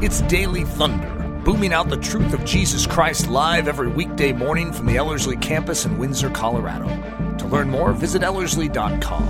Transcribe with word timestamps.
It's 0.00 0.20
Daily 0.22 0.62
Thunder, 0.62 1.10
booming 1.44 1.72
out 1.72 1.88
the 1.88 1.96
truth 1.96 2.32
of 2.32 2.44
Jesus 2.44 2.86
Christ 2.86 3.26
live 3.26 3.66
every 3.66 3.88
weekday 3.88 4.30
morning 4.32 4.72
from 4.72 4.86
the 4.86 4.96
Ellerslie 4.96 5.36
campus 5.38 5.86
in 5.86 5.98
Windsor, 5.98 6.30
Colorado. 6.30 6.86
To 7.38 7.46
learn 7.48 7.68
more, 7.68 7.92
visit 7.92 8.22
Ellerslie.com. 8.22 9.26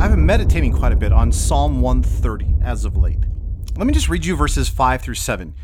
I've 0.00 0.10
been 0.10 0.26
meditating 0.26 0.72
quite 0.72 0.90
a 0.90 0.96
bit 0.96 1.12
on 1.12 1.30
Psalm 1.30 1.80
130 1.80 2.56
as 2.64 2.84
of 2.84 2.96
late. 2.96 3.24
Let 3.76 3.86
me 3.86 3.92
just 3.92 4.08
read 4.08 4.26
you 4.26 4.34
verses 4.34 4.68
5 4.68 5.00
through 5.00 5.14
7. 5.14 5.54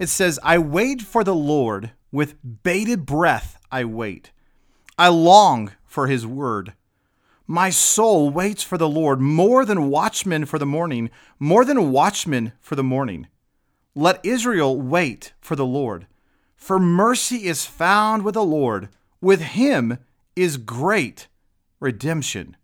It 0.00 0.08
says, 0.08 0.40
I 0.42 0.58
wait 0.58 1.00
for 1.00 1.22
the 1.22 1.32
Lord 1.32 1.92
with 2.10 2.34
bated 2.64 3.06
breath, 3.06 3.56
I 3.70 3.84
wait. 3.84 4.32
I 4.98 5.10
long 5.10 5.70
for 5.84 6.08
his 6.08 6.26
word. 6.26 6.72
My 7.46 7.70
soul 7.70 8.30
waits 8.30 8.62
for 8.62 8.76
the 8.76 8.88
Lord 8.88 9.20
more 9.20 9.64
than 9.64 9.88
watchmen 9.88 10.46
for 10.46 10.58
the 10.58 10.66
morning, 10.66 11.10
more 11.38 11.64
than 11.64 11.92
watchmen 11.92 12.52
for 12.60 12.74
the 12.74 12.82
morning. 12.82 13.28
Let 13.94 14.24
Israel 14.24 14.80
wait 14.80 15.32
for 15.40 15.54
the 15.54 15.66
Lord. 15.66 16.06
For 16.56 16.78
mercy 16.78 17.46
is 17.46 17.64
found 17.64 18.24
with 18.24 18.34
the 18.34 18.44
Lord. 18.44 18.88
With 19.20 19.40
him 19.40 19.98
is 20.34 20.56
great 20.56 21.28
redemption. 21.78 22.56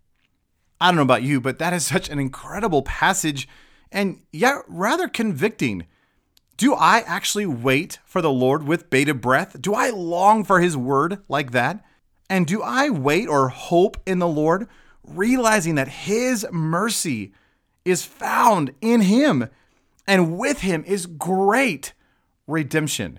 I 0.80 0.88
don't 0.88 0.96
know 0.96 1.02
about 1.02 1.22
you, 1.22 1.40
but 1.40 1.58
that 1.60 1.72
is 1.72 1.86
such 1.86 2.08
an 2.08 2.18
incredible 2.18 2.82
passage 2.82 3.48
and 3.92 4.20
yet 4.32 4.56
rather 4.66 5.06
convicting. 5.06 5.86
Do 6.56 6.74
I 6.74 7.04
actually 7.06 7.46
wait 7.46 8.00
for 8.04 8.20
the 8.20 8.32
Lord 8.32 8.64
with 8.64 8.90
bated 8.90 9.20
breath? 9.20 9.60
Do 9.60 9.74
I 9.74 9.90
long 9.90 10.42
for 10.42 10.60
his 10.60 10.76
word 10.76 11.18
like 11.28 11.52
that? 11.52 11.84
And 12.32 12.46
do 12.46 12.62
I 12.62 12.88
wait 12.88 13.28
or 13.28 13.50
hope 13.50 13.98
in 14.06 14.18
the 14.18 14.26
Lord, 14.26 14.66
realizing 15.04 15.74
that 15.74 15.88
His 15.88 16.46
mercy 16.50 17.34
is 17.84 18.06
found 18.06 18.72
in 18.80 19.02
Him 19.02 19.50
and 20.06 20.38
with 20.38 20.62
Him 20.62 20.82
is 20.86 21.04
great 21.04 21.92
redemption? 22.46 23.18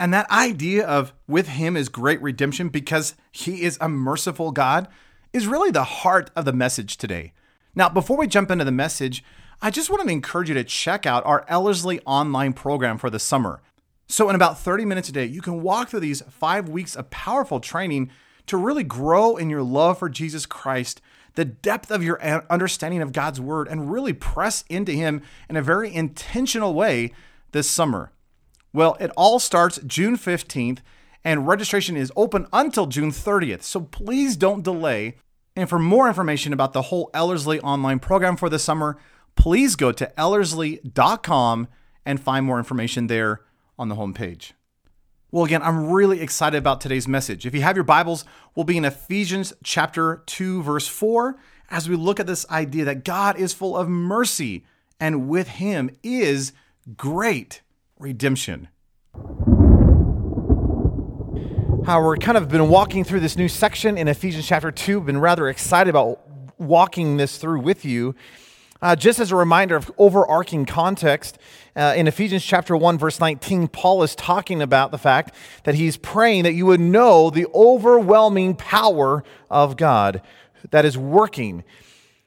And 0.00 0.14
that 0.14 0.30
idea 0.30 0.86
of 0.86 1.12
with 1.28 1.48
Him 1.48 1.76
is 1.76 1.90
great 1.90 2.22
redemption 2.22 2.70
because 2.70 3.14
He 3.30 3.60
is 3.60 3.76
a 3.78 3.90
merciful 3.90 4.52
God 4.52 4.88
is 5.34 5.46
really 5.46 5.70
the 5.70 5.84
heart 5.84 6.30
of 6.34 6.46
the 6.46 6.52
message 6.54 6.96
today. 6.96 7.34
Now, 7.74 7.90
before 7.90 8.16
we 8.16 8.26
jump 8.26 8.50
into 8.50 8.64
the 8.64 8.72
message, 8.72 9.22
I 9.60 9.70
just 9.70 9.90
want 9.90 10.02
to 10.02 10.10
encourage 10.10 10.48
you 10.48 10.54
to 10.54 10.64
check 10.64 11.04
out 11.04 11.26
our 11.26 11.44
Ellerslie 11.46 12.00
online 12.06 12.54
program 12.54 12.96
for 12.96 13.10
the 13.10 13.18
summer. 13.18 13.60
So, 14.08 14.28
in 14.28 14.36
about 14.36 14.58
30 14.58 14.84
minutes 14.84 15.08
a 15.08 15.12
day, 15.12 15.26
you 15.26 15.42
can 15.42 15.62
walk 15.62 15.88
through 15.88 16.00
these 16.00 16.22
five 16.30 16.70
weeks 16.70 16.94
of 16.94 17.10
powerful 17.10 17.60
training 17.60 18.10
to 18.46 18.56
really 18.56 18.84
grow 18.84 19.36
in 19.36 19.50
your 19.50 19.62
love 19.62 19.98
for 19.98 20.08
Jesus 20.08 20.46
Christ, 20.46 21.00
the 21.34 21.44
depth 21.44 21.90
of 21.90 22.02
your 22.02 22.22
understanding 22.50 23.02
of 23.02 23.12
God's 23.12 23.40
word, 23.40 23.68
and 23.68 23.90
really 23.90 24.12
press 24.12 24.64
into 24.68 24.92
Him 24.92 25.22
in 25.48 25.56
a 25.56 25.62
very 25.62 25.92
intentional 25.92 26.74
way 26.74 27.12
this 27.52 27.68
summer. 27.68 28.12
Well, 28.72 28.96
it 29.00 29.10
all 29.16 29.38
starts 29.38 29.78
June 29.86 30.16
15th, 30.16 30.78
and 31.24 31.46
registration 31.46 31.96
is 31.96 32.12
open 32.16 32.46
until 32.52 32.86
June 32.86 33.10
30th. 33.10 33.62
So 33.62 33.80
please 33.80 34.36
don't 34.36 34.62
delay. 34.62 35.16
And 35.56 35.68
for 35.68 35.78
more 35.78 36.08
information 36.08 36.52
about 36.52 36.72
the 36.72 36.82
whole 36.82 37.10
Ellerslie 37.14 37.60
online 37.60 38.00
program 38.00 38.36
for 38.36 38.48
the 38.48 38.58
summer, 38.58 38.98
please 39.36 39.76
go 39.76 39.92
to 39.92 40.12
ellerslie.com 40.18 41.68
and 42.04 42.20
find 42.20 42.44
more 42.44 42.58
information 42.58 43.06
there 43.06 43.40
on 43.78 43.88
the 43.88 43.94
homepage. 43.94 44.52
Well, 45.34 45.44
again, 45.44 45.62
I'm 45.62 45.90
really 45.90 46.20
excited 46.20 46.56
about 46.56 46.80
today's 46.80 47.08
message. 47.08 47.44
If 47.44 47.56
you 47.56 47.62
have 47.62 47.76
your 47.76 47.82
Bibles, 47.82 48.24
we'll 48.54 48.62
be 48.62 48.76
in 48.76 48.84
Ephesians 48.84 49.52
chapter 49.64 50.22
2, 50.26 50.62
verse 50.62 50.86
4, 50.86 51.34
as 51.70 51.88
we 51.88 51.96
look 51.96 52.20
at 52.20 52.28
this 52.28 52.48
idea 52.50 52.84
that 52.84 53.04
God 53.04 53.36
is 53.36 53.52
full 53.52 53.76
of 53.76 53.88
mercy 53.88 54.64
and 55.00 55.28
with 55.28 55.48
him 55.48 55.90
is 56.04 56.52
great 56.96 57.62
redemption. 57.98 58.68
How 61.84 62.00
we're 62.00 62.16
kind 62.18 62.38
of 62.38 62.48
been 62.48 62.68
walking 62.68 63.02
through 63.02 63.18
this 63.18 63.36
new 63.36 63.48
section 63.48 63.98
in 63.98 64.06
Ephesians 64.06 64.46
chapter 64.46 64.70
2, 64.70 65.00
been 65.00 65.18
rather 65.18 65.48
excited 65.48 65.90
about 65.90 66.20
walking 66.60 67.16
this 67.16 67.38
through 67.38 67.58
with 67.58 67.84
you. 67.84 68.14
Uh, 68.84 68.94
just 68.94 69.18
as 69.18 69.32
a 69.32 69.36
reminder 69.36 69.76
of 69.76 69.90
overarching 69.96 70.66
context, 70.66 71.38
uh, 71.74 71.94
in 71.96 72.06
Ephesians 72.06 72.44
chapter 72.44 72.76
1, 72.76 72.98
verse 72.98 73.18
19, 73.18 73.66
Paul 73.68 74.02
is 74.02 74.14
talking 74.14 74.60
about 74.60 74.90
the 74.90 74.98
fact 74.98 75.34
that 75.62 75.74
he's 75.74 75.96
praying 75.96 76.42
that 76.42 76.52
you 76.52 76.66
would 76.66 76.80
know 76.80 77.30
the 77.30 77.46
overwhelming 77.54 78.54
power 78.54 79.24
of 79.50 79.78
God 79.78 80.20
that 80.70 80.84
is 80.84 80.98
working. 80.98 81.64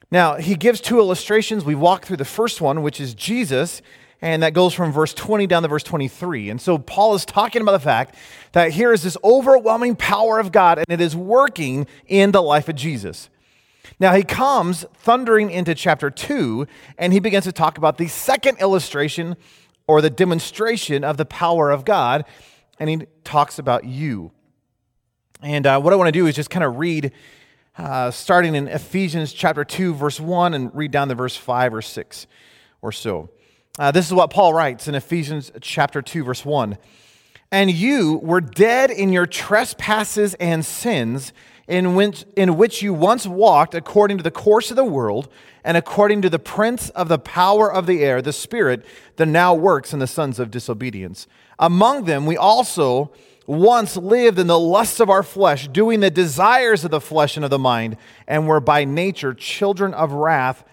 Now, 0.09 0.37
he 0.37 0.55
gives 0.55 0.81
two 0.81 0.97
illustrations. 0.97 1.63
We 1.63 1.75
walked 1.75 2.05
through 2.05 2.17
the 2.17 2.25
first 2.25 2.59
one, 2.59 2.81
which 2.81 2.99
is 2.99 3.13
Jesus, 3.13 3.83
and 4.19 4.41
that 4.41 4.55
goes 4.55 4.73
from 4.73 4.91
verse 4.91 5.13
20 5.13 5.45
down 5.45 5.61
to 5.61 5.67
verse 5.67 5.83
23. 5.83 6.49
And 6.49 6.59
so 6.59 6.79
Paul 6.79 7.13
is 7.13 7.23
talking 7.23 7.61
about 7.61 7.73
the 7.73 7.79
fact 7.79 8.15
that 8.53 8.71
here 8.71 8.91
is 8.91 9.03
this 9.03 9.15
overwhelming 9.23 9.95
power 9.95 10.39
of 10.39 10.51
God, 10.51 10.79
and 10.79 10.87
it 10.89 11.01
is 11.01 11.15
working 11.15 11.85
in 12.07 12.31
the 12.31 12.41
life 12.41 12.67
of 12.67 12.73
Jesus. 12.73 13.29
Now 13.99 14.13
he 14.13 14.23
comes 14.23 14.85
thundering 14.95 15.49
into 15.51 15.75
chapter 15.75 16.09
2, 16.09 16.67
and 16.97 17.13
he 17.13 17.19
begins 17.19 17.45
to 17.45 17.51
talk 17.51 17.77
about 17.77 17.97
the 17.97 18.07
second 18.07 18.59
illustration 18.59 19.35
or 19.87 20.01
the 20.01 20.09
demonstration 20.09 21.03
of 21.03 21.17
the 21.17 21.25
power 21.25 21.71
of 21.71 21.85
God, 21.85 22.25
and 22.79 22.89
he 22.89 23.01
talks 23.23 23.57
about 23.57 23.85
you. 23.85 24.31
And 25.41 25.65
uh, 25.65 25.79
what 25.79 25.93
I 25.93 25.95
want 25.95 26.07
to 26.07 26.11
do 26.11 26.27
is 26.27 26.35
just 26.35 26.49
kind 26.49 26.63
of 26.63 26.77
read, 26.77 27.11
uh, 27.77 28.11
starting 28.11 28.55
in 28.55 28.67
Ephesians 28.67 29.33
chapter 29.33 29.63
2, 29.63 29.93
verse 29.93 30.19
1, 30.19 30.53
and 30.53 30.75
read 30.75 30.91
down 30.91 31.07
to 31.07 31.15
verse 31.15 31.35
5 31.35 31.73
or 31.75 31.81
6 31.81 32.27
or 32.81 32.91
so. 32.91 33.29
Uh, 33.79 33.91
this 33.91 34.07
is 34.07 34.13
what 34.13 34.31
Paul 34.31 34.53
writes 34.53 34.87
in 34.87 34.95
Ephesians 34.95 35.51
chapter 35.61 36.01
2, 36.01 36.23
verse 36.23 36.43
1. 36.43 36.77
And 37.51 37.71
you 37.71 38.19
were 38.23 38.41
dead 38.41 38.89
in 38.91 39.13
your 39.13 39.25
trespasses 39.25 40.33
and 40.35 40.65
sins 40.65 41.31
in 41.67 41.95
which, 41.95 42.25
in 42.35 42.57
which 42.57 42.81
you 42.81 42.93
once 42.93 43.27
walked 43.27 43.75
according 43.75 44.17
to 44.17 44.23
the 44.23 44.31
course 44.31 44.69
of 44.69 44.77
the 44.77 44.85
world 44.85 45.27
and 45.63 45.75
according 45.75 46.21
to 46.21 46.29
the 46.29 46.39
prince 46.39 46.89
of 46.91 47.09
the 47.09 47.19
power 47.19 47.71
of 47.71 47.85
the 47.85 48.03
air, 48.03 48.21
the 48.21 48.31
spirit 48.31 48.85
that 49.17 49.25
now 49.25 49.53
works 49.53 49.91
in 49.91 49.99
the 49.99 50.07
sons 50.07 50.39
of 50.39 50.49
disobedience. 50.49 51.27
Among 51.59 52.05
them, 52.05 52.25
we 52.25 52.37
also 52.37 53.11
once 53.47 53.97
lived 53.97 54.39
in 54.39 54.47
the 54.47 54.59
lusts 54.59 54.99
of 54.99 55.09
our 55.09 55.23
flesh, 55.23 55.67
doing 55.69 55.99
the 55.99 56.11
desires 56.11 56.85
of 56.85 56.91
the 56.91 57.01
flesh 57.01 57.35
and 57.35 57.43
of 57.43 57.49
the 57.49 57.59
mind, 57.59 57.97
and 58.27 58.47
were 58.47 58.59
by 58.59 58.85
nature 58.85 59.33
children 59.33 59.93
of 59.93 60.11
wrath, 60.11 60.63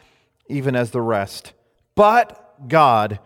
even 0.48 0.76
as 0.76 0.90
the 0.90 1.00
rest. 1.00 1.52
But 1.94 2.68
God, 2.68 3.18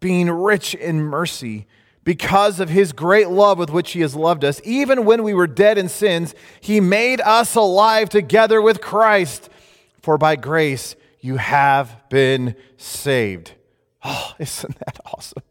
being 0.00 0.30
rich 0.30 0.74
in 0.74 1.00
mercy, 1.00 1.66
because 2.06 2.60
of 2.60 2.68
his 2.68 2.92
great 2.92 3.28
love 3.28 3.58
with 3.58 3.68
which 3.68 3.90
he 3.90 4.00
has 4.00 4.14
loved 4.14 4.44
us. 4.44 4.60
Even 4.62 5.04
when 5.04 5.24
we 5.24 5.34
were 5.34 5.48
dead 5.48 5.76
in 5.76 5.88
sins, 5.88 6.36
he 6.60 6.80
made 6.80 7.20
us 7.20 7.56
alive 7.56 8.08
together 8.08 8.62
with 8.62 8.80
Christ. 8.80 9.50
For 10.02 10.16
by 10.16 10.36
grace 10.36 10.94
you 11.20 11.36
have 11.36 12.08
been 12.08 12.54
saved. 12.76 13.54
Oh, 14.04 14.34
isn't 14.38 14.78
that 14.78 15.00
awesome? 15.04 15.42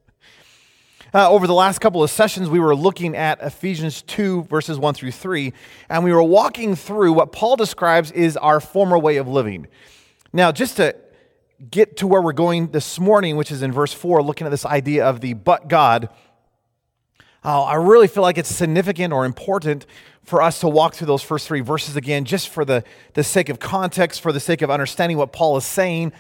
Uh, 1.14 1.30
over 1.30 1.46
the 1.46 1.54
last 1.54 1.80
couple 1.80 2.02
of 2.02 2.10
sessions, 2.10 2.50
we 2.50 2.60
were 2.60 2.76
looking 2.76 3.18
at 3.18 3.42
Ephesians 3.42 4.02
2, 4.04 4.44
verses 4.44 4.80
1 4.80 4.94
through 4.94 5.12
3, 5.12 5.52
and 5.90 6.06
we 6.06 6.14
were 6.14 6.24
walking 6.24 6.76
through 6.76 7.12
what 7.12 7.34
Paul 7.34 7.58
describes 7.58 8.12
is 8.12 8.38
our 8.38 8.62
former 8.62 8.98
way 8.98 9.18
of 9.18 9.28
living. 9.28 9.68
Now, 10.32 10.54
just 10.54 10.78
to 10.78 10.96
get 11.70 11.98
to 11.98 12.08
where 12.08 12.22
we're 12.22 12.34
going 12.34 12.72
this 12.72 12.98
morning, 12.98 13.36
which 13.36 13.52
is 13.52 13.62
in 13.62 13.74
verse 13.74 13.92
4, 13.92 14.24
looking 14.24 14.48
at 14.48 14.52
this 14.52 14.66
idea 14.66 15.06
of 15.06 15.20
the 15.20 15.34
but 15.34 15.68
God, 15.68 16.10
uh, 17.46 17.64
I 17.64 17.76
really 17.76 18.08
feel 18.08 18.24
like 18.24 18.40
it's 18.40 18.54
significant 18.54 19.14
or 19.14 19.24
important 19.24 19.86
for 20.24 20.42
us 20.42 20.62
to 20.62 20.68
walk 20.68 20.96
through 20.96 21.06
those 21.06 21.22
first 21.22 21.48
three 21.48 21.62
verses 21.62 21.96
again, 21.96 22.26
just 22.26 22.50
for 22.50 22.66
the, 22.66 22.84
the 23.14 23.24
sake 23.24 23.50
of 23.50 23.60
context, 23.60 24.22
for 24.22 24.32
the 24.32 24.40
sake 24.40 24.64
of 24.64 24.72
understanding 24.72 25.16
what 25.20 25.32
Paul 25.32 25.56
is 25.56 25.64
saying 25.64 26.12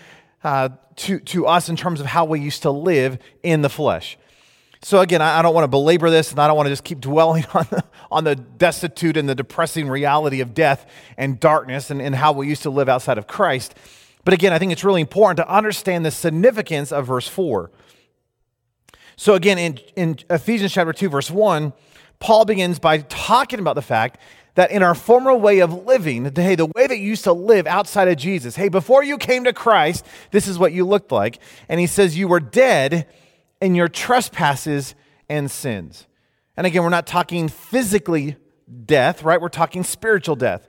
uh, 0.43 0.69
to, 0.97 1.19
to 1.19 1.47
us 1.47 1.67
in 1.67 1.75
terms 1.75 1.99
of 1.99 2.05
how 2.05 2.25
we 2.25 2.39
used 2.39 2.61
to 2.61 2.69
live 2.69 3.17
in 3.41 3.63
the 3.63 3.69
flesh. 3.69 4.19
So, 4.83 5.01
again, 5.01 5.19
I, 5.19 5.39
I 5.39 5.41
don't 5.41 5.55
want 5.55 5.63
to 5.63 5.69
belabor 5.69 6.11
this, 6.11 6.29
and 6.29 6.39
I 6.39 6.45
don't 6.47 6.55
want 6.55 6.67
to 6.67 6.71
just 6.71 6.83
keep 6.83 6.99
dwelling 7.01 7.45
on 7.55 7.65
the, 7.71 7.83
on 8.11 8.23
the 8.23 8.35
destitute 8.35 9.17
and 9.17 9.27
the 9.27 9.33
depressing 9.33 9.89
reality 9.89 10.41
of 10.41 10.53
death 10.53 10.85
and 11.17 11.39
darkness 11.39 11.89
and, 11.89 12.03
and 12.03 12.13
how 12.13 12.33
we 12.33 12.47
used 12.47 12.61
to 12.63 12.69
live 12.69 12.87
outside 12.87 13.17
of 13.17 13.25
Christ. 13.25 13.73
But 14.25 14.35
again, 14.35 14.53
I 14.53 14.59
think 14.59 14.71
it's 14.71 14.83
really 14.83 15.01
important 15.01 15.37
to 15.37 15.49
understand 15.51 16.05
the 16.05 16.11
significance 16.11 16.91
of 16.91 17.07
verse 17.07 17.27
4. 17.27 17.71
So, 19.17 19.33
again, 19.33 19.57
in, 19.57 19.79
in 19.95 20.19
Ephesians 20.29 20.73
chapter 20.73 20.93
2, 20.93 21.09
verse 21.09 21.31
1, 21.31 21.73
Paul 22.19 22.45
begins 22.45 22.79
by 22.79 22.99
talking 22.99 23.59
about 23.59 23.75
the 23.75 23.81
fact 23.81 24.19
that 24.55 24.71
in 24.71 24.83
our 24.83 24.95
former 24.95 25.35
way 25.35 25.59
of 25.59 25.85
living, 25.85 26.33
hey, 26.33 26.55
the 26.55 26.65
way 26.65 26.87
that 26.87 26.97
you 26.97 27.07
used 27.07 27.25
to 27.25 27.33
live 27.33 27.67
outside 27.67 28.07
of 28.07 28.17
Jesus, 28.17 28.55
hey, 28.55 28.69
before 28.69 29.03
you 29.03 29.17
came 29.17 29.43
to 29.43 29.53
Christ, 29.53 30.05
this 30.31 30.47
is 30.47 30.57
what 30.57 30.71
you 30.71 30.85
looked 30.85 31.11
like. 31.11 31.39
And 31.69 31.79
he 31.79 31.87
says, 31.87 32.17
You 32.17 32.27
were 32.27 32.39
dead 32.39 33.07
in 33.61 33.75
your 33.75 33.87
trespasses 33.87 34.95
and 35.29 35.51
sins. 35.51 36.07
And 36.57 36.65
again, 36.65 36.83
we're 36.83 36.89
not 36.89 37.07
talking 37.07 37.49
physically 37.49 38.37
death, 38.85 39.23
right? 39.23 39.39
We're 39.39 39.49
talking 39.49 39.83
spiritual 39.83 40.37
death. 40.37 40.67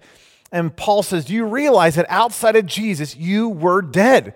And 0.50 0.76
Paul 0.76 1.02
says, 1.02 1.24
Do 1.24 1.34
you 1.34 1.46
realize 1.46 1.94
that 1.94 2.06
outside 2.08 2.56
of 2.56 2.66
Jesus, 2.66 3.16
you 3.16 3.48
were 3.48 3.82
dead? 3.82 4.34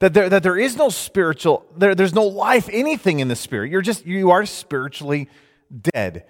That 0.00 0.14
there, 0.14 0.28
that 0.28 0.42
there 0.42 0.56
is 0.56 0.76
no 0.76 0.90
spiritual, 0.90 1.66
there, 1.76 1.94
there's 1.94 2.14
no 2.14 2.24
life, 2.24 2.68
anything 2.72 3.18
in 3.20 3.28
the 3.28 3.36
spirit. 3.36 3.70
You're 3.70 3.82
just, 3.82 4.06
you 4.06 4.30
are 4.30 4.46
spiritually 4.46 5.28
dead. 5.92 6.24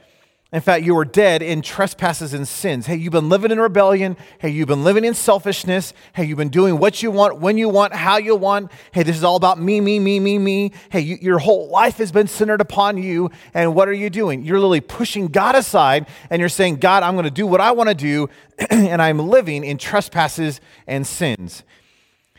In 0.51 0.63
fact, 0.63 0.83
you 0.83 0.97
are 0.97 1.05
dead 1.05 1.43
in 1.43 1.61
trespasses 1.61 2.33
and 2.33 2.49
sins. 2.49 2.87
Hey, 2.87 2.97
you've 2.97 3.13
been 3.13 3.29
living 3.29 3.51
in 3.51 3.61
rebellion. 3.61 4.17
Hey, 4.39 4.49
you've 4.49 4.69
been 4.69 4.83
living 4.83 5.05
in 5.05 5.13
selfishness. 5.13 5.93
Hey, 6.15 6.25
you've 6.25 6.39
been 6.39 6.49
doing 6.49 6.79
what 6.79 7.03
you 7.03 7.11
want, 7.11 7.39
when 7.39 7.59
you 7.59 7.69
want, 7.69 7.93
how 7.93 8.17
you 8.17 8.35
want. 8.35 8.73
Hey, 8.93 9.03
this 9.03 9.15
is 9.15 9.25
all 9.25 9.37
about 9.37 9.61
me, 9.61 9.79
me, 9.83 9.99
me, 9.99 10.19
me, 10.19 10.39
me. 10.39 10.73
Hey, 10.91 11.01
you, 11.01 11.19
your 11.21 11.39
whole 11.39 11.69
life 11.69 11.99
has 11.99 12.11
been 12.11 12.29
centered 12.29 12.63
upon 12.63 12.97
you. 12.97 13.31
And 13.53 13.75
what 13.75 13.89
are 13.89 13.93
you 13.93 14.09
doing? 14.09 14.43
You're 14.43 14.57
literally 14.57 14.81
pushing 14.81 15.27
God 15.27 15.55
aside 15.55 16.09
and 16.31 16.41
you're 16.41 16.49
saying, 16.49 16.77
God, 16.77 17.03
I'm 17.03 17.13
going 17.13 17.25
to 17.25 17.31
do 17.31 17.47
what 17.47 17.61
I 17.61 17.73
want 17.73 17.91
to 17.91 17.95
do, 17.95 18.31
and 18.71 19.03
I'm 19.03 19.19
living 19.19 19.65
in 19.65 19.77
trespasses 19.77 20.63
and 20.87 21.07
sins. 21.07 21.63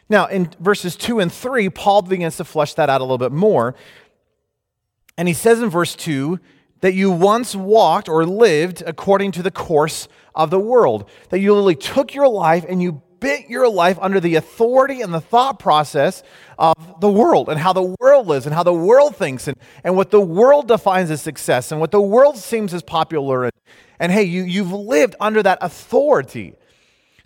Now, 0.09 0.25
in 0.25 0.49
verses 0.59 0.95
2 0.95 1.19
and 1.19 1.31
3, 1.31 1.69
Paul 1.69 2.01
begins 2.01 2.37
to 2.37 2.43
flesh 2.43 2.73
that 2.75 2.89
out 2.89 3.01
a 3.01 3.03
little 3.03 3.17
bit 3.17 3.31
more. 3.31 3.75
And 5.17 5.27
he 5.27 5.33
says 5.33 5.61
in 5.61 5.69
verse 5.69 5.95
2, 5.95 6.39
that 6.81 6.93
you 6.93 7.11
once 7.11 7.55
walked 7.55 8.07
or 8.07 8.25
lived 8.25 8.83
according 8.85 9.31
to 9.33 9.43
the 9.43 9.51
course 9.51 10.07
of 10.33 10.49
the 10.49 10.59
world. 10.59 11.09
That 11.29 11.39
you 11.39 11.51
literally 11.51 11.75
took 11.75 12.13
your 12.13 12.27
life 12.27 12.65
and 12.67 12.81
you 12.81 13.01
bit 13.19 13.49
your 13.49 13.67
life 13.67 13.97
under 14.01 14.21
the 14.21 14.35
authority 14.35 15.01
and 15.01 15.13
the 15.13 15.19
thought 15.19 15.59
process 15.59 16.23
of 16.57 17.01
the 17.01 17.09
world 17.09 17.49
and 17.49 17.59
how 17.59 17.73
the 17.73 17.95
world 17.99 18.27
lives 18.27 18.45
and 18.45 18.55
how 18.55 18.63
the 18.63 18.73
world 18.73 19.13
thinks 19.15 19.47
and, 19.47 19.57
and 19.83 19.97
what 19.97 20.09
the 20.09 20.21
world 20.21 20.69
defines 20.69 21.11
as 21.11 21.21
success 21.21 21.71
and 21.71 21.81
what 21.81 21.91
the 21.91 22.01
world 22.01 22.37
seems 22.37 22.73
as 22.73 22.81
popular. 22.81 23.43
And, 23.43 23.53
and 23.99 24.11
hey, 24.11 24.23
you, 24.23 24.43
you've 24.43 24.71
lived 24.71 25.15
under 25.19 25.43
that 25.43 25.57
authority. 25.61 26.55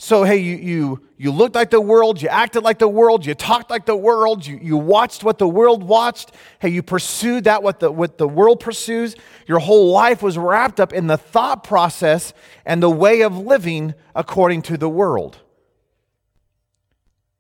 So, 0.04 0.26
hey, 0.26 0.36
you, 0.36 0.58
you, 0.58 1.02
you 1.16 1.32
looked 1.32 1.56
like 1.56 1.70
the 1.70 1.80
world, 1.80 2.22
you 2.22 2.28
acted 2.28 2.62
like 2.62 2.78
the 2.78 2.90
world, 2.90 3.26
you 3.26 3.34
talked 3.36 3.70
like 3.70 3.86
the 3.86 3.96
world, 3.96 4.46
you, 4.46 4.60
you 4.62 4.76
watched 4.76 5.24
what 5.24 5.38
the 5.38 5.48
world 5.48 5.82
watched. 5.82 6.34
Hey, 6.60 6.68
you 6.68 6.84
pursued 6.84 7.46
that 7.46 7.64
what 7.64 7.80
the, 7.80 7.90
what 7.90 8.18
the 8.18 8.28
world 8.28 8.60
pursues. 8.60 9.16
Your 9.48 9.60
whole 9.60 9.94
life 9.94 10.22
was 10.22 10.38
wrapped 10.38 10.82
up 10.82 10.92
in 10.92 11.08
the 11.08 11.16
thought 11.16 11.64
process 11.64 12.34
and 12.66 12.84
the 12.84 12.90
way 12.90 13.22
of 13.22 13.38
living 13.38 13.94
according 14.14 14.64
to 14.64 14.78
the 14.78 14.90
world. 14.90 15.38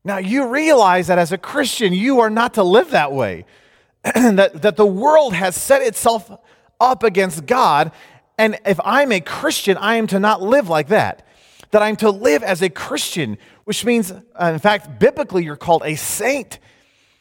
Now, 0.05 0.19
you 0.19 0.47
realize 0.47 1.07
that 1.07 1.19
as 1.19 1.33
a 1.33 1.37
Christian, 1.37 1.91
you 1.91 2.21
are 2.21 2.29
not 2.29 2.53
to 2.53 2.63
live 2.63 2.91
that 2.91 3.11
way. 3.11 3.43
that, 4.03 4.61
that 4.61 4.77
the 4.77 4.85
world 4.85 5.33
has 5.33 5.57
set 5.57 5.81
itself 5.81 6.31
up 6.79 7.03
against 7.03 7.45
God. 7.45 7.91
And 8.37 8.57
if 8.65 8.79
I'm 8.85 9.11
a 9.11 9.19
Christian, 9.19 9.75
I 9.75 9.95
am 9.95 10.07
to 10.07 10.19
not 10.21 10.41
live 10.41 10.69
like 10.69 10.87
that 10.87 11.27
that 11.73 11.81
I'm 11.81 11.95
to 11.95 12.11
live 12.11 12.43
as 12.43 12.61
a 12.61 12.69
Christian, 12.69 13.35
which 13.63 13.83
means, 13.83 14.11
uh, 14.11 14.51
in 14.53 14.59
fact, 14.59 14.99
biblically, 14.99 15.43
you're 15.43 15.55
called 15.55 15.81
a 15.83 15.95
saint, 15.95 16.59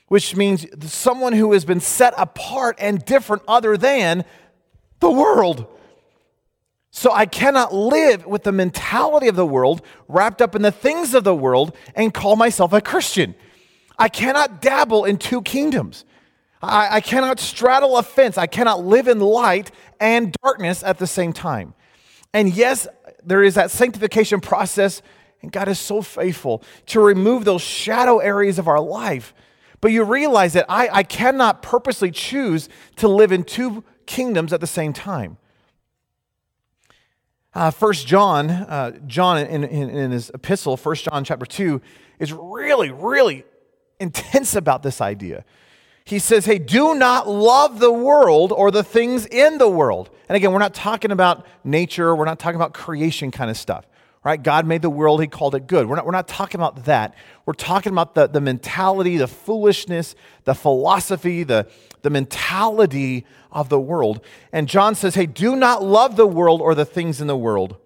which 0.08 0.36
means 0.36 0.66
someone 0.92 1.32
who 1.32 1.54
has 1.54 1.64
been 1.64 1.80
set 1.80 2.12
apart 2.18 2.76
and 2.78 3.02
different 3.02 3.42
other 3.48 3.78
than 3.78 4.26
the 5.00 5.10
world. 5.10 5.66
So 6.90 7.10
I 7.10 7.24
cannot 7.24 7.72
live 7.72 8.26
with 8.26 8.42
the 8.42 8.52
mentality 8.52 9.26
of 9.26 9.36
the 9.36 9.46
world, 9.46 9.80
wrapped 10.06 10.42
up 10.42 10.54
in 10.54 10.60
the 10.60 10.70
things 10.70 11.14
of 11.14 11.24
the 11.24 11.34
world, 11.34 11.74
and 11.94 12.12
call 12.12 12.36
myself 12.36 12.74
a 12.74 12.82
Christian. 12.82 13.34
I 13.98 14.10
cannot 14.10 14.60
dabble 14.60 15.06
in 15.06 15.16
two 15.16 15.40
kingdoms. 15.40 16.04
I, 16.60 16.96
I 16.96 17.00
cannot 17.00 17.40
straddle 17.40 17.96
a 17.96 18.02
fence. 18.02 18.36
I 18.36 18.46
cannot 18.46 18.84
live 18.84 19.08
in 19.08 19.18
light 19.18 19.70
and 19.98 20.36
darkness 20.42 20.82
at 20.82 20.98
the 20.98 21.06
same 21.06 21.32
time. 21.32 21.72
And 22.34 22.54
yes, 22.54 22.86
there 23.24 23.42
is 23.42 23.54
that 23.54 23.70
sanctification 23.70 24.40
process, 24.40 25.02
and 25.42 25.52
God 25.52 25.68
is 25.68 25.78
so 25.78 26.02
faithful 26.02 26.62
to 26.86 27.00
remove 27.00 27.44
those 27.44 27.62
shadow 27.62 28.18
areas 28.18 28.58
of 28.58 28.68
our 28.68 28.80
life. 28.80 29.34
But 29.80 29.92
you 29.92 30.04
realize 30.04 30.52
that 30.52 30.66
I, 30.68 30.88
I 30.92 31.02
cannot 31.02 31.62
purposely 31.62 32.10
choose 32.10 32.68
to 32.96 33.08
live 33.08 33.32
in 33.32 33.42
two 33.44 33.84
kingdoms 34.06 34.52
at 34.52 34.60
the 34.60 34.66
same 34.66 34.92
time. 34.92 35.38
Uh, 37.54 37.70
First 37.70 38.06
John, 38.06 38.48
uh, 38.50 38.92
John 39.06 39.38
in, 39.38 39.64
in, 39.64 39.90
in 39.90 40.10
his 40.10 40.30
epistle, 40.30 40.76
First 40.76 41.04
John 41.04 41.24
chapter 41.24 41.44
2, 41.44 41.82
is 42.18 42.32
really, 42.32 42.90
really 42.90 43.44
intense 44.00 44.54
about 44.54 44.82
this 44.82 45.00
idea 45.00 45.44
he 46.04 46.18
says, 46.18 46.44
Hey, 46.44 46.58
do 46.58 46.94
not 46.94 47.28
love 47.28 47.78
the 47.78 47.92
world 47.92 48.52
or 48.52 48.70
the 48.70 48.82
things 48.82 49.26
in 49.26 49.58
the 49.58 49.68
world. 49.68 50.10
And 50.28 50.36
again, 50.36 50.52
we're 50.52 50.58
not 50.58 50.74
talking 50.74 51.10
about 51.10 51.46
nature, 51.64 52.14
we're 52.14 52.24
not 52.24 52.38
talking 52.38 52.56
about 52.56 52.74
creation 52.74 53.30
kind 53.30 53.50
of 53.50 53.56
stuff, 53.56 53.86
right? 54.24 54.42
God 54.42 54.66
made 54.66 54.82
the 54.82 54.90
world, 54.90 55.20
He 55.20 55.26
called 55.26 55.54
it 55.54 55.66
good. 55.66 55.88
We're 55.88 55.96
not, 55.96 56.06
we're 56.06 56.12
not 56.12 56.28
talking 56.28 56.60
about 56.60 56.84
that. 56.86 57.14
We're 57.46 57.54
talking 57.54 57.92
about 57.92 58.14
the, 58.14 58.26
the 58.26 58.40
mentality, 58.40 59.16
the 59.16 59.28
foolishness, 59.28 60.14
the 60.44 60.54
philosophy, 60.54 61.44
the, 61.44 61.68
the 62.02 62.10
mentality 62.10 63.24
of 63.50 63.68
the 63.68 63.80
world. 63.80 64.24
And 64.52 64.68
John 64.68 64.94
says, 64.94 65.14
Hey, 65.14 65.26
do 65.26 65.54
not 65.54 65.84
love 65.84 66.16
the 66.16 66.26
world 66.26 66.60
or 66.60 66.74
the 66.74 66.84
things 66.84 67.20
in 67.20 67.26
the 67.26 67.36
world. 67.36 67.76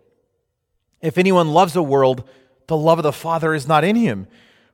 If 1.03 1.19
anyone 1.19 1.49
loves 1.49 1.75
the 1.75 1.83
world, 1.83 2.29
the 2.67 2.77
love 2.77 2.99
of 2.99 3.03
the 3.03 3.13
Father 3.13 3.55
is 3.55 3.69
not 3.69 3.85
in 3.85 3.97
him. 3.97 4.27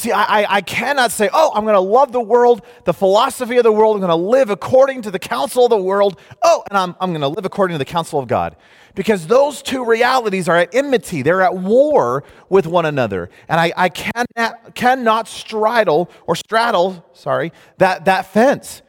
See, 0.00 0.12
I, 0.12 0.46
I, 0.48 0.60
cannot 0.62 1.12
say, 1.12 1.28
oh, 1.30 1.52
I'm 1.54 1.64
going 1.64 1.74
to 1.74 1.80
love 1.80 2.10
the 2.10 2.22
world, 2.22 2.64
the 2.84 2.94
philosophy 2.94 3.58
of 3.58 3.64
the 3.64 3.70
world. 3.70 3.96
I'm 3.96 4.00
going 4.00 4.08
to 4.08 4.14
live 4.14 4.48
according 4.48 5.02
to 5.02 5.10
the 5.10 5.18
counsel 5.18 5.64
of 5.64 5.70
the 5.70 5.76
world. 5.76 6.18
Oh, 6.42 6.64
and 6.70 6.78
I'm, 6.78 6.96
I'm 6.98 7.10
going 7.10 7.20
to 7.20 7.28
live 7.28 7.44
according 7.44 7.74
to 7.74 7.78
the 7.78 7.84
counsel 7.84 8.18
of 8.18 8.26
God. 8.26 8.56
Because 8.94 9.26
those 9.26 9.60
two 9.60 9.84
realities 9.84 10.48
are 10.48 10.56
at 10.56 10.74
enmity, 10.74 11.20
they're 11.20 11.42
at 11.42 11.54
war 11.54 12.24
with 12.48 12.66
one 12.66 12.86
another. 12.86 13.28
And 13.46 13.60
I, 13.60 13.74
I 13.76 13.88
cannot, 13.90 14.74
cannot 14.74 15.28
straddle 15.28 16.10
or 16.26 16.34
straddle, 16.34 17.04
sorry, 17.12 17.52
that, 17.76 18.06
that 18.06 18.24
fence. 18.24 18.80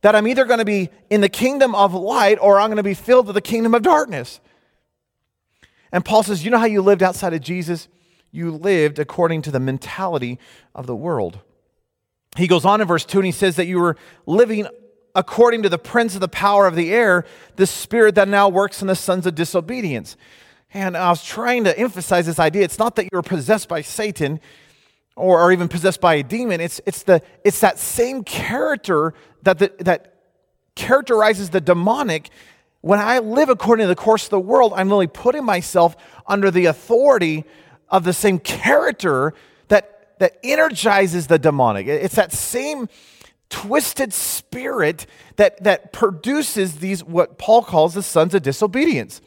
That 0.00 0.16
I'm 0.16 0.26
either 0.26 0.46
going 0.46 0.60
to 0.60 0.64
be 0.64 0.88
in 1.10 1.20
the 1.20 1.28
kingdom 1.28 1.74
of 1.74 1.92
light 1.92 2.38
or 2.40 2.58
I'm 2.58 2.68
going 2.68 2.78
to 2.78 2.82
be 2.82 2.94
filled 2.94 3.26
with 3.26 3.34
the 3.34 3.42
kingdom 3.42 3.74
of 3.74 3.82
darkness. 3.82 4.40
And 5.92 6.02
Paul 6.06 6.22
says, 6.22 6.42
You 6.42 6.50
know 6.50 6.58
how 6.58 6.64
you 6.64 6.80
lived 6.80 7.02
outside 7.02 7.34
of 7.34 7.42
Jesus? 7.42 7.86
You 8.30 8.50
lived 8.50 8.98
according 8.98 9.42
to 9.42 9.50
the 9.50 9.60
mentality 9.60 10.38
of 10.74 10.86
the 10.86 10.96
world. 10.96 11.40
He 12.36 12.46
goes 12.46 12.64
on 12.64 12.80
in 12.80 12.86
verse 12.86 13.04
2 13.04 13.18
and 13.18 13.26
he 13.26 13.32
says 13.32 13.56
that 13.56 13.66
you 13.66 13.78
were 13.78 13.96
living 14.26 14.66
according 15.14 15.62
to 15.62 15.68
the 15.68 15.78
prince 15.78 16.14
of 16.14 16.20
the 16.20 16.28
power 16.28 16.66
of 16.66 16.76
the 16.76 16.92
air, 16.92 17.24
the 17.56 17.66
spirit 17.66 18.14
that 18.14 18.28
now 18.28 18.48
works 18.48 18.82
in 18.82 18.88
the 18.88 18.94
sons 18.94 19.26
of 19.26 19.34
disobedience. 19.34 20.16
And 20.72 20.96
I 20.96 21.08
was 21.10 21.24
trying 21.24 21.64
to 21.64 21.76
emphasize 21.76 22.26
this 22.26 22.38
idea. 22.38 22.62
It's 22.62 22.78
not 22.78 22.96
that 22.96 23.08
you're 23.10 23.22
possessed 23.22 23.68
by 23.68 23.80
Satan 23.80 24.38
or, 25.16 25.40
or 25.40 25.50
even 25.50 25.68
possessed 25.68 26.00
by 26.00 26.16
a 26.16 26.22
demon. 26.22 26.60
It's, 26.60 26.80
it's, 26.86 27.02
the, 27.02 27.22
it's 27.44 27.60
that 27.60 27.78
same 27.78 28.22
character 28.22 29.14
that, 29.42 29.58
the, 29.58 29.72
that 29.80 30.14
characterizes 30.76 31.50
the 31.50 31.60
demonic. 31.60 32.30
When 32.82 33.00
I 33.00 33.18
live 33.18 33.48
according 33.48 33.84
to 33.84 33.88
the 33.88 33.96
course 33.96 34.24
of 34.24 34.30
the 34.30 34.40
world, 34.40 34.72
I'm 34.76 34.88
really 34.88 35.06
putting 35.06 35.44
myself 35.44 35.96
under 36.26 36.50
the 36.50 36.66
authority 36.66 37.44
of 37.90 38.04
the 38.04 38.12
same 38.12 38.38
character 38.38 39.34
that, 39.68 40.18
that 40.18 40.38
energizes 40.42 41.26
the 41.26 41.38
demonic. 41.38 41.86
It's 41.86 42.16
that 42.16 42.32
same 42.32 42.88
twisted 43.50 44.12
spirit 44.12 45.06
that, 45.36 45.62
that 45.64 45.92
produces 45.92 46.76
these, 46.76 47.02
what 47.02 47.38
Paul 47.38 47.62
calls 47.62 47.94
the 47.94 48.02
sons 48.02 48.34
of 48.34 48.42
disobedience. 48.42 49.20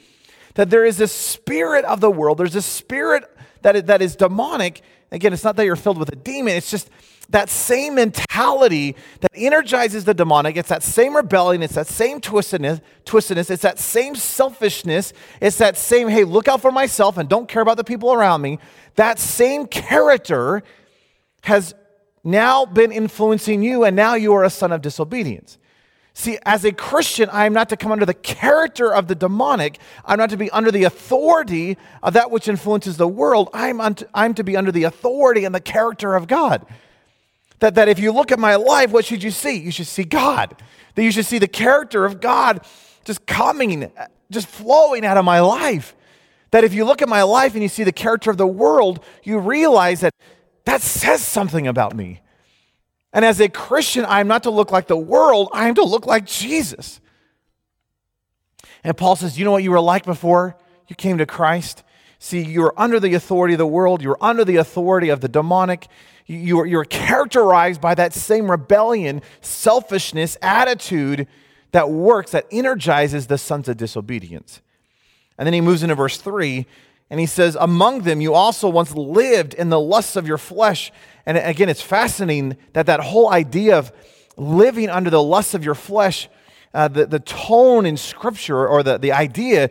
That 0.55 0.69
there 0.69 0.85
is 0.85 0.99
a 0.99 1.07
spirit 1.07 1.85
of 1.85 2.01
the 2.01 2.11
world, 2.11 2.37
there's 2.37 2.55
a 2.55 2.61
spirit 2.61 3.23
that, 3.61 3.87
that 3.87 4.01
is 4.01 4.15
demonic. 4.15 4.81
Again, 5.11 5.33
it's 5.33 5.43
not 5.43 5.55
that 5.55 5.65
you're 5.65 5.75
filled 5.75 5.97
with 5.97 6.11
a 6.11 6.15
demon, 6.15 6.55
it's 6.55 6.71
just 6.71 6.89
that 7.31 7.49
same 7.49 7.95
mentality 7.95 8.95
that 9.21 9.31
energizes 9.33 10.05
the 10.05 10.13
demonic. 10.13 10.57
It's 10.57 10.69
that 10.69 10.83
same 10.83 11.15
rebellion. 11.15 11.63
It's 11.63 11.75
that 11.75 11.87
same 11.87 12.21
twistedness, 12.21 12.81
twistedness. 13.05 13.49
It's 13.49 13.63
that 13.63 13.79
same 13.79 14.15
selfishness. 14.15 15.13
It's 15.41 15.57
that 15.57 15.77
same, 15.77 16.09
hey, 16.09 16.23
look 16.23 16.47
out 16.47 16.61
for 16.61 16.71
myself 16.71 17.17
and 17.17 17.27
don't 17.27 17.47
care 17.47 17.61
about 17.61 17.77
the 17.77 17.83
people 17.83 18.13
around 18.13 18.41
me. 18.41 18.59
That 18.95 19.19
same 19.19 19.65
character 19.65 20.63
has 21.43 21.73
now 22.23 22.65
been 22.65 22.91
influencing 22.91 23.63
you, 23.63 23.83
and 23.83 23.95
now 23.95 24.13
you 24.13 24.33
are 24.33 24.43
a 24.43 24.49
son 24.49 24.71
of 24.71 24.81
disobedience. 24.81 25.57
See, 26.13 26.37
as 26.45 26.65
a 26.65 26.73
Christian, 26.73 27.29
I 27.29 27.45
am 27.45 27.53
not 27.53 27.69
to 27.69 27.77
come 27.77 27.91
under 27.91 28.05
the 28.05 28.13
character 28.13 28.93
of 28.93 29.07
the 29.07 29.15
demonic. 29.15 29.79
I'm 30.05 30.19
not 30.19 30.29
to 30.31 30.37
be 30.37 30.51
under 30.51 30.69
the 30.69 30.83
authority 30.83 31.77
of 32.03 32.13
that 32.13 32.29
which 32.29 32.49
influences 32.49 32.97
the 32.97 33.07
world. 33.07 33.49
I'm, 33.53 33.79
I'm 34.13 34.33
to 34.33 34.43
be 34.43 34.57
under 34.57 34.71
the 34.71 34.83
authority 34.83 35.45
and 35.45 35.55
the 35.55 35.61
character 35.61 36.15
of 36.15 36.27
God. 36.27 36.65
That, 37.61 37.75
that 37.75 37.87
if 37.87 37.99
you 37.99 38.11
look 38.11 38.31
at 38.31 38.39
my 38.39 38.55
life, 38.55 38.91
what 38.91 39.05
should 39.05 39.23
you 39.23 39.31
see? 39.31 39.57
You 39.57 39.71
should 39.71 39.87
see 39.87 40.03
God. 40.03 40.61
That 40.95 41.03
you 41.03 41.11
should 41.11 41.25
see 41.25 41.37
the 41.37 41.47
character 41.47 42.05
of 42.05 42.19
God 42.19 42.65
just 43.05 43.25
coming, 43.25 43.91
just 44.29 44.47
flowing 44.47 45.05
out 45.05 45.17
of 45.17 45.23
my 45.23 45.39
life. 45.39 45.95
That 46.49 46.63
if 46.63 46.73
you 46.73 46.83
look 46.85 47.01
at 47.01 47.07
my 47.07 47.23
life 47.23 47.53
and 47.53 47.63
you 47.63 47.69
see 47.69 47.83
the 47.83 47.91
character 47.91 48.29
of 48.29 48.37
the 48.37 48.47
world, 48.47 49.03
you 49.23 49.39
realize 49.39 50.01
that 50.01 50.13
that 50.65 50.81
says 50.81 51.21
something 51.21 51.67
about 51.67 51.95
me. 51.95 52.21
And 53.13 53.23
as 53.23 53.39
a 53.39 53.47
Christian, 53.47 54.05
I 54.05 54.19
am 54.19 54.27
not 54.27 54.43
to 54.43 54.49
look 54.49 54.71
like 54.71 54.87
the 54.87 54.97
world, 54.97 55.49
I 55.53 55.67
am 55.67 55.75
to 55.75 55.83
look 55.83 56.05
like 56.05 56.25
Jesus. 56.25 56.99
And 58.83 58.97
Paul 58.97 59.15
says, 59.15 59.37
You 59.37 59.45
know 59.45 59.51
what 59.51 59.63
you 59.63 59.71
were 59.71 59.79
like 59.79 60.05
before 60.05 60.57
you 60.87 60.95
came 60.95 61.19
to 61.19 61.25
Christ? 61.25 61.83
See, 62.17 62.41
you 62.43 62.61
were 62.61 62.73
under 62.79 62.99
the 62.99 63.13
authority 63.13 63.53
of 63.53 63.59
the 63.59 63.67
world, 63.67 64.01
you 64.01 64.09
were 64.09 64.23
under 64.23 64.43
the 64.43 64.57
authority 64.57 65.09
of 65.09 65.21
the 65.21 65.27
demonic. 65.27 65.87
You 66.31 66.57
were, 66.57 66.65
you 66.65 66.77
were 66.77 66.85
characterized 66.85 67.81
by 67.81 67.93
that 67.95 68.13
same 68.13 68.49
rebellion, 68.49 69.21
selfishness, 69.41 70.37
attitude 70.41 71.27
that 71.71 71.89
works, 71.89 72.31
that 72.31 72.47
energizes 72.51 73.27
the 73.27 73.37
sons 73.37 73.67
of 73.67 73.75
disobedience. 73.77 74.61
And 75.37 75.45
then 75.45 75.53
he 75.53 75.61
moves 75.61 75.83
into 75.83 75.95
verse 75.95 76.17
3 76.17 76.65
and 77.09 77.19
he 77.19 77.25
says, 77.25 77.57
Among 77.59 78.03
them 78.03 78.21
you 78.21 78.33
also 78.33 78.69
once 78.69 78.95
lived 78.95 79.53
in 79.53 79.69
the 79.69 79.79
lusts 79.79 80.15
of 80.15 80.25
your 80.25 80.37
flesh. 80.37 80.91
And 81.25 81.37
again, 81.37 81.67
it's 81.67 81.81
fascinating 81.81 82.55
that 82.73 82.85
that 82.85 83.01
whole 83.01 83.29
idea 83.29 83.77
of 83.77 83.91
living 84.37 84.89
under 84.89 85.09
the 85.09 85.21
lusts 85.21 85.53
of 85.53 85.65
your 85.65 85.75
flesh, 85.75 86.29
uh, 86.73 86.87
the, 86.87 87.05
the 87.05 87.19
tone 87.19 87.85
in 87.85 87.97
Scripture 87.97 88.65
or 88.65 88.83
the, 88.83 88.97
the 88.97 89.11
idea 89.11 89.69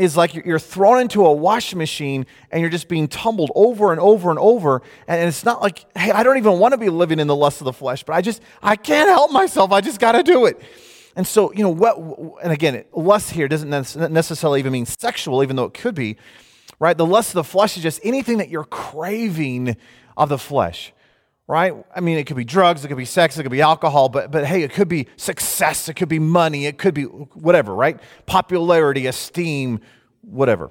is 0.00 0.16
like 0.16 0.34
you're 0.34 0.58
thrown 0.58 0.98
into 0.98 1.26
a 1.26 1.32
washing 1.32 1.78
machine 1.78 2.24
and 2.50 2.62
you're 2.62 2.70
just 2.70 2.88
being 2.88 3.06
tumbled 3.06 3.52
over 3.54 3.92
and 3.92 4.00
over 4.00 4.30
and 4.30 4.38
over. 4.38 4.80
And 5.06 5.28
it's 5.28 5.44
not 5.44 5.60
like, 5.60 5.84
hey, 5.94 6.10
I 6.10 6.22
don't 6.22 6.38
even 6.38 6.58
want 6.58 6.72
to 6.72 6.78
be 6.78 6.88
living 6.88 7.20
in 7.20 7.26
the 7.26 7.36
lust 7.36 7.60
of 7.60 7.66
the 7.66 7.72
flesh, 7.72 8.02
but 8.02 8.14
I 8.14 8.22
just, 8.22 8.40
I 8.62 8.76
can't 8.76 9.10
help 9.10 9.30
myself. 9.30 9.72
I 9.72 9.82
just 9.82 10.00
got 10.00 10.12
to 10.12 10.22
do 10.22 10.46
it. 10.46 10.58
And 11.16 11.26
so, 11.26 11.52
you 11.52 11.62
know, 11.62 11.68
what, 11.68 11.98
and 12.42 12.50
again, 12.50 12.82
lust 12.92 13.30
here 13.30 13.46
doesn't 13.46 13.68
necessarily 13.68 14.58
even 14.60 14.72
mean 14.72 14.86
sexual, 14.86 15.42
even 15.42 15.56
though 15.56 15.64
it 15.64 15.74
could 15.74 15.94
be, 15.94 16.16
right? 16.78 16.96
The 16.96 17.04
lust 17.04 17.30
of 17.30 17.34
the 17.34 17.44
flesh 17.44 17.76
is 17.76 17.82
just 17.82 18.00
anything 18.02 18.38
that 18.38 18.48
you're 18.48 18.64
craving 18.64 19.76
of 20.16 20.30
the 20.30 20.38
flesh, 20.38 20.94
right? 21.50 21.74
I 21.94 21.98
mean, 21.98 22.16
it 22.16 22.28
could 22.28 22.36
be 22.36 22.44
drugs, 22.44 22.84
it 22.84 22.88
could 22.88 22.96
be 22.96 23.04
sex, 23.04 23.36
it 23.36 23.42
could 23.42 23.50
be 23.50 23.60
alcohol, 23.60 24.08
but, 24.08 24.30
but 24.30 24.46
hey, 24.46 24.62
it 24.62 24.72
could 24.72 24.86
be 24.86 25.08
success, 25.16 25.88
it 25.88 25.94
could 25.94 26.08
be 26.08 26.20
money, 26.20 26.66
it 26.66 26.78
could 26.78 26.94
be 26.94 27.02
whatever, 27.02 27.74
right? 27.74 27.98
Popularity, 28.26 29.06
esteem, 29.06 29.80
whatever. 30.20 30.70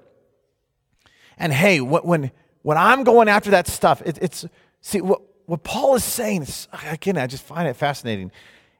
And 1.37 1.51
hey, 1.51 1.81
when, 1.81 2.31
when 2.61 2.77
I'm 2.77 3.03
going 3.03 3.27
after 3.27 3.51
that 3.51 3.67
stuff, 3.67 4.01
it, 4.05 4.19
it's, 4.21 4.45
see, 4.79 5.01
what, 5.01 5.21
what 5.47 5.63
Paul 5.63 5.95
is 5.95 6.05
saying, 6.05 6.43
is, 6.43 6.69
again, 6.85 7.17
I 7.17 7.27
just 7.27 7.43
find 7.43 7.67
it 7.67 7.75
fascinating 7.75 8.31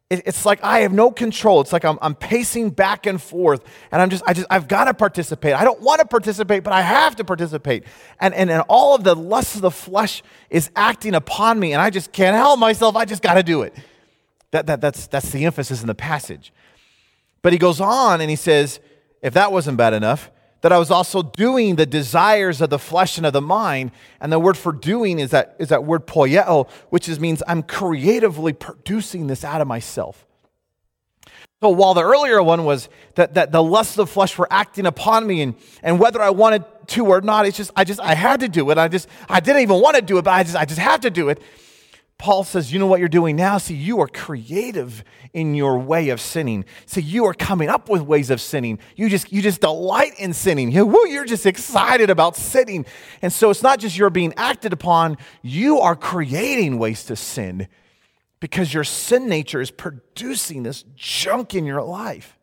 it's 0.09 0.43
like 0.43 0.63
I 0.63 0.79
have 0.79 0.91
no 0.91 1.11
control. 1.11 1.61
It's 1.61 1.71
like 1.71 1.85
I'm, 1.85 1.99
I'm 2.01 2.15
pacing 2.15 2.71
back 2.71 3.05
and 3.05 3.21
forth, 3.21 3.63
and 3.91 4.01
I'm 4.01 4.09
just, 4.09 4.23
I 4.25 4.33
just, 4.33 4.47
I've 4.49 4.67
got 4.67 4.85
to 4.85 4.93
participate. 4.95 5.53
I 5.53 5.63
don't 5.63 5.81
want 5.81 5.99
to 6.01 6.07
participate, 6.07 6.63
but 6.63 6.73
I 6.73 6.81
have 6.81 7.15
to 7.17 7.23
participate. 7.23 7.83
And, 8.19 8.33
and, 8.33 8.49
and 8.49 8.63
all 8.67 8.95
of 8.95 9.03
the 9.03 9.15
lust 9.15 9.55
of 9.55 9.61
the 9.61 9.71
flesh 9.71 10.23
is 10.49 10.71
acting 10.75 11.13
upon 11.13 11.59
me, 11.59 11.73
and 11.73 11.81
I 11.81 11.91
just 11.91 12.11
can't 12.11 12.35
help 12.35 12.59
myself. 12.59 12.95
I 12.95 13.05
just 13.05 13.21
got 13.21 13.35
to 13.35 13.43
do 13.43 13.61
it. 13.61 13.75
That, 14.51 14.65
that, 14.65 14.81
that's, 14.81 15.05
that's 15.05 15.31
the 15.31 15.45
emphasis 15.45 15.81
in 15.81 15.87
the 15.87 15.95
passage. 15.95 16.51
But 17.43 17.53
he 17.53 17.59
goes 17.59 17.79
on 17.79 18.19
and 18.19 18.29
he 18.29 18.35
says, 18.35 18.79
if 19.21 19.33
that 19.35 19.51
wasn't 19.51 19.77
bad 19.77 19.93
enough, 19.93 20.31
that 20.61 20.71
I 20.71 20.77
was 20.77 20.91
also 20.91 21.21
doing 21.21 21.75
the 21.75 21.85
desires 21.85 22.61
of 22.61 22.69
the 22.69 22.79
flesh 22.79 23.17
and 23.17 23.25
of 23.25 23.33
the 23.33 23.41
mind. 23.41 23.91
And 24.19 24.31
the 24.31 24.39
word 24.39 24.57
for 24.57 24.71
doing 24.71 25.19
is 25.19 25.31
that, 25.31 25.55
is 25.59 25.69
that 25.69 25.85
word 25.85 26.05
poieo, 26.05 26.69
which 26.89 27.07
is, 27.07 27.19
means 27.19 27.41
I'm 27.47 27.63
creatively 27.63 28.53
producing 28.53 29.27
this 29.27 29.43
out 29.43 29.61
of 29.61 29.67
myself. 29.67 30.25
So 31.61 31.69
while 31.69 31.93
the 31.93 32.03
earlier 32.03 32.41
one 32.41 32.63
was 32.63 32.87
that, 33.15 33.33
that 33.33 33.51
the 33.51 33.61
lusts 33.61 33.97
of 33.97 34.07
the 34.07 34.13
flesh 34.13 34.37
were 34.37 34.47
acting 34.49 34.85
upon 34.85 35.27
me 35.27 35.41
and, 35.41 35.55
and 35.83 35.99
whether 35.99 36.21
I 36.21 36.29
wanted 36.29 36.63
to 36.87 37.05
or 37.05 37.19
not, 37.19 37.45
it's 37.45 37.57
just, 37.57 37.71
I 37.75 37.83
just, 37.83 37.99
I 37.99 38.15
had 38.15 38.39
to 38.39 38.47
do 38.47 38.69
it. 38.71 38.77
I 38.77 38.87
just, 38.87 39.09
I 39.27 39.41
didn't 39.41 39.61
even 39.63 39.81
want 39.81 39.97
to 39.97 40.01
do 40.01 40.17
it, 40.17 40.23
but 40.23 40.31
I 40.31 40.43
just, 40.43 40.55
I 40.55 40.63
just 40.63 40.79
had 40.79 41.01
to 41.01 41.09
do 41.09 41.27
it. 41.27 41.41
Paul 42.19 42.43
says, 42.43 42.71
You 42.71 42.79
know 42.79 42.85
what 42.85 42.99
you're 42.99 43.07
doing 43.07 43.37
now? 43.37 43.57
See, 43.57 43.73
you 43.73 44.01
are 44.01 44.07
creative 44.07 45.05
in 45.33 45.55
your 45.55 45.79
way 45.79 46.09
of 46.09 46.19
sinning. 46.19 46.65
See, 46.85 47.01
you 47.01 47.25
are 47.25 47.33
coming 47.33 47.69
up 47.69 47.87
with 47.87 48.01
ways 48.01 48.29
of 48.29 48.41
sinning. 48.41 48.77
You 48.97 49.07
just, 49.07 49.31
you 49.31 49.41
just 49.41 49.61
delight 49.61 50.19
in 50.19 50.33
sinning. 50.33 50.69
You're 51.09 51.25
just 51.25 51.45
excited 51.45 52.09
about 52.09 52.35
sinning. 52.35 52.85
And 53.21 53.31
so 53.31 53.49
it's 53.49 53.63
not 53.63 53.79
just 53.79 53.97
you're 53.97 54.09
being 54.09 54.33
acted 54.35 54.73
upon, 54.73 55.17
you 55.41 55.79
are 55.79 55.95
creating 55.95 56.77
ways 56.77 57.05
to 57.05 57.15
sin 57.15 57.67
because 58.39 58.73
your 58.73 58.83
sin 58.83 59.29
nature 59.29 59.61
is 59.61 59.71
producing 59.71 60.63
this 60.63 60.83
junk 60.95 61.55
in 61.55 61.65
your 61.65 61.81
life. 61.81 62.37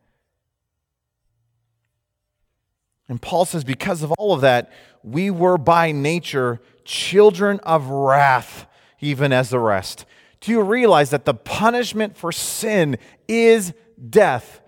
And 3.07 3.21
Paul 3.21 3.45
says, 3.45 3.63
Because 3.63 4.01
of 4.01 4.11
all 4.13 4.33
of 4.33 4.41
that, 4.41 4.71
we 5.03 5.29
were 5.29 5.57
by 5.57 5.91
nature 5.91 6.61
children 6.83 7.59
of 7.61 7.87
wrath 7.87 8.66
even 8.99 9.31
as 9.31 9.49
the 9.49 9.59
rest. 9.59 10.05
Do 10.41 10.51
you 10.51 10.61
realize 10.61 11.09
that 11.09 11.25
the 11.25 11.33
punishment 11.33 12.17
for 12.17 12.31
sin 12.31 12.97
is 13.27 13.73
death? 14.09 14.61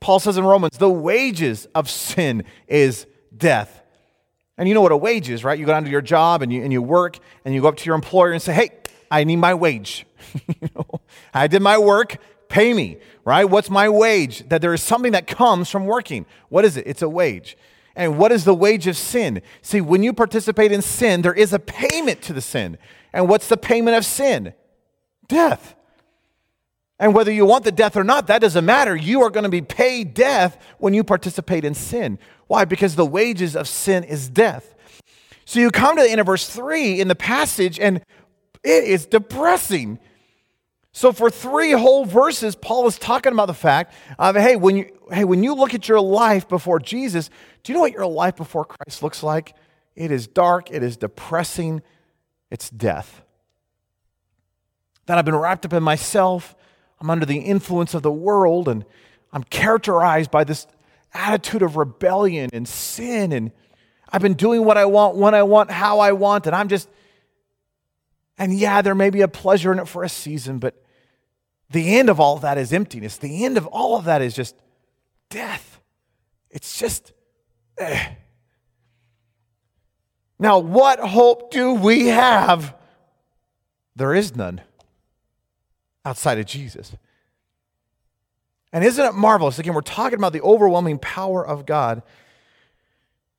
Paul 0.00 0.20
says 0.20 0.36
in 0.36 0.44
Romans, 0.44 0.78
the 0.78 0.90
wages 0.90 1.66
of 1.74 1.88
sin 1.88 2.44
is 2.68 3.06
death. 3.36 3.82
And 4.58 4.68
you 4.68 4.74
know 4.74 4.80
what 4.80 4.92
a 4.92 4.96
wage 4.96 5.28
is, 5.28 5.44
right? 5.44 5.58
You 5.58 5.66
go 5.66 5.72
down 5.72 5.84
to 5.84 5.90
your 5.90 6.02
job 6.02 6.42
and 6.42 6.52
you, 6.52 6.62
and 6.62 6.72
you 6.72 6.80
work 6.82 7.18
and 7.44 7.54
you 7.54 7.60
go 7.60 7.68
up 7.68 7.76
to 7.76 7.84
your 7.86 7.94
employer 7.94 8.32
and 8.32 8.40
say, 8.40 8.52
hey, 8.52 8.70
I 9.10 9.24
need 9.24 9.36
my 9.36 9.54
wage. 9.54 10.06
you 10.46 10.68
know, 10.74 11.00
I 11.32 11.46
did 11.46 11.62
my 11.62 11.78
work, 11.78 12.16
pay 12.48 12.72
me, 12.72 12.98
right? 13.24 13.44
What's 13.44 13.70
my 13.70 13.88
wage? 13.88 14.48
That 14.48 14.62
there 14.62 14.74
is 14.74 14.82
something 14.82 15.12
that 15.12 15.26
comes 15.26 15.70
from 15.70 15.86
working. 15.86 16.26
What 16.48 16.64
is 16.64 16.76
it? 16.76 16.86
It's 16.86 17.02
a 17.02 17.08
wage. 17.08 17.56
And 17.94 18.18
what 18.18 18.30
is 18.30 18.44
the 18.44 18.54
wage 18.54 18.86
of 18.86 18.96
sin? 18.96 19.40
See, 19.62 19.80
when 19.80 20.02
you 20.02 20.12
participate 20.12 20.70
in 20.70 20.82
sin, 20.82 21.22
there 21.22 21.34
is 21.34 21.52
a 21.52 21.58
payment 21.58 22.20
to 22.22 22.32
the 22.32 22.42
sin. 22.42 22.76
And 23.16 23.30
what's 23.30 23.48
the 23.48 23.56
payment 23.56 23.96
of 23.96 24.04
sin? 24.04 24.52
Death. 25.26 25.74
And 26.98 27.14
whether 27.14 27.32
you 27.32 27.46
want 27.46 27.64
the 27.64 27.72
death 27.72 27.96
or 27.96 28.04
not, 28.04 28.26
that 28.26 28.42
doesn't 28.42 28.66
matter. 28.66 28.94
You 28.94 29.22
are 29.22 29.30
going 29.30 29.44
to 29.44 29.50
be 29.50 29.62
paid 29.62 30.12
death 30.12 30.62
when 30.76 30.92
you 30.92 31.02
participate 31.02 31.64
in 31.64 31.72
sin. 31.72 32.18
Why? 32.46 32.66
Because 32.66 32.94
the 32.94 33.06
wages 33.06 33.56
of 33.56 33.68
sin 33.68 34.04
is 34.04 34.28
death. 34.28 34.74
So 35.46 35.60
you 35.60 35.70
come 35.70 35.96
to 35.96 36.02
the 36.02 36.10
end 36.10 36.20
of 36.20 36.26
verse 36.26 36.46
3 36.46 37.00
in 37.00 37.08
the 37.08 37.14
passage, 37.14 37.80
and 37.80 38.02
it 38.62 38.84
is 38.84 39.06
depressing. 39.06 39.98
So 40.92 41.10
for 41.10 41.30
three 41.30 41.72
whole 41.72 42.04
verses, 42.04 42.54
Paul 42.54 42.86
is 42.86 42.98
talking 42.98 43.32
about 43.32 43.46
the 43.46 43.54
fact 43.54 43.94
of 44.18 44.36
hey, 44.36 44.56
when 44.56 44.76
you 44.76 44.90
hey, 45.10 45.24
when 45.24 45.42
you 45.42 45.54
look 45.54 45.72
at 45.72 45.88
your 45.88 46.00
life 46.00 46.48
before 46.48 46.80
Jesus, 46.80 47.30
do 47.62 47.72
you 47.72 47.74
know 47.76 47.80
what 47.80 47.92
your 47.92 48.06
life 48.06 48.36
before 48.36 48.66
Christ 48.66 49.02
looks 49.02 49.22
like? 49.22 49.54
It 49.94 50.10
is 50.10 50.26
dark, 50.26 50.70
it 50.70 50.82
is 50.82 50.98
depressing, 50.98 51.80
it's 52.50 52.70
death. 52.70 53.22
That 55.06 55.18
I've 55.18 55.24
been 55.24 55.36
wrapped 55.36 55.64
up 55.64 55.72
in 55.72 55.82
myself, 55.82 56.54
I'm 57.00 57.10
under 57.10 57.26
the 57.26 57.38
influence 57.38 57.94
of 57.94 58.02
the 58.02 58.10
world, 58.10 58.68
and 58.68 58.84
I'm 59.32 59.44
characterized 59.44 60.30
by 60.30 60.44
this 60.44 60.66
attitude 61.12 61.62
of 61.62 61.76
rebellion 61.76 62.50
and 62.52 62.66
sin, 62.66 63.32
and 63.32 63.52
I've 64.10 64.22
been 64.22 64.34
doing 64.34 64.64
what 64.64 64.76
I 64.76 64.86
want, 64.86 65.16
when 65.16 65.34
I 65.34 65.42
want, 65.42 65.70
how 65.70 66.00
I 66.00 66.12
want, 66.12 66.46
and 66.46 66.54
I'm 66.54 66.68
just, 66.68 66.88
and 68.38 68.52
yeah, 68.52 68.82
there 68.82 68.94
may 68.94 69.10
be 69.10 69.20
a 69.22 69.28
pleasure 69.28 69.72
in 69.72 69.78
it 69.78 69.88
for 69.88 70.04
a 70.04 70.08
season, 70.08 70.58
but 70.58 70.82
the 71.70 71.96
end 71.96 72.08
of 72.08 72.20
all 72.20 72.36
of 72.36 72.42
that 72.42 72.58
is 72.58 72.72
emptiness. 72.72 73.16
The 73.16 73.44
end 73.44 73.56
of 73.56 73.66
all 73.66 73.96
of 73.96 74.04
that 74.04 74.22
is 74.22 74.34
just 74.34 74.54
death. 75.30 75.80
It's 76.50 76.78
just, 76.78 77.12
eh. 77.78 78.14
Now, 80.38 80.58
what 80.58 81.00
hope 81.00 81.50
do 81.50 81.74
we 81.74 82.08
have? 82.08 82.74
There 83.94 84.14
is 84.14 84.36
none 84.36 84.60
outside 86.04 86.38
of 86.38 86.46
Jesus. 86.46 86.94
And 88.72 88.84
isn't 88.84 89.04
it 89.04 89.14
marvelous? 89.14 89.58
Again, 89.58 89.74
we're 89.74 89.80
talking 89.80 90.18
about 90.18 90.32
the 90.32 90.42
overwhelming 90.42 90.98
power 90.98 91.44
of 91.44 91.64
God. 91.64 92.02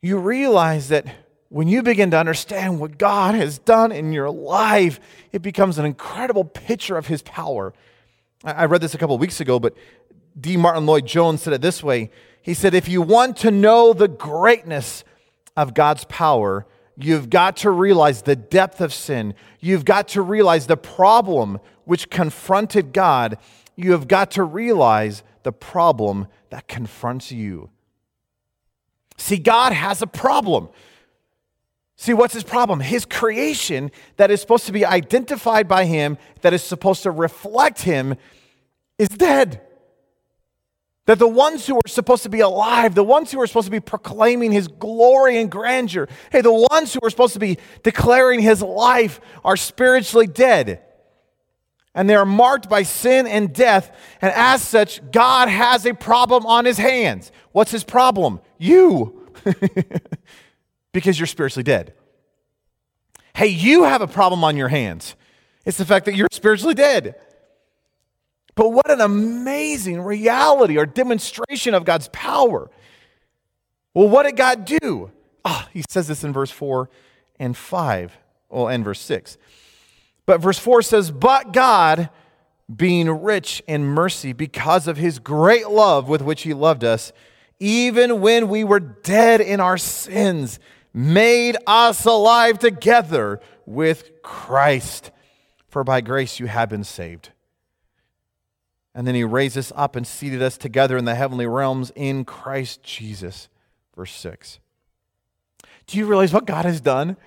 You 0.02 0.18
realize 0.18 0.90
that 0.90 1.06
when 1.50 1.68
you 1.68 1.84
begin 1.84 2.12
to 2.12 2.18
understand 2.18 2.80
what 2.80 2.98
God 2.98 3.36
has 3.36 3.60
done 3.60 3.92
in 3.92 4.12
your 4.12 4.30
life, 4.30 5.00
it 5.32 5.42
becomes 5.42 5.78
an 5.78 5.86
incredible 5.86 6.44
picture 6.44 6.98
of 6.98 7.08
his 7.08 7.22
power. 7.22 7.74
I 8.44 8.66
read 8.66 8.82
this 8.82 8.96
a 8.96 8.98
couple 8.98 9.18
weeks 9.18 9.40
ago, 9.40 9.60
but 9.60 9.76
D. 10.40 10.58
Martyn 10.58 10.86
Lloyd-Jones 10.86 11.42
said 11.42 11.54
it 11.54 11.62
this 11.62 11.84
way. 11.84 12.10
He 12.42 12.54
said, 12.54 12.74
If 12.74 12.88
you 12.88 13.02
want 13.02 13.38
to 13.38 13.52
know 13.52 13.94
the 13.94 14.08
greatness 14.08 15.04
of 15.56 15.74
God's 15.74 16.06
power, 16.06 16.66
You've 16.98 17.30
got 17.30 17.58
to 17.58 17.70
realize 17.70 18.24
the 18.24 18.36
depth 18.36 18.82
of 18.82 18.92
sin. 18.92 19.36
You've 19.60 19.86
got 19.86 20.08
to 20.10 20.22
realize 20.22 20.66
the 20.66 20.78
problem 20.78 21.60
which 21.86 22.10
confronted 22.10 22.92
God. 22.92 23.38
You 23.76 23.92
have 23.92 24.08
got 24.08 24.32
to 24.32 24.44
realize 24.44 25.22
the 25.44 25.52
problem 25.52 26.28
that 26.50 26.68
confronts 26.68 27.32
you. 27.32 27.70
See, 29.18 29.38
God 29.38 29.74
has 29.74 30.02
a 30.02 30.08
problem. 30.08 30.70
See, 31.98 32.14
what's 32.14 32.34
his 32.34 32.44
problem? 32.44 32.80
His 32.80 33.06
creation 33.06 33.92
that 34.18 34.32
is 34.32 34.42
supposed 34.42 34.66
to 34.66 34.72
be 34.72 34.86
identified 34.86 35.68
by 35.68 35.86
him, 35.86 36.18
that 36.42 36.54
is 36.54 36.64
supposed 36.64 37.04
to 37.04 37.12
reflect 37.12 37.82
him, 37.82 38.16
is 38.98 39.10
dead. 39.10 39.62
That 41.08 41.20
the 41.20 41.28
ones 41.28 41.66
who 41.66 41.78
are 41.78 41.88
supposed 41.88 42.24
to 42.24 42.30
be 42.30 42.42
alive, 42.42 42.94
the 42.94 43.04
ones 43.04 43.32
who 43.32 43.42
are 43.42 43.48
supposed 43.48 43.66
to 43.68 43.72
be 43.72 43.80
proclaiming 43.80 44.52
his 44.52 44.68
glory 44.68 45.40
and 45.40 45.50
grandeur, 45.50 46.08
hey, 46.32 46.42
the 46.42 46.68
ones 46.70 46.94
who 46.94 47.00
are 47.02 47.10
supposed 47.10 47.34
to 47.34 47.40
be 47.40 47.58
declaring 47.82 48.42
his 48.42 48.62
life 48.62 49.20
are 49.44 49.58
spiritually 49.58 50.28
dead. 50.28 50.84
and 51.96 52.08
they 52.08 52.14
are 52.16 52.26
marked 52.26 52.70
by 52.70 52.84
sin 52.84 53.26
and 53.26 53.52
death. 53.54 53.92
And 54.22 54.32
as 54.36 54.62
such, 54.62 55.02
God 55.12 55.50
has 55.50 55.84
a 55.88 55.96
problem 55.96 56.46
on 56.46 56.66
his 56.66 56.78
hands. 56.78 57.32
What's 57.54 57.72
his 57.72 57.84
problem? 57.84 58.40
You. 58.60 59.28
because 60.92 61.20
you're 61.20 61.26
spiritually 61.26 61.64
dead. 61.64 61.94
Hey, 63.36 63.48
you 63.48 63.84
have 63.84 64.02
a 64.02 64.08
problem 64.08 64.44
on 64.44 64.58
your 64.58 64.68
hands. 64.68 65.16
It's 65.66 65.78
the 65.78 65.86
fact 65.86 66.06
that 66.06 66.16
you're 66.16 66.28
spiritually 66.32 66.74
dead. 66.74 67.16
But 68.58 68.70
what 68.70 68.90
an 68.90 69.02
amazing 69.02 70.02
reality 70.02 70.80
or 70.80 70.88
demonstration 70.88 71.76
of 71.76 71.86
God's 71.86 72.10
power. 72.12 72.72
Well, 73.94 74.10
what 74.10 74.24
did 74.24 74.36
God 74.36 74.66
do? 74.66 75.12
Ah, 75.46 75.70
he 75.72 75.84
says 75.88 76.08
this 76.08 76.24
in 76.24 76.34
verse 76.34 76.50
4 76.50 76.90
and 77.40 77.56
5, 77.56 78.18
well, 78.50 78.68
and 78.68 78.84
verse 78.84 79.00
6. 79.00 79.38
But 80.26 80.42
verse 80.42 80.58
4 80.58 80.82
says, 80.82 81.12
But 81.12 81.54
God, 81.54 82.10
being 82.76 83.08
rich 83.22 83.62
in 83.68 83.86
mercy 83.86 84.34
because 84.34 84.88
of 84.88 84.98
his 84.98 85.20
great 85.20 85.70
love 85.70 86.10
with 86.10 86.24
which 86.24 86.42
he 86.42 86.56
loved 86.56 86.84
us, 86.84 87.14
even 87.60 88.22
when 88.22 88.50
we 88.50 88.64
were 88.64 88.80
dead 88.80 89.40
in 89.40 89.60
our 89.60 89.78
sins, 89.78 90.60
made 90.96 91.58
us 91.68 92.06
alive 92.06 92.58
together 92.58 93.40
with 93.68 94.24
Christ. 94.24 95.12
For 95.68 95.84
by 95.84 96.02
grace 96.02 96.40
you 96.40 96.48
have 96.48 96.70
been 96.70 96.84
saved. 96.84 97.30
And 98.98 99.08
then 99.08 99.16
he 99.16 99.24
raised 99.24 99.58
us 99.58 99.72
up 99.78 99.96
and 99.96 100.06
seated 100.06 100.42
us 100.42 100.58
together 100.58 100.98
in 100.98 101.06
the 101.06 101.16
heavenly 101.16 101.46
realms 101.46 101.94
in 101.96 102.26
Christ 102.26 102.84
Jesus 102.84 103.48
verse 103.98 104.14
6. 104.14 104.60
Do 105.88 105.98
you 105.98 106.06
realize 106.06 106.32
what 106.32 106.46
God 106.46 106.64
has 106.64 106.80
done? 106.80 107.18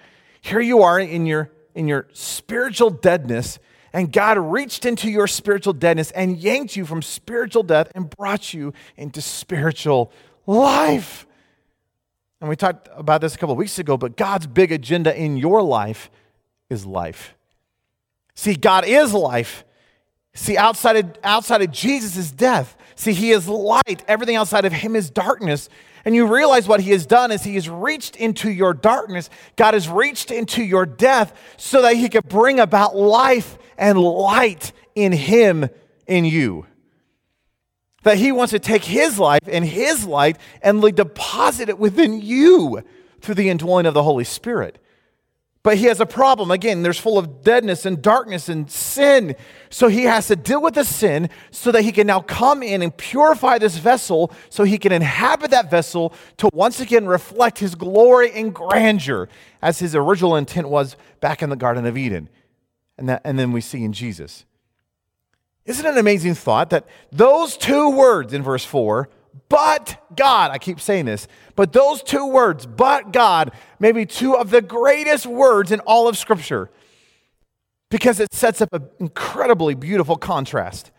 Here 0.41 0.61
you 0.61 0.83
are 0.83 0.99
in 0.99 1.27
your, 1.27 1.51
in 1.75 1.89
your 1.89 2.07
spiritual 2.13 2.89
deadness, 2.89 3.59
and 3.93 4.13
God 4.13 4.39
reached 4.39 4.87
into 4.87 5.11
your 5.11 5.27
spiritual 5.27 5.73
deadness 5.73 6.13
and 6.13 6.39
yanked 6.39 6.77
you 6.77 6.87
from 6.87 7.03
spiritual 7.03 7.65
death 7.65 7.91
and 7.95 8.09
brought 8.09 8.55
you 8.55 8.73
into 8.97 9.21
spiritual 9.21 10.13
life. 10.47 11.27
And 12.41 12.49
we 12.49 12.57
talked 12.57 12.89
about 12.95 13.21
this 13.21 13.35
a 13.35 13.39
couple 13.39 13.53
of 13.53 13.59
weeks 13.59 13.79
ago, 13.79 13.97
but 13.97 14.17
God's 14.17 14.47
big 14.47 14.71
agenda 14.71 15.15
in 15.15 15.37
your 15.37 15.61
life 15.61 16.09
is 16.71 16.87
life. 16.87 17.35
See, 18.35 18.55
God 18.55 18.87
is 18.87 19.13
life. 19.13 19.65
See, 20.35 20.57
outside 20.57 20.97
of, 20.97 21.19
outside 21.23 21.63
of 21.63 21.71
Jesus 21.71 22.17
is 22.17 22.31
death. 22.31 22.77
See, 22.95 23.13
He 23.13 23.31
is 23.31 23.49
light. 23.49 24.05
Everything 24.07 24.37
outside 24.37 24.65
of 24.65 24.73
Him 24.73 24.95
is 24.97 25.11
darkness. 25.11 25.69
And 26.05 26.15
you 26.15 26.27
realize 26.27 26.67
what 26.67 26.81
he 26.81 26.91
has 26.93 27.07
done 27.07 27.31
is 27.31 27.43
he 27.43 27.55
has 27.57 27.69
reached 27.69 28.17
into 28.17 28.51
your 28.51 28.73
darkness. 28.73 29.29
God 29.57 29.75
has 29.75 29.89
reached 29.89 30.31
into 30.31 30.63
your 30.63 30.87
death 30.87 31.39
so 31.57 31.83
that 31.83 31.97
he 31.97 32.09
could 32.09 32.29
bring 32.29 32.59
about 32.59 32.97
life 32.97 33.59
and 33.77 33.99
light 33.99 34.73
in 34.95 35.13
him, 35.13 35.69
in 36.07 36.25
you. 36.25 36.67
That 38.03 38.17
he 38.17 38.33
wants 38.33 38.53
to 38.53 38.59
take 38.59 38.85
his 38.85 39.19
life 39.19 39.47
and 39.47 39.65
his 39.65 40.07
light 40.07 40.39
and 40.63 40.81
deposit 40.95 41.69
it 41.69 41.79
within 41.79 42.23
you 42.23 42.83
through 43.21 43.35
the 43.35 43.51
indwelling 43.51 43.85
of 43.85 43.93
the 43.93 44.03
Holy 44.03 44.25
Spirit. 44.25 44.80
But 45.63 45.77
he 45.77 45.87
has 45.87 46.01
a 46.01 46.07
problem. 46.07 46.51
Again, 46.51 46.83
there's 46.83 46.99
full 46.99 47.19
of 47.19 47.43
deadness 47.43 47.85
and 47.85 48.01
darkness 48.01 48.49
and 48.49 48.71
sin. 48.71 49.37
So 49.69 49.89
he 49.89 50.05
has 50.05 50.29
to 50.29 50.37
deal 50.37 50.63
with 50.63 50.75
the 50.75 50.85
sin 50.85 51.29
so 51.51 51.71
that 51.73 51.83
he 51.83 51.93
can 51.93 52.07
now 52.07 52.21
come 52.21 52.63
in 52.63 52.81
and 52.81 52.97
purify 52.97 53.59
this 53.59 53.77
vessel 53.77 54.33
so 54.49 54.65
he 54.65 54.79
can 54.79 54.91
inhabit 54.91 55.51
that 55.51 55.71
vessel 55.71 56.15
to 56.39 56.49
once 56.55 56.81
again 56.81 57.07
reflect 57.07 57.59
his 57.59 57.75
glory 57.75 58.33
and 58.33 58.55
grandeur 58.55 59.29
as 59.61 59.79
his 59.81 59.95
original 59.95 60.35
intent 60.35 60.71
was 60.71 60.97
back 61.21 61.43
in 61.43 61.51
the 61.51 61.57
Garden 61.57 61.85
of 61.85 61.99
Eden. 61.99 62.31
And, 62.97 63.11
that, 63.11 63.21
and 63.25 63.39
then 63.39 63.53
we 63.53 63.61
see 63.61 63.85
in 63.85 63.93
Jesus. 63.93 64.47
Isn't 65.67 65.85
it 65.85 65.93
an 65.93 65.99
amazing 65.99 66.35
thought 66.35 66.71
that 66.71 66.87
those 67.13 67.59
two 67.59 67.91
words 67.91 68.33
in 68.33 68.43
verse 68.43 68.65
4 68.65 69.11
but 69.49 70.03
God. 70.17 70.51
I 70.51 70.59
keep 70.59 70.81
saying 70.81 71.07
this, 71.07 71.27
but 71.57 71.73
those 71.73 72.03
two 72.03 72.27
words, 72.27 72.67
but 72.67 73.13
God, 73.13 73.53
may 73.79 73.93
be 73.93 74.07
two 74.07 74.37
of 74.37 74.51
the 74.51 74.63
greatest 74.63 75.27
words 75.27 75.73
in 75.73 75.81
all 75.81 76.09
of 76.09 76.17
Scripture 76.17 76.71
because 77.91 78.21
it 78.21 78.33
sets 78.33 78.61
up 78.61 78.73
an 78.73 78.89
incredibly 79.01 79.75
beautiful 79.75 80.17
contrast. 80.17 80.91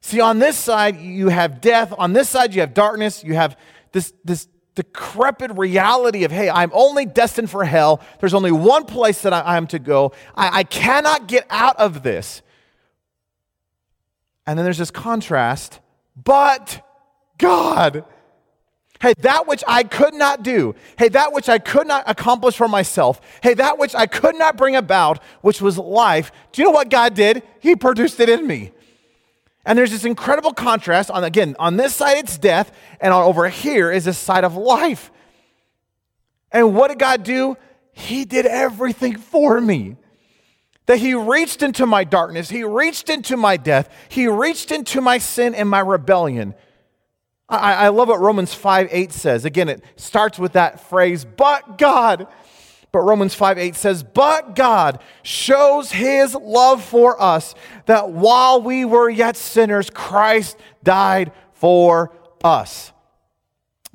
See, 0.00 0.20
on 0.20 0.38
this 0.38 0.56
side, 0.56 1.00
you 1.00 1.28
have 1.28 1.60
death. 1.60 1.94
On 1.96 2.12
this 2.12 2.28
side, 2.28 2.54
you 2.54 2.60
have 2.60 2.74
darkness. 2.74 3.22
You 3.22 3.34
have 3.34 3.56
this, 3.92 4.12
this 4.24 4.48
decrepit 4.74 5.56
reality 5.56 6.24
of, 6.24 6.32
hey, 6.32 6.50
I'm 6.50 6.70
only 6.74 7.06
destined 7.06 7.50
for 7.50 7.64
hell. 7.64 8.00
There's 8.20 8.34
only 8.34 8.52
one 8.52 8.84
place 8.84 9.22
that 9.22 9.32
I 9.32 9.56
am 9.56 9.66
to 9.68 9.78
go. 9.78 10.12
I, 10.34 10.60
I 10.60 10.64
cannot 10.64 11.28
get 11.28 11.46
out 11.50 11.76
of 11.76 12.02
this. 12.02 12.42
And 14.46 14.58
then 14.58 14.64
there's 14.64 14.78
this 14.78 14.90
contrast, 14.90 15.80
but 16.16 16.82
God. 17.42 18.04
Hey, 19.00 19.14
that 19.18 19.48
which 19.48 19.64
I 19.66 19.82
could 19.82 20.14
not 20.14 20.44
do, 20.44 20.76
hey, 20.96 21.08
that 21.08 21.32
which 21.32 21.48
I 21.48 21.58
could 21.58 21.88
not 21.88 22.04
accomplish 22.06 22.54
for 22.54 22.68
myself, 22.68 23.20
hey, 23.42 23.52
that 23.54 23.76
which 23.76 23.96
I 23.96 24.06
could 24.06 24.36
not 24.36 24.56
bring 24.56 24.76
about, 24.76 25.20
which 25.40 25.60
was 25.60 25.76
life, 25.76 26.30
do 26.52 26.62
you 26.62 26.68
know 26.68 26.72
what 26.72 26.88
God 26.88 27.14
did? 27.14 27.42
He 27.58 27.74
produced 27.74 28.20
it 28.20 28.28
in 28.28 28.46
me. 28.46 28.70
And 29.66 29.76
there's 29.76 29.90
this 29.90 30.04
incredible 30.04 30.52
contrast 30.52 31.10
on, 31.10 31.24
again, 31.24 31.56
on 31.58 31.76
this 31.76 31.96
side 31.96 32.18
it's 32.18 32.38
death, 32.38 32.70
and 33.00 33.12
on 33.12 33.24
over 33.24 33.48
here 33.48 33.90
is 33.90 34.04
this 34.04 34.18
side 34.18 34.44
of 34.44 34.56
life. 34.56 35.10
And 36.52 36.72
what 36.72 36.88
did 36.88 37.00
God 37.00 37.24
do? 37.24 37.56
He 37.92 38.24
did 38.24 38.46
everything 38.46 39.16
for 39.16 39.60
me. 39.60 39.96
That 40.86 40.98
He 40.98 41.14
reached 41.14 41.62
into 41.62 41.86
my 41.86 42.04
darkness, 42.04 42.50
He 42.50 42.62
reached 42.62 43.10
into 43.10 43.36
my 43.36 43.56
death, 43.56 43.92
He 44.08 44.28
reached 44.28 44.70
into 44.70 45.00
my 45.00 45.18
sin 45.18 45.56
and 45.56 45.68
my 45.68 45.80
rebellion. 45.80 46.54
I, 47.52 47.74
I 47.74 47.88
love 47.88 48.08
what 48.08 48.20
Romans 48.20 48.54
5 48.54 48.88
8 48.90 49.12
says. 49.12 49.44
Again, 49.44 49.68
it 49.68 49.84
starts 49.96 50.38
with 50.38 50.52
that 50.52 50.80
phrase, 50.80 51.24
but 51.24 51.78
God. 51.78 52.26
But 52.92 53.00
Romans 53.00 53.34
5 53.34 53.58
8 53.58 53.74
says, 53.74 54.02
But 54.02 54.54
God 54.54 55.02
shows 55.22 55.92
his 55.92 56.34
love 56.34 56.82
for 56.84 57.20
us, 57.20 57.54
that 57.86 58.10
while 58.10 58.62
we 58.62 58.84
were 58.84 59.08
yet 59.08 59.36
sinners, 59.36 59.90
Christ 59.90 60.58
died 60.82 61.32
for 61.52 62.12
us. 62.42 62.92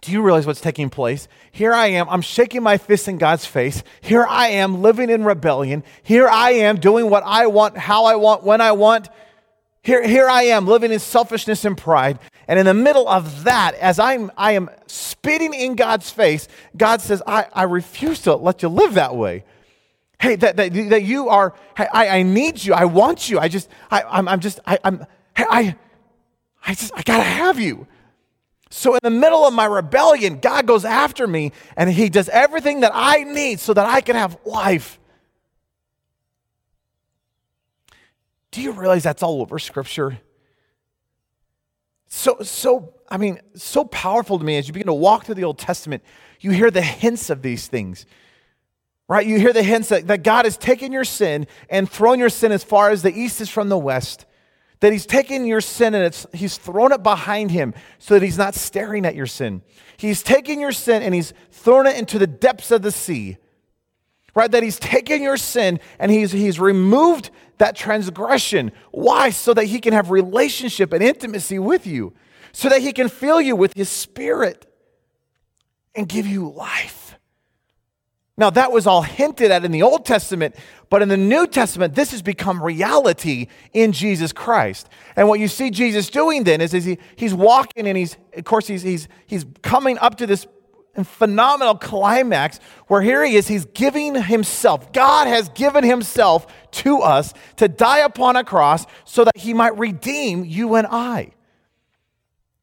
Do 0.01 0.11
you 0.11 0.21
realize 0.21 0.45
what's 0.45 0.61
taking 0.61 0.89
place? 0.89 1.27
Here 1.51 1.73
I 1.73 1.87
am, 1.87 2.07
I'm 2.09 2.21
shaking 2.21 2.63
my 2.63 2.77
fist 2.77 3.07
in 3.07 3.17
God's 3.17 3.45
face. 3.45 3.83
Here 4.01 4.25
I 4.27 4.49
am 4.49 4.81
living 4.81 5.09
in 5.09 5.23
rebellion. 5.25 5.83
Here 6.03 6.27
I 6.27 6.51
am 6.51 6.79
doing 6.79 7.09
what 7.09 7.23
I 7.25 7.47
want, 7.47 7.77
how 7.77 8.05
I 8.05 8.15
want, 8.15 8.43
when 8.43 8.61
I 8.61 8.71
want. 8.71 9.09
Here, 9.87 10.05
here 10.05 10.27
I 10.27 10.41
am 10.43 10.67
living 10.67 10.91
in 10.91 10.99
selfishness 10.99 11.63
and 11.63 11.77
pride. 11.77 12.19
And 12.49 12.59
in 12.59 12.65
the 12.65 12.73
middle 12.73 13.07
of 13.07 13.45
that, 13.45 13.73
as 13.75 13.99
I'm, 13.99 14.33
I 14.35 14.51
am 14.51 14.69
spitting 14.87 15.53
in 15.53 15.77
God's 15.77 16.09
face, 16.09 16.49
God 16.75 16.99
says, 16.99 17.23
I, 17.25 17.45
I 17.53 17.63
refuse 17.63 18.19
to 18.23 18.35
let 18.35 18.61
you 18.61 18.67
live 18.67 18.95
that 18.95 19.15
way. 19.15 19.45
Hey, 20.19 20.35
that, 20.35 20.57
that, 20.57 20.73
that 20.89 21.03
you 21.03 21.29
are, 21.29 21.53
I, 21.77 22.19
I 22.19 22.23
need 22.23 22.61
you. 22.61 22.73
I 22.73 22.83
want 22.83 23.29
you. 23.29 23.39
I 23.39 23.47
just, 23.47 23.69
I, 23.89 24.01
I'm, 24.01 24.27
I'm 24.27 24.41
just, 24.41 24.59
I, 24.67 24.77
I'm, 24.83 25.05
I, 25.37 25.77
I 26.65 26.73
just, 26.73 26.91
I 26.93 27.01
gotta 27.03 27.23
have 27.23 27.57
you. 27.57 27.87
So 28.69 28.93
in 28.93 28.99
the 29.03 29.09
middle 29.09 29.45
of 29.45 29.53
my 29.53 29.67
rebellion, 29.67 30.39
God 30.39 30.67
goes 30.67 30.83
after 30.83 31.27
me 31.27 31.53
and 31.77 31.89
he 31.89 32.09
does 32.09 32.27
everything 32.27 32.81
that 32.81 32.91
I 32.93 33.23
need 33.23 33.61
so 33.61 33.73
that 33.73 33.85
I 33.85 34.01
can 34.01 34.17
have 34.17 34.37
life. 34.43 34.99
Do 38.57 38.63
you 38.63 38.71
realize 38.71 39.03
that's 39.03 39.21
all 39.21 39.39
over 39.39 39.59
Scripture? 39.59 40.17
So, 42.07 42.39
so, 42.41 42.95
I 43.07 43.17
mean, 43.17 43.39
so 43.53 43.85
powerful 43.85 44.39
to 44.39 44.43
me 44.43 44.57
as 44.57 44.67
you 44.67 44.73
begin 44.73 44.87
to 44.87 44.95
walk 44.95 45.25
through 45.25 45.35
the 45.35 45.43
Old 45.43 45.59
Testament, 45.59 46.01
you 46.39 46.49
hear 46.49 46.71
the 46.71 46.81
hints 46.81 47.29
of 47.29 47.43
these 47.43 47.67
things. 47.67 48.07
Right? 49.07 49.27
You 49.27 49.39
hear 49.39 49.53
the 49.53 49.61
hints 49.61 49.89
that, 49.89 50.07
that 50.07 50.23
God 50.23 50.45
has 50.45 50.57
taken 50.57 50.91
your 50.91 51.03
sin 51.03 51.45
and 51.69 51.87
thrown 51.87 52.17
your 52.17 52.29
sin 52.29 52.51
as 52.51 52.63
far 52.63 52.89
as 52.89 53.03
the 53.03 53.15
east 53.15 53.41
is 53.41 53.49
from 53.51 53.69
the 53.69 53.77
west. 53.77 54.25
That 54.79 54.91
He's 54.91 55.05
taken 55.05 55.45
your 55.45 55.61
sin 55.61 55.93
and 55.93 56.03
it's, 56.03 56.25
He's 56.33 56.57
thrown 56.57 56.91
it 56.91 57.03
behind 57.03 57.51
Him 57.51 57.75
so 57.99 58.15
that 58.15 58.23
He's 58.23 58.39
not 58.39 58.55
staring 58.55 59.05
at 59.05 59.13
your 59.13 59.27
sin. 59.27 59.61
He's 59.97 60.23
taken 60.23 60.59
your 60.59 60.71
sin 60.71 61.03
and 61.03 61.13
He's 61.13 61.31
thrown 61.51 61.85
it 61.85 61.95
into 61.95 62.17
the 62.17 62.25
depths 62.25 62.71
of 62.71 62.81
the 62.81 62.91
sea 62.91 63.37
right? 64.37 64.51
That 64.51 64.61
he's 64.61 64.77
taken 64.77 65.23
your 65.23 65.35
sin 65.35 65.79
and 65.97 66.11
he's, 66.11 66.31
he's 66.31 66.59
removed 66.59 67.31
that 67.57 67.75
transgression. 67.75 68.71
Why? 68.91 69.31
So 69.31 69.51
that 69.55 69.65
he 69.65 69.79
can 69.79 69.93
have 69.93 70.11
relationship 70.11 70.93
and 70.93 71.01
intimacy 71.01 71.57
with 71.57 71.87
you, 71.87 72.13
so 72.51 72.69
that 72.69 72.81
he 72.81 72.93
can 72.93 73.09
fill 73.09 73.41
you 73.41 73.55
with 73.55 73.73
his 73.73 73.89
spirit 73.89 74.71
and 75.95 76.07
give 76.07 76.27
you 76.27 76.49
life. 76.49 77.17
Now, 78.37 78.51
that 78.51 78.71
was 78.71 78.85
all 78.85 79.01
hinted 79.01 79.49
at 79.49 79.65
in 79.65 79.71
the 79.71 79.81
Old 79.81 80.05
Testament, 80.05 80.55
but 80.91 81.01
in 81.01 81.09
the 81.09 81.17
New 81.17 81.47
Testament, 81.47 81.95
this 81.95 82.11
has 82.11 82.21
become 82.21 82.61
reality 82.61 83.47
in 83.73 83.91
Jesus 83.91 84.31
Christ. 84.31 84.87
And 85.15 85.27
what 85.27 85.39
you 85.39 85.47
see 85.47 85.71
Jesus 85.71 86.11
doing 86.11 86.43
then 86.43 86.61
is, 86.61 86.75
is 86.75 86.85
he, 86.85 86.99
he's 87.15 87.33
walking 87.33 87.87
and 87.87 87.97
he's, 87.97 88.15
of 88.35 88.43
course, 88.43 88.67
he's, 88.67 88.83
he's, 88.83 89.07
he's 89.25 89.47
coming 89.63 89.97
up 89.97 90.17
to 90.17 90.27
this 90.27 90.45
phenomenal 91.05 91.75
climax 91.75 92.59
where 92.87 93.01
here 93.01 93.23
he 93.23 93.35
is, 93.35 93.47
he's 93.47 93.65
giving 93.65 94.15
himself. 94.15 94.91
God 94.93 95.27
has 95.27 95.49
given 95.49 95.83
himself 95.83 96.47
to 96.71 96.99
us 96.99 97.33
to 97.57 97.67
die 97.67 97.99
upon 97.99 98.35
a 98.35 98.43
cross 98.43 98.85
so 99.05 99.23
that 99.23 99.37
he 99.37 99.53
might 99.53 99.77
redeem 99.77 100.43
you 100.43 100.75
and 100.75 100.87
I. 100.87 101.31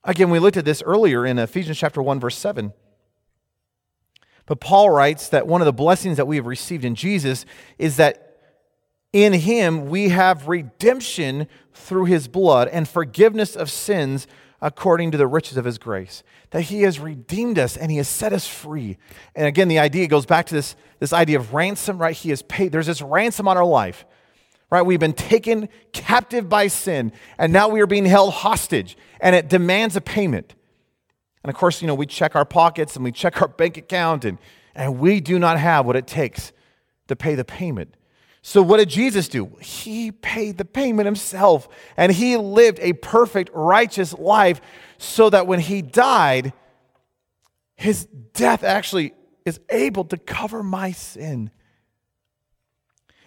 Again, 0.02 0.30
we 0.30 0.38
looked 0.38 0.56
at 0.56 0.64
this 0.64 0.82
earlier 0.82 1.24
in 1.24 1.38
Ephesians 1.38 1.78
chapter 1.78 2.02
1 2.02 2.20
verse 2.20 2.36
7. 2.36 2.72
But 4.46 4.60
Paul 4.60 4.90
writes 4.90 5.28
that 5.28 5.46
one 5.46 5.60
of 5.60 5.64
the 5.64 5.72
blessings 5.72 6.16
that 6.18 6.26
we 6.26 6.36
have 6.36 6.46
received 6.46 6.84
in 6.84 6.94
Jesus 6.94 7.46
is 7.78 7.96
that 7.96 8.38
in 9.12 9.32
him 9.32 9.86
we 9.86 10.10
have 10.10 10.48
redemption 10.48 11.46
through 11.72 12.04
his 12.06 12.28
blood 12.28 12.68
and 12.68 12.86
forgiveness 12.86 13.56
of 13.56 13.70
sins 13.70 14.26
according 14.60 15.10
to 15.10 15.18
the 15.18 15.26
riches 15.26 15.56
of 15.56 15.64
his 15.64 15.78
grace. 15.78 16.22
That 16.50 16.62
he 16.62 16.82
has 16.82 16.98
redeemed 16.98 17.58
us 17.58 17.76
and 17.76 17.90
he 17.90 17.98
has 17.98 18.08
set 18.08 18.32
us 18.32 18.46
free. 18.46 18.96
And 19.34 19.46
again, 19.46 19.68
the 19.68 19.78
idea 19.78 20.06
goes 20.06 20.26
back 20.26 20.46
to 20.46 20.54
this, 20.54 20.76
this 21.00 21.12
idea 21.12 21.38
of 21.38 21.52
ransom, 21.52 21.98
right? 21.98 22.16
He 22.16 22.30
has 22.30 22.42
paid, 22.42 22.72
there's 22.72 22.86
this 22.86 23.02
ransom 23.02 23.48
on 23.48 23.56
our 23.56 23.64
life, 23.64 24.06
right? 24.70 24.82
We've 24.82 25.00
been 25.00 25.12
taken 25.12 25.68
captive 25.92 26.48
by 26.48 26.68
sin, 26.68 27.12
and 27.38 27.52
now 27.52 27.68
we 27.68 27.80
are 27.80 27.86
being 27.86 28.06
held 28.06 28.32
hostage, 28.32 28.96
and 29.20 29.36
it 29.36 29.48
demands 29.48 29.96
a 29.96 30.00
payment. 30.00 30.54
And 31.42 31.50
of 31.50 31.56
course, 31.56 31.82
you 31.82 31.86
know, 31.86 31.94
we 31.94 32.06
check 32.06 32.34
our 32.34 32.46
pockets 32.46 32.96
and 32.96 33.04
we 33.04 33.12
check 33.12 33.42
our 33.42 33.48
bank 33.48 33.76
account, 33.76 34.24
and, 34.24 34.38
and 34.74 34.98
we 34.98 35.20
do 35.20 35.38
not 35.38 35.58
have 35.58 35.84
what 35.84 35.96
it 35.96 36.06
takes 36.06 36.52
to 37.08 37.16
pay 37.16 37.34
the 37.34 37.44
payment. 37.44 37.94
So, 38.46 38.60
what 38.60 38.76
did 38.76 38.90
Jesus 38.90 39.26
do? 39.28 39.56
He 39.62 40.12
paid 40.12 40.58
the 40.58 40.66
payment 40.66 41.06
himself, 41.06 41.66
and 41.96 42.12
he 42.12 42.36
lived 42.36 42.78
a 42.82 42.92
perfect, 42.92 43.50
righteous 43.54 44.12
life 44.12 44.60
so 44.98 45.30
that 45.30 45.46
when 45.46 45.60
he 45.60 45.80
died, 45.80 46.52
his 47.74 48.04
death 48.34 48.62
actually 48.62 49.14
is 49.46 49.60
able 49.70 50.04
to 50.04 50.18
cover 50.18 50.62
my 50.62 50.92
sin. 50.92 51.52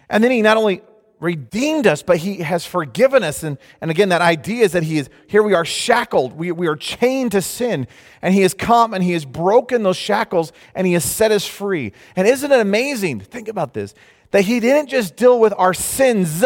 And 0.08 0.22
then 0.22 0.30
he 0.30 0.40
not 0.40 0.56
only 0.56 0.82
redeemed 1.18 1.88
us, 1.88 2.00
but 2.00 2.18
he 2.18 2.36
has 2.36 2.64
forgiven 2.64 3.24
us. 3.24 3.42
And, 3.42 3.58
and 3.80 3.90
again, 3.90 4.10
that 4.10 4.22
idea 4.22 4.64
is 4.64 4.70
that 4.70 4.84
he 4.84 4.98
is 4.98 5.10
here 5.26 5.42
we 5.42 5.52
are 5.52 5.64
shackled, 5.64 6.34
we, 6.34 6.52
we 6.52 6.68
are 6.68 6.76
chained 6.76 7.32
to 7.32 7.42
sin, 7.42 7.88
and 8.22 8.32
he 8.34 8.42
has 8.42 8.54
come 8.54 8.94
and 8.94 9.02
he 9.02 9.14
has 9.14 9.24
broken 9.24 9.82
those 9.82 9.96
shackles 9.96 10.52
and 10.76 10.86
he 10.86 10.92
has 10.92 11.04
set 11.04 11.32
us 11.32 11.44
free. 11.44 11.92
And 12.14 12.28
isn't 12.28 12.52
it 12.52 12.60
amazing? 12.60 13.18
Think 13.18 13.48
about 13.48 13.74
this 13.74 13.96
that 14.30 14.42
he 14.42 14.60
didn't 14.60 14.88
just 14.88 15.16
deal 15.16 15.38
with 15.40 15.54
our 15.56 15.74
sins, 15.74 16.44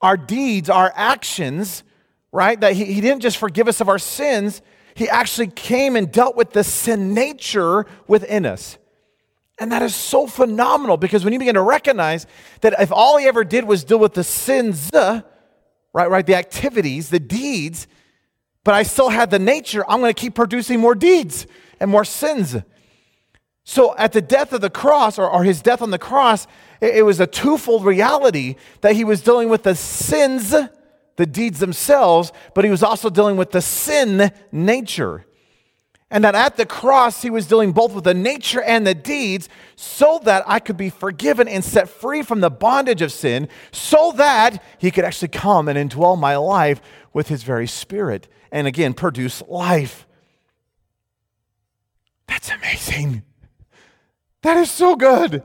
our 0.00 0.16
deeds, 0.16 0.70
our 0.70 0.92
actions, 0.94 1.82
right? 2.30 2.60
That 2.60 2.74
he, 2.74 2.84
he 2.84 3.00
didn't 3.00 3.22
just 3.22 3.36
forgive 3.36 3.68
us 3.68 3.80
of 3.80 3.88
our 3.88 3.98
sins, 3.98 4.62
he 4.94 5.08
actually 5.08 5.46
came 5.48 5.96
and 5.96 6.12
dealt 6.12 6.36
with 6.36 6.50
the 6.50 6.64
sin 6.64 7.14
nature 7.14 7.86
within 8.06 8.44
us. 8.44 8.78
And 9.58 9.70
that 9.72 9.82
is 9.82 9.94
so 9.94 10.26
phenomenal 10.26 10.96
because 10.96 11.24
when 11.24 11.32
you 11.32 11.38
begin 11.38 11.54
to 11.54 11.62
recognize 11.62 12.26
that 12.62 12.74
if 12.78 12.90
all 12.90 13.16
he 13.16 13.26
ever 13.26 13.44
did 13.44 13.64
was 13.64 13.84
deal 13.84 13.98
with 13.98 14.14
the 14.14 14.24
sins, 14.24 14.90
right, 14.92 15.22
right, 15.94 16.26
the 16.26 16.34
activities, 16.34 17.10
the 17.10 17.20
deeds, 17.20 17.86
but 18.64 18.74
I 18.74 18.82
still 18.82 19.08
had 19.08 19.30
the 19.30 19.38
nature, 19.38 19.84
I'm 19.88 20.00
going 20.00 20.12
to 20.12 20.20
keep 20.20 20.34
producing 20.34 20.80
more 20.80 20.94
deeds 20.94 21.46
and 21.80 21.90
more 21.90 22.04
sins. 22.04 22.56
So 23.64 23.96
at 23.96 24.12
the 24.12 24.20
death 24.20 24.52
of 24.52 24.60
the 24.60 24.70
cross, 24.70 25.18
or, 25.18 25.28
or 25.28 25.44
his 25.44 25.62
death 25.62 25.82
on 25.82 25.90
the 25.90 25.98
cross, 25.98 26.46
it, 26.80 26.96
it 26.96 27.02
was 27.02 27.20
a 27.20 27.26
twofold 27.26 27.84
reality 27.84 28.56
that 28.80 28.96
he 28.96 29.04
was 29.04 29.22
dealing 29.22 29.48
with 29.48 29.62
the 29.62 29.74
sins, 29.74 30.54
the 31.16 31.26
deeds 31.26 31.60
themselves, 31.60 32.32
but 32.54 32.64
he 32.64 32.70
was 32.70 32.82
also 32.82 33.08
dealing 33.08 33.36
with 33.36 33.52
the 33.52 33.62
sin 33.62 34.32
nature. 34.50 35.24
And 36.10 36.24
that 36.24 36.34
at 36.34 36.58
the 36.58 36.66
cross, 36.66 37.22
he 37.22 37.30
was 37.30 37.46
dealing 37.46 37.72
both 37.72 37.94
with 37.94 38.04
the 38.04 38.12
nature 38.12 38.60
and 38.60 38.86
the 38.86 38.94
deeds 38.94 39.48
so 39.76 40.20
that 40.24 40.44
I 40.46 40.58
could 40.58 40.76
be 40.76 40.90
forgiven 40.90 41.48
and 41.48 41.64
set 41.64 41.88
free 41.88 42.22
from 42.22 42.40
the 42.40 42.50
bondage 42.50 43.00
of 43.00 43.12
sin, 43.12 43.48
so 43.70 44.12
that 44.16 44.62
he 44.78 44.90
could 44.90 45.04
actually 45.04 45.28
come 45.28 45.68
and 45.68 45.78
indwell 45.78 46.18
my 46.18 46.36
life 46.36 46.82
with 47.14 47.28
his 47.28 47.44
very 47.44 47.66
spirit 47.66 48.28
and 48.50 48.66
again 48.66 48.92
produce 48.92 49.42
life. 49.48 50.06
That's 52.26 52.50
amazing. 52.50 53.22
That 54.42 54.56
is 54.56 54.70
so 54.70 54.96
good. 54.96 55.42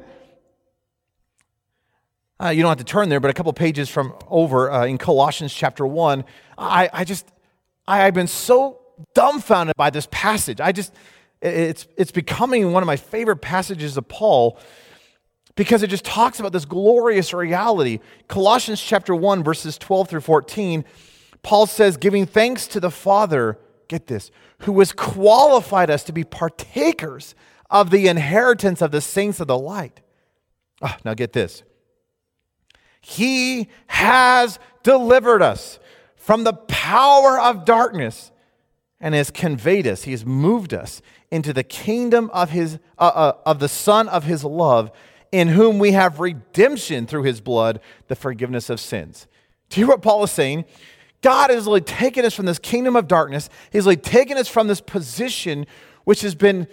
Uh, 2.39 2.49
you 2.49 2.61
don't 2.61 2.69
have 2.69 2.77
to 2.77 2.83
turn 2.83 3.09
there, 3.09 3.19
but 3.19 3.31
a 3.31 3.33
couple 3.33 3.51
pages 3.53 3.89
from 3.89 4.13
over 4.27 4.71
uh, 4.71 4.85
in 4.85 4.97
Colossians 4.97 5.53
chapter 5.53 5.85
1, 5.87 6.23
I, 6.57 6.89
I 6.93 7.03
just, 7.03 7.27
I, 7.87 7.99
have 7.99 8.13
been 8.13 8.27
so 8.27 8.79
dumbfounded 9.15 9.75
by 9.75 9.89
this 9.89 10.07
passage. 10.11 10.61
I 10.61 10.71
just, 10.71 10.93
it's, 11.41 11.87
it's 11.95 12.11
becoming 12.11 12.71
one 12.71 12.83
of 12.83 12.87
my 12.87 12.95
favorite 12.95 13.37
passages 13.37 13.97
of 13.97 14.07
Paul 14.07 14.59
because 15.55 15.81
it 15.81 15.87
just 15.87 16.05
talks 16.05 16.39
about 16.39 16.53
this 16.53 16.65
glorious 16.65 17.33
reality. 17.33 17.99
Colossians 18.27 18.81
chapter 18.81 19.15
1, 19.15 19.43
verses 19.43 19.77
12 19.77 20.09
through 20.09 20.21
14, 20.21 20.85
Paul 21.41 21.65
says, 21.65 21.97
giving 21.97 22.27
thanks 22.27 22.67
to 22.67 22.79
the 22.79 22.91
Father, 22.91 23.57
get 23.87 24.07
this, 24.07 24.29
who 24.59 24.77
has 24.77 24.91
qualified 24.91 25.89
us 25.89 26.03
to 26.03 26.11
be 26.11 26.23
partakers 26.23 27.33
of 27.69 27.89
the 27.89 28.07
inheritance 28.07 28.81
of 28.81 28.91
the 28.91 29.01
saints 29.01 29.39
of 29.39 29.47
the 29.47 29.57
light. 29.57 30.01
Oh, 30.81 30.95
now 31.03 31.13
get 31.13 31.33
this. 31.33 31.63
He 33.01 33.69
has 33.87 34.59
delivered 34.83 35.41
us 35.41 35.79
from 36.15 36.43
the 36.43 36.53
power 36.53 37.39
of 37.39 37.65
darkness 37.65 38.31
and 38.99 39.13
has 39.13 39.29
conveyed 39.29 39.85
us, 39.85 40.03
he 40.03 40.11
has 40.11 40.25
moved 40.25 40.73
us 40.73 41.01
into 41.29 41.53
the 41.53 41.63
kingdom 41.63 42.31
of, 42.33 42.49
his, 42.49 42.79
uh, 42.97 43.11
uh, 43.13 43.33
of 43.45 43.59
the 43.59 43.69
Son 43.69 44.09
of 44.09 44.23
his 44.23 44.43
love, 44.43 44.91
in 45.31 45.49
whom 45.49 45.77
we 45.77 45.91
have 45.91 46.19
redemption 46.19 47.05
through 47.05 47.23
his 47.23 47.41
blood, 47.41 47.79
the 48.07 48.15
forgiveness 48.15 48.69
of 48.69 48.79
sins. 48.79 49.27
Do 49.69 49.79
you 49.79 49.85
hear 49.85 49.93
what 49.93 50.01
Paul 50.01 50.23
is 50.23 50.31
saying? 50.31 50.65
God 51.21 51.49
has 51.49 51.67
like 51.67 51.85
taken 51.85 52.25
us 52.25 52.33
from 52.33 52.45
this 52.45 52.59
kingdom 52.59 52.95
of 52.95 53.07
darkness. 53.07 53.49
He's 53.71 53.85
like 53.85 54.03
taken 54.03 54.37
us 54.37 54.47
from 54.47 54.67
this 54.67 54.81
position 54.81 55.65
which 56.05 56.21
has 56.21 56.35
been 56.35 56.67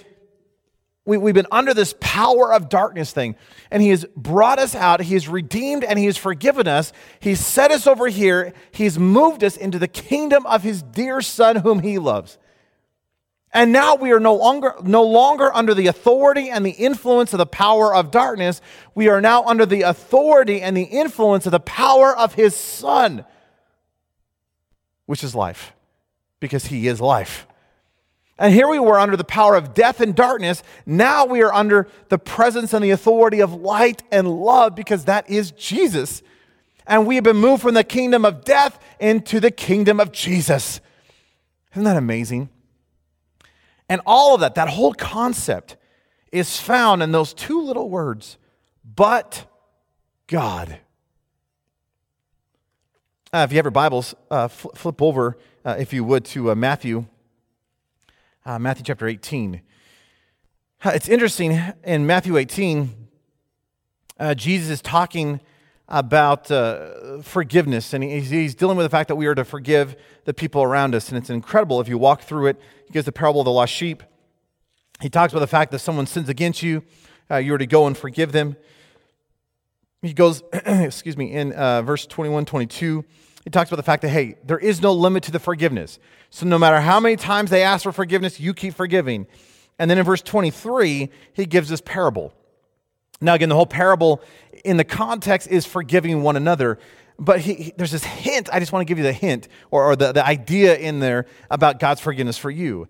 we, 1.06 1.18
we've 1.18 1.34
been 1.34 1.46
under 1.52 1.74
this 1.74 1.94
power 2.00 2.52
of 2.52 2.68
darkness 2.68 3.12
thing, 3.12 3.36
and 3.70 3.82
He 3.82 3.90
has 3.90 4.06
brought 4.16 4.58
us 4.58 4.74
out. 4.74 5.00
He 5.00 5.14
has 5.14 5.28
redeemed 5.28 5.84
and 5.84 5.98
He 5.98 6.06
has 6.06 6.16
forgiven 6.16 6.66
us. 6.66 6.92
He's 7.20 7.44
set 7.44 7.70
us 7.70 7.86
over 7.86 8.08
here. 8.08 8.54
He's 8.70 8.98
moved 8.98 9.44
us 9.44 9.56
into 9.56 9.78
the 9.78 9.88
kingdom 9.88 10.46
of 10.46 10.62
His 10.62 10.82
dear 10.82 11.20
Son, 11.20 11.56
whom 11.56 11.80
He 11.80 11.98
loves. 11.98 12.38
And 13.52 13.70
now 13.70 13.94
we 13.94 14.12
are 14.12 14.18
no 14.18 14.34
longer, 14.34 14.74
no 14.82 15.04
longer 15.04 15.54
under 15.54 15.74
the 15.74 15.86
authority 15.86 16.50
and 16.50 16.66
the 16.66 16.70
influence 16.70 17.32
of 17.32 17.38
the 17.38 17.46
power 17.46 17.94
of 17.94 18.10
darkness. 18.10 18.60
We 18.94 19.08
are 19.08 19.20
now 19.20 19.44
under 19.44 19.64
the 19.64 19.82
authority 19.82 20.60
and 20.60 20.76
the 20.76 20.82
influence 20.82 21.46
of 21.46 21.52
the 21.52 21.60
power 21.60 22.16
of 22.16 22.34
His 22.34 22.56
Son, 22.56 23.24
which 25.06 25.22
is 25.22 25.34
life, 25.34 25.72
because 26.40 26.66
He 26.66 26.88
is 26.88 27.00
life. 27.00 27.46
And 28.38 28.52
here 28.52 28.68
we 28.68 28.80
were 28.80 28.98
under 28.98 29.16
the 29.16 29.24
power 29.24 29.54
of 29.54 29.74
death 29.74 30.00
and 30.00 30.14
darkness. 30.14 30.62
Now 30.84 31.24
we 31.24 31.42
are 31.42 31.52
under 31.52 31.86
the 32.08 32.18
presence 32.18 32.72
and 32.72 32.84
the 32.84 32.90
authority 32.90 33.40
of 33.40 33.54
light 33.54 34.02
and 34.10 34.28
love 34.28 34.74
because 34.74 35.04
that 35.04 35.30
is 35.30 35.52
Jesus. 35.52 36.22
And 36.86 37.06
we 37.06 37.14
have 37.14 37.24
been 37.24 37.36
moved 37.36 37.62
from 37.62 37.74
the 37.74 37.84
kingdom 37.84 38.24
of 38.24 38.44
death 38.44 38.78
into 38.98 39.38
the 39.38 39.52
kingdom 39.52 40.00
of 40.00 40.10
Jesus. 40.10 40.80
Isn't 41.72 41.84
that 41.84 41.96
amazing? 41.96 42.48
And 43.88 44.00
all 44.04 44.34
of 44.34 44.40
that, 44.40 44.56
that 44.56 44.68
whole 44.68 44.94
concept, 44.94 45.76
is 46.32 46.58
found 46.58 47.00
in 47.00 47.12
those 47.12 47.32
two 47.32 47.62
little 47.62 47.88
words, 47.88 48.38
but 48.84 49.46
God. 50.26 50.80
Uh, 53.32 53.44
if 53.46 53.52
you 53.52 53.56
have 53.56 53.66
your 53.66 53.70
Bibles, 53.70 54.16
uh, 54.32 54.48
flip 54.48 55.00
over, 55.00 55.38
uh, 55.64 55.76
if 55.78 55.92
you 55.92 56.02
would, 56.02 56.24
to 56.24 56.50
uh, 56.50 56.54
Matthew 56.56 57.06
uh, 58.44 58.58
Matthew 58.58 58.84
chapter 58.84 59.08
18. 59.08 59.62
Uh, 60.84 60.90
it's 60.94 61.08
interesting 61.08 61.58
in 61.82 62.06
Matthew 62.06 62.36
18, 62.36 63.08
uh, 64.20 64.34
Jesus 64.34 64.70
is 64.70 64.82
talking 64.82 65.40
about 65.88 66.50
uh, 66.50 67.20
forgiveness, 67.22 67.92
and 67.92 68.04
he's, 68.04 68.30
he's, 68.30 68.54
dealing 68.54 68.76
with 68.76 68.84
the 68.84 68.90
fact 68.90 69.08
that 69.08 69.16
we 69.16 69.26
are 69.26 69.34
to 69.34 69.44
forgive 69.44 69.96
the 70.24 70.32
people 70.32 70.62
around 70.62 70.94
us. 70.94 71.08
And 71.08 71.18
it's 71.18 71.30
incredible 71.30 71.80
if 71.80 71.88
you 71.88 71.98
walk 71.98 72.22
through 72.22 72.46
it. 72.46 72.60
He 72.86 72.92
gives 72.92 73.06
the 73.06 73.12
parable 73.12 73.40
of 73.40 73.44
the 73.46 73.50
lost 73.50 73.72
sheep. 73.72 74.02
He 75.00 75.10
talks 75.10 75.32
about 75.32 75.40
the 75.40 75.46
fact 75.46 75.72
that 75.72 75.80
someone 75.80 76.06
sins 76.06 76.28
against 76.28 76.62
you, 76.62 76.84
uh, 77.30 77.36
you 77.36 77.54
are 77.54 77.58
to 77.58 77.66
go 77.66 77.86
and 77.86 77.96
forgive 77.96 78.32
them. 78.32 78.56
He 80.00 80.12
goes, 80.12 80.42
excuse 80.52 81.16
me, 81.16 81.32
in 81.32 81.52
uh, 81.52 81.82
verse 81.82 82.06
21, 82.06 82.44
22 82.44 83.04
he 83.44 83.50
talks 83.50 83.70
about 83.70 83.76
the 83.76 83.82
fact 83.82 84.02
that, 84.02 84.08
hey, 84.08 84.36
there 84.44 84.58
is 84.58 84.80
no 84.80 84.92
limit 84.92 85.22
to 85.24 85.30
the 85.30 85.38
forgiveness. 85.38 85.98
So 86.30 86.46
no 86.46 86.58
matter 86.58 86.80
how 86.80 86.98
many 86.98 87.16
times 87.16 87.50
they 87.50 87.62
ask 87.62 87.82
for 87.82 87.92
forgiveness, 87.92 88.40
you 88.40 88.54
keep 88.54 88.74
forgiving. 88.74 89.26
And 89.78 89.90
then 89.90 89.98
in 89.98 90.04
verse 90.04 90.22
23, 90.22 91.10
he 91.34 91.46
gives 91.46 91.68
this 91.68 91.82
parable. 91.82 92.32
Now, 93.20 93.34
again, 93.34 93.50
the 93.50 93.54
whole 93.54 93.66
parable 93.66 94.22
in 94.64 94.78
the 94.78 94.84
context 94.84 95.48
is 95.48 95.66
forgiving 95.66 96.22
one 96.22 96.36
another. 96.36 96.78
But 97.18 97.40
he, 97.40 97.54
he, 97.54 97.72
there's 97.76 97.92
this 97.92 98.04
hint. 98.04 98.48
I 98.52 98.60
just 98.60 98.72
want 98.72 98.86
to 98.86 98.90
give 98.90 98.98
you 98.98 99.04
the 99.04 99.12
hint 99.12 99.48
or, 99.70 99.84
or 99.84 99.96
the, 99.96 100.12
the 100.12 100.26
idea 100.26 100.76
in 100.76 101.00
there 101.00 101.26
about 101.50 101.78
God's 101.78 102.00
forgiveness 102.00 102.38
for 102.38 102.50
you. 102.50 102.88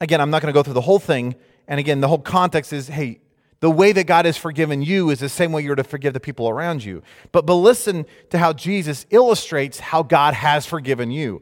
Again, 0.00 0.20
I'm 0.20 0.30
not 0.30 0.42
going 0.42 0.52
to 0.52 0.56
go 0.56 0.62
through 0.62 0.74
the 0.74 0.80
whole 0.80 0.98
thing. 0.98 1.34
And 1.68 1.78
again, 1.78 2.00
the 2.00 2.08
whole 2.08 2.18
context 2.18 2.72
is 2.72 2.88
hey, 2.88 3.20
the 3.64 3.70
way 3.70 3.92
that 3.92 4.06
God 4.06 4.26
has 4.26 4.36
forgiven 4.36 4.82
you 4.82 5.08
is 5.08 5.20
the 5.20 5.28
same 5.30 5.50
way 5.50 5.62
you're 5.62 5.74
to 5.74 5.82
forgive 5.82 6.12
the 6.12 6.20
people 6.20 6.50
around 6.50 6.84
you. 6.84 7.02
But, 7.32 7.46
but 7.46 7.54
listen 7.54 8.04
to 8.28 8.36
how 8.36 8.52
Jesus 8.52 9.06
illustrates 9.08 9.80
how 9.80 10.02
God 10.02 10.34
has 10.34 10.66
forgiven 10.66 11.10
you. 11.10 11.40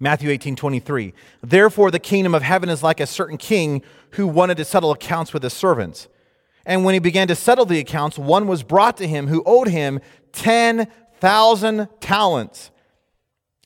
Matthew 0.00 0.28
18, 0.28 0.56
23. 0.56 1.14
Therefore, 1.40 1.92
the 1.92 2.00
kingdom 2.00 2.34
of 2.34 2.42
heaven 2.42 2.68
is 2.68 2.82
like 2.82 2.98
a 2.98 3.06
certain 3.06 3.36
king 3.36 3.80
who 4.14 4.26
wanted 4.26 4.56
to 4.56 4.64
settle 4.64 4.90
accounts 4.90 5.32
with 5.32 5.44
his 5.44 5.52
servants. 5.52 6.08
And 6.64 6.84
when 6.84 6.94
he 6.94 6.98
began 6.98 7.28
to 7.28 7.36
settle 7.36 7.64
the 7.64 7.78
accounts, 7.78 8.18
one 8.18 8.48
was 8.48 8.64
brought 8.64 8.96
to 8.96 9.06
him 9.06 9.28
who 9.28 9.44
owed 9.46 9.68
him 9.68 10.00
10,000 10.32 11.88
talents. 12.00 12.72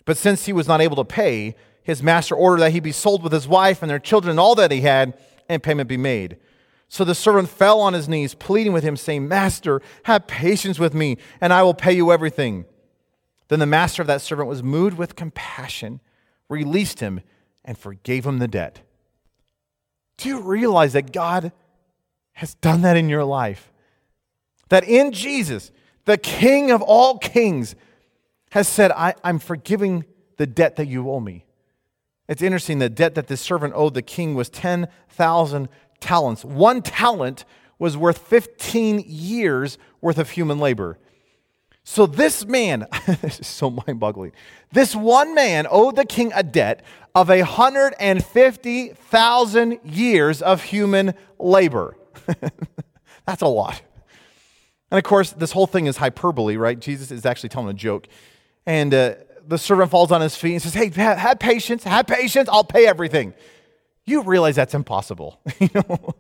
But 0.05 0.19
since 0.19 0.45
he 0.45 0.53
was 0.53 0.69
not 0.69 0.83
able 0.83 0.97
to 0.97 1.05
pay, 1.05 1.57
his 1.83 2.03
master 2.03 2.35
ordered 2.35 2.61
that 2.61 2.73
he 2.73 2.81
be 2.81 2.93
sold 2.93 3.23
with 3.23 3.33
his 3.33 3.49
wife 3.49 3.81
and 3.81 3.91
their 3.91 3.99
children 3.99 4.33
and 4.33 4.39
all 4.39 4.55
that 4.57 4.71
he 4.71 4.83
had, 4.83 5.19
and 5.49 5.63
payment 5.63 5.89
be 5.89 5.97
made. 5.97 6.37
So 6.91 7.05
the 7.05 7.15
servant 7.15 7.49
fell 7.49 7.81
on 7.81 7.95
his 7.95 8.09
knees, 8.09 8.35
pleading 8.35 8.75
with 8.75 8.85
him, 8.85 8.97
saying, 8.97 9.27
Master, 9.27 9.81
have 10.03 10.27
patience 10.27 10.79
with 10.79 10.93
me, 10.93 11.17
and 11.41 11.53
I 11.53 11.63
will 11.63 11.73
pay 11.73 11.93
you 11.93 12.13
everything. 12.13 12.67
Then 13.49 13.61
the 13.61 13.67
master 13.67 14.03
of 14.03 14.09
that 14.09 14.21
servant 14.21 14.49
was 14.49 14.63
moved 14.63 14.99
with 14.99 15.17
compassion 15.17 16.01
released 16.51 17.01
him, 17.01 17.21
and 17.65 17.79
forgave 17.79 18.27
him 18.27 18.39
the 18.39 18.49
debt. 18.49 18.81
Do 20.19 20.29
you 20.29 20.41
realize 20.41 20.93
that 20.93 21.13
God 21.13 21.53
has 22.33 22.55
done 22.57 22.83
that 22.83 22.97
in 22.97 23.09
your 23.09 23.25
life? 23.25 23.73
That 24.69 24.85
in 24.85 25.13
Jesus, 25.13 25.71
the 26.05 26.19
King 26.19 26.71
of 26.71 26.83
all 26.83 27.19
kings, 27.19 27.75
has 28.51 28.67
said, 28.69 28.91
I, 28.91 29.15
am 29.23 29.39
forgiving 29.39 30.05
the 30.37 30.47
debt 30.47 30.77
that 30.77 30.87
you 30.87 31.09
owe 31.09 31.21
me. 31.21 31.47
It's 32.29 32.43
interesting, 32.43 32.79
the 32.79 32.89
debt 32.89 33.15
that 33.15 33.29
this 33.29 33.41
servant 33.41 33.75
owed 33.77 33.95
the 33.95 34.03
king 34.03 34.35
was 34.35 34.49
10,000 34.49 35.69
talents. 36.01 36.45
One 36.45 36.83
talent 36.83 37.45
was 37.79 37.97
worth 37.97 38.19
15 38.19 39.05
years 39.07 39.79
worth 40.01 40.19
of 40.19 40.31
human 40.31 40.59
labor. 40.59 40.99
So 41.83 42.07
this 42.07 42.47
man, 42.47 42.87
this 43.07 43.41
is 43.41 43.47
so 43.47 43.71
mind 43.71 43.99
boggling. 43.99 44.33
This 44.73 44.95
one 44.95 45.35
man 45.35 45.67
owed 45.71 45.97
the 45.97 46.05
king 46.05 46.31
a 46.35 46.43
debt 46.43 46.83
of 47.15 47.29
150,000 47.29 49.79
years 49.85 50.43
of 50.43 50.63
human 50.63 51.15
labor. 51.39 51.97
That's 53.27 53.43
a 53.43 53.49
lot. 53.49 53.83
And 54.91 54.99
of 54.99 55.05
course, 55.05 55.31
this 55.33 55.53
whole 55.53 55.67
thing 55.67 55.87
is 55.87 55.97
hyperbole, 55.97 56.57
right? 56.57 56.79
Jesus 56.79 57.11
is 57.11 57.27
actually 57.27 57.49
telling 57.49 57.71
a 57.71 57.75
joke. 57.75 58.07
And 58.67 58.93
uh, 58.93 59.15
the 59.47 59.57
servant 59.59 59.91
falls 59.91 60.13
on 60.13 60.21
his 60.21 60.37
feet 60.37 60.53
and 60.53 60.61
says, 60.63 60.75
Hey, 60.75 60.91
have, 60.91 61.19
have 61.19 61.39
patience, 61.39 61.85
have 61.85 62.07
patience, 62.07 62.49
I'll 62.51 62.65
pay 62.65 62.87
everything. 62.87 63.33
You 64.11 64.23
realize 64.23 64.57
that's 64.57 64.75
impossible, 64.75 65.41
you 65.61 65.69
know? 65.73 66.17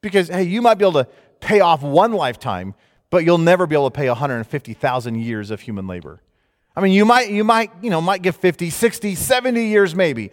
Because, 0.00 0.28
hey, 0.28 0.42
you 0.42 0.60
might 0.60 0.74
be 0.74 0.84
able 0.84 1.04
to 1.04 1.08
pay 1.38 1.60
off 1.60 1.82
one 1.82 2.12
lifetime, 2.12 2.74
but 3.10 3.24
you'll 3.24 3.38
never 3.38 3.64
be 3.66 3.76
able 3.76 3.90
to 3.90 3.96
pay 3.96 4.08
150,000 4.08 5.14
years 5.14 5.52
of 5.52 5.60
human 5.60 5.86
labor. 5.86 6.20
I 6.74 6.80
mean, 6.80 6.92
you 6.92 7.04
might, 7.04 7.30
you 7.30 7.44
might, 7.44 7.70
you 7.80 7.90
know, 7.90 8.00
might 8.00 8.22
give 8.22 8.34
50, 8.34 8.70
60, 8.70 9.14
70 9.14 9.64
years 9.66 9.94
maybe, 9.94 10.32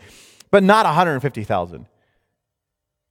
but 0.50 0.63
not 0.63 0.86
150,000. 0.86 1.86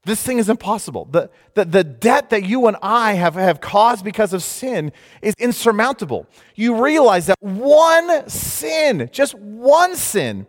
This 0.05 0.23
thing 0.23 0.39
is 0.39 0.49
impossible. 0.49 1.07
The, 1.07 1.31
the, 1.55 1.65
the 1.65 1.85
debt 1.85 2.31
that 2.31 2.45
you 2.45 2.67
and 2.67 2.77
I 2.83 3.13
have, 3.13 3.35
have 3.35 3.61
caused 3.61 4.05
because 4.05 4.33
of 4.33 4.43
sin 4.43 4.93
is 5.23 5.35
insurmountable. 5.39 6.27
You 6.57 6.85
realize 6.85 7.27
that 7.27 7.41
one 7.41 8.29
sin, 8.29 9.09
just 9.13 9.35
one 9.35 9.95
sin, 9.95 10.49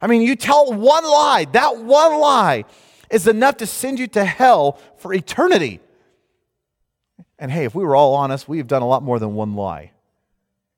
I 0.00 0.06
mean, 0.06 0.20
you 0.20 0.36
tell 0.36 0.70
one 0.70 1.04
lie, 1.04 1.46
that 1.52 1.78
one 1.78 2.20
lie 2.20 2.64
is 3.10 3.26
enough 3.26 3.58
to 3.58 3.66
send 3.66 3.98
you 3.98 4.06
to 4.08 4.24
hell 4.24 4.78
for 4.96 5.12
eternity. 5.12 5.80
And 7.38 7.50
hey, 7.50 7.64
if 7.64 7.74
we 7.74 7.84
were 7.84 7.96
all 7.96 8.14
honest, 8.14 8.48
we've 8.48 8.66
done 8.66 8.82
a 8.82 8.86
lot 8.86 9.02
more 9.02 9.18
than 9.18 9.34
one 9.34 9.54
lie. 9.54 9.92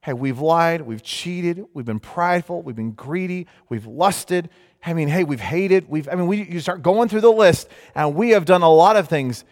Hey, 0.03 0.13
we've 0.13 0.39
lied, 0.39 0.83
we've 0.83 1.03
cheated, 1.03 1.65
we've 1.75 1.85
been 1.85 2.01
prideful, 2.01 2.63
we've 2.63 2.77
been 2.77 2.93
greedy, 2.93 3.47
we've 3.69 3.87
lusted. 3.87 4.49
I 4.85 4.95
mean, 4.95 5.09
hey, 5.09 5.25
we've 5.25 5.41
hated. 5.41 5.89
We've, 5.89 6.09
I 6.09 6.15
mean, 6.15 6.29
we, 6.29 6.45
you 6.45 6.61
start 6.61 6.83
going 6.83 7.09
through 7.09 7.23
the 7.23 7.33
list, 7.33 7.69
and 7.95 8.15
we 8.15 8.31
have 8.31 8.45
done 8.45 8.63
a 8.63 8.71
lot 8.73 8.95
of 8.95 9.09
things 9.09 9.45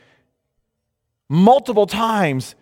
multiple 1.28 1.86
times 1.86 2.54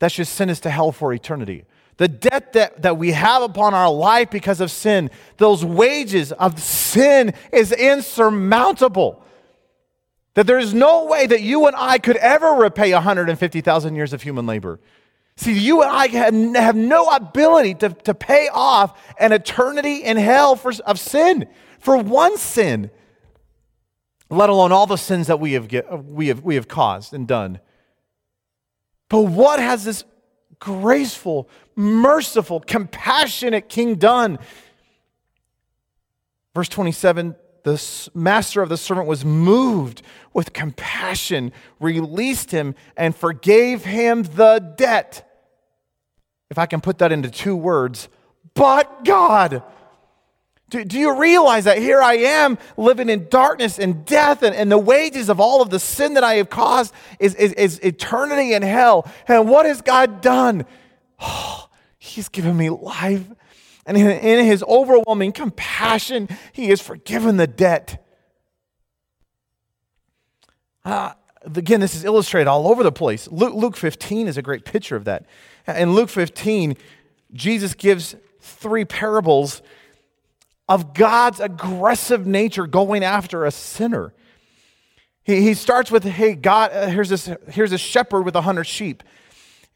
that 0.00 0.12
should 0.12 0.26
send 0.26 0.50
us 0.50 0.60
to 0.60 0.70
hell 0.70 0.92
for 0.92 1.14
eternity. 1.14 1.64
The 1.96 2.08
debt 2.08 2.52
that, 2.54 2.82
that 2.82 2.98
we 2.98 3.12
have 3.12 3.42
upon 3.42 3.72
our 3.72 3.90
life 3.90 4.30
because 4.30 4.60
of 4.60 4.70
sin, 4.70 5.10
those 5.38 5.64
wages 5.64 6.32
of 6.32 6.60
sin 6.60 7.32
is 7.52 7.72
insurmountable. 7.72 9.24
That 10.34 10.46
there 10.46 10.58
is 10.58 10.74
no 10.74 11.04
way 11.04 11.26
that 11.26 11.42
you 11.42 11.66
and 11.66 11.76
I 11.76 11.98
could 11.98 12.16
ever 12.16 12.50
repay 12.52 12.92
150,000 12.92 13.94
years 13.94 14.12
of 14.12 14.22
human 14.22 14.46
labor. 14.46 14.80
See, 15.36 15.58
you 15.58 15.82
and 15.82 15.90
I 15.90 16.08
have 16.08 16.76
no 16.76 17.08
ability 17.08 17.74
to, 17.74 17.88
to 17.90 18.14
pay 18.14 18.48
off 18.52 19.00
an 19.18 19.32
eternity 19.32 20.02
in 20.02 20.16
hell 20.16 20.54
for, 20.54 20.72
of 20.86 20.98
sin, 20.98 21.46
for 21.80 21.96
one 21.96 22.36
sin, 22.36 22.90
let 24.30 24.48
alone 24.48 24.72
all 24.72 24.86
the 24.86 24.96
sins 24.96 25.26
that 25.26 25.40
we 25.40 25.52
have, 25.52 25.68
get, 25.68 26.04
we, 26.04 26.28
have, 26.28 26.42
we 26.42 26.54
have 26.54 26.68
caused 26.68 27.12
and 27.12 27.26
done. 27.26 27.60
But 29.08 29.22
what 29.22 29.58
has 29.60 29.84
this 29.84 30.04
graceful, 30.58 31.48
merciful, 31.74 32.60
compassionate 32.60 33.68
king 33.68 33.96
done? 33.96 34.38
Verse 36.54 36.68
27 36.68 37.34
the 37.64 38.10
master 38.14 38.62
of 38.62 38.68
the 38.68 38.76
servant 38.76 39.08
was 39.08 39.24
moved 39.24 40.02
with 40.32 40.52
compassion, 40.52 41.50
released 41.80 42.50
him, 42.50 42.74
and 42.96 43.16
forgave 43.16 43.84
him 43.84 44.22
the 44.22 44.74
debt. 44.76 45.28
If 46.50 46.58
I 46.58 46.66
can 46.66 46.82
put 46.82 46.98
that 46.98 47.10
into 47.10 47.30
two 47.30 47.56
words, 47.56 48.08
but 48.52 49.04
God. 49.04 49.62
Do, 50.68 50.84
do 50.84 50.98
you 50.98 51.18
realize 51.18 51.64
that 51.64 51.78
here 51.78 52.02
I 52.02 52.14
am 52.14 52.58
living 52.76 53.08
in 53.08 53.28
darkness 53.30 53.78
and 53.78 54.04
death, 54.04 54.42
and, 54.42 54.54
and 54.54 54.70
the 54.70 54.78
wages 54.78 55.30
of 55.30 55.40
all 55.40 55.62
of 55.62 55.70
the 55.70 55.78
sin 55.78 56.14
that 56.14 56.24
I 56.24 56.34
have 56.34 56.50
caused 56.50 56.92
is, 57.18 57.34
is, 57.34 57.54
is 57.54 57.78
eternity 57.78 58.52
in 58.52 58.62
hell? 58.62 59.10
And 59.26 59.48
what 59.48 59.64
has 59.64 59.80
God 59.80 60.20
done? 60.20 60.66
Oh, 61.18 61.68
he's 61.98 62.28
given 62.28 62.56
me 62.58 62.68
life 62.68 63.26
and 63.86 63.96
in 63.96 64.44
his 64.44 64.62
overwhelming 64.64 65.32
compassion, 65.32 66.28
he 66.52 66.68
has 66.68 66.80
forgiven 66.80 67.36
the 67.36 67.46
debt. 67.46 68.04
Uh, 70.84 71.12
again, 71.54 71.80
this 71.80 71.94
is 71.94 72.04
illustrated 72.04 72.48
all 72.48 72.68
over 72.68 72.82
the 72.82 72.92
place. 72.92 73.28
Luke, 73.30 73.54
Luke 73.54 73.76
15 73.76 74.26
is 74.26 74.36
a 74.36 74.42
great 74.42 74.64
picture 74.64 74.96
of 74.96 75.04
that. 75.04 75.26
In 75.66 75.92
Luke 75.92 76.08
15, 76.08 76.76
Jesus 77.32 77.74
gives 77.74 78.16
three 78.40 78.84
parables 78.84 79.62
of 80.68 80.94
God's 80.94 81.40
aggressive 81.40 82.26
nature 82.26 82.66
going 82.66 83.04
after 83.04 83.44
a 83.44 83.50
sinner. 83.50 84.14
He, 85.24 85.42
he 85.42 85.54
starts 85.54 85.90
with, 85.90 86.04
hey, 86.04 86.34
God, 86.34 86.70
uh, 86.72 86.86
here's, 86.86 87.08
this, 87.08 87.30
here's 87.50 87.72
a 87.72 87.78
shepherd 87.78 88.22
with 88.22 88.36
a 88.36 88.42
hundred 88.42 88.64
sheep. 88.64 89.02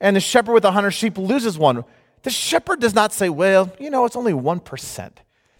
And 0.00 0.14
the 0.14 0.20
shepherd 0.20 0.52
with 0.52 0.64
a 0.64 0.72
hundred 0.72 0.92
sheep 0.92 1.18
loses 1.18 1.58
one. 1.58 1.84
The 2.28 2.32
shepherd 2.32 2.78
does 2.78 2.94
not 2.94 3.14
say, 3.14 3.30
well, 3.30 3.72
you 3.80 3.88
know, 3.88 4.04
it's 4.04 4.14
only 4.14 4.34
1%. 4.34 5.10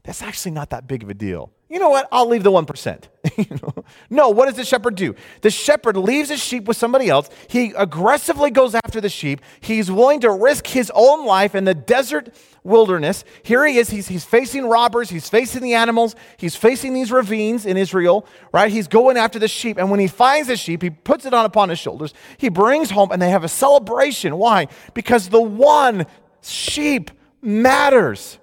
That's 0.03 0.21
actually 0.21 0.51
not 0.51 0.69
that 0.69 0.87
big 0.87 1.03
of 1.03 1.09
a 1.09 1.15
deal. 1.15 1.51
You 1.71 1.79
know 1.79 1.89
what? 1.89 2.07
I'll 2.13 2.29
leave 2.29 2.43
the 2.43 2.51
1%. 2.51 3.85
no, 4.11 4.29
what 4.29 4.47
does 4.47 4.57
the 4.57 4.67
shepherd 4.67 4.95
do? 4.95 5.15
The 5.41 5.51
shepherd 5.51 5.97
leaves 5.97 6.29
his 6.29 6.45
sheep 6.45 6.65
with 6.65 6.77
somebody 6.77 7.09
else. 7.09 7.31
He 7.49 7.73
aggressively 7.75 8.51
goes 8.51 8.75
after 8.75 9.01
the 9.01 9.09
sheep. 9.09 9.41
He's 9.61 9.91
willing 9.91 10.21
to 10.21 10.31
risk 10.31 10.67
his 10.67 10.93
own 10.95 11.25
life 11.25 11.55
in 11.55 11.65
the 11.65 11.75
desert 11.75 12.35
wilderness. 12.65 13.25
Here 13.43 13.65
he 13.67 13.79
is. 13.79 13.89
He's, 13.89 14.09
he's 14.09 14.27
facing 14.27 14.67
robbers. 14.67 15.09
He's 15.09 15.31
facing 15.31 15.63
the 15.63 15.73
animals. 15.73 16.17
He's 16.37 16.55
facing 16.55 16.93
these 16.93 17.11
ravines 17.11 17.65
in 17.65 17.79
Israel, 17.79 18.27
right? 18.53 18.71
He's 18.71 18.89
going 18.89 19.17
after 19.17 19.39
the 19.39 19.49
sheep. 19.49 19.79
And 19.79 19.91
when 19.91 20.01
he 20.01 20.07
finds 20.07 20.49
the 20.49 20.57
sheep, 20.59 20.83
he 20.83 20.91
puts 20.91 21.25
it 21.25 21.33
on 21.33 21.47
upon 21.47 21.71
his 21.71 21.79
shoulders. 21.79 22.13
He 22.37 22.51
brings 22.51 22.91
home 22.91 23.11
and 23.11 23.23
they 23.23 23.31
have 23.31 23.43
a 23.45 23.49
celebration. 23.49 24.37
Why? 24.37 24.69
Because 24.93 25.31
the 25.31 25.41
one 25.41 26.05
sheep 26.43 27.11
matters. 27.43 28.39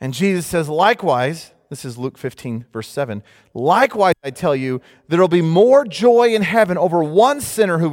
And 0.00 0.12
Jesus 0.12 0.46
says, 0.46 0.68
likewise, 0.68 1.52
this 1.70 1.84
is 1.84 1.98
Luke 1.98 2.18
15, 2.18 2.66
verse 2.72 2.88
7. 2.88 3.22
Likewise, 3.54 4.14
I 4.22 4.30
tell 4.30 4.54
you, 4.54 4.80
there 5.08 5.20
will 5.20 5.28
be 5.28 5.42
more 5.42 5.84
joy 5.84 6.34
in 6.34 6.42
heaven 6.42 6.78
over 6.78 7.02
one 7.02 7.40
sinner 7.40 7.78
who 7.78 7.88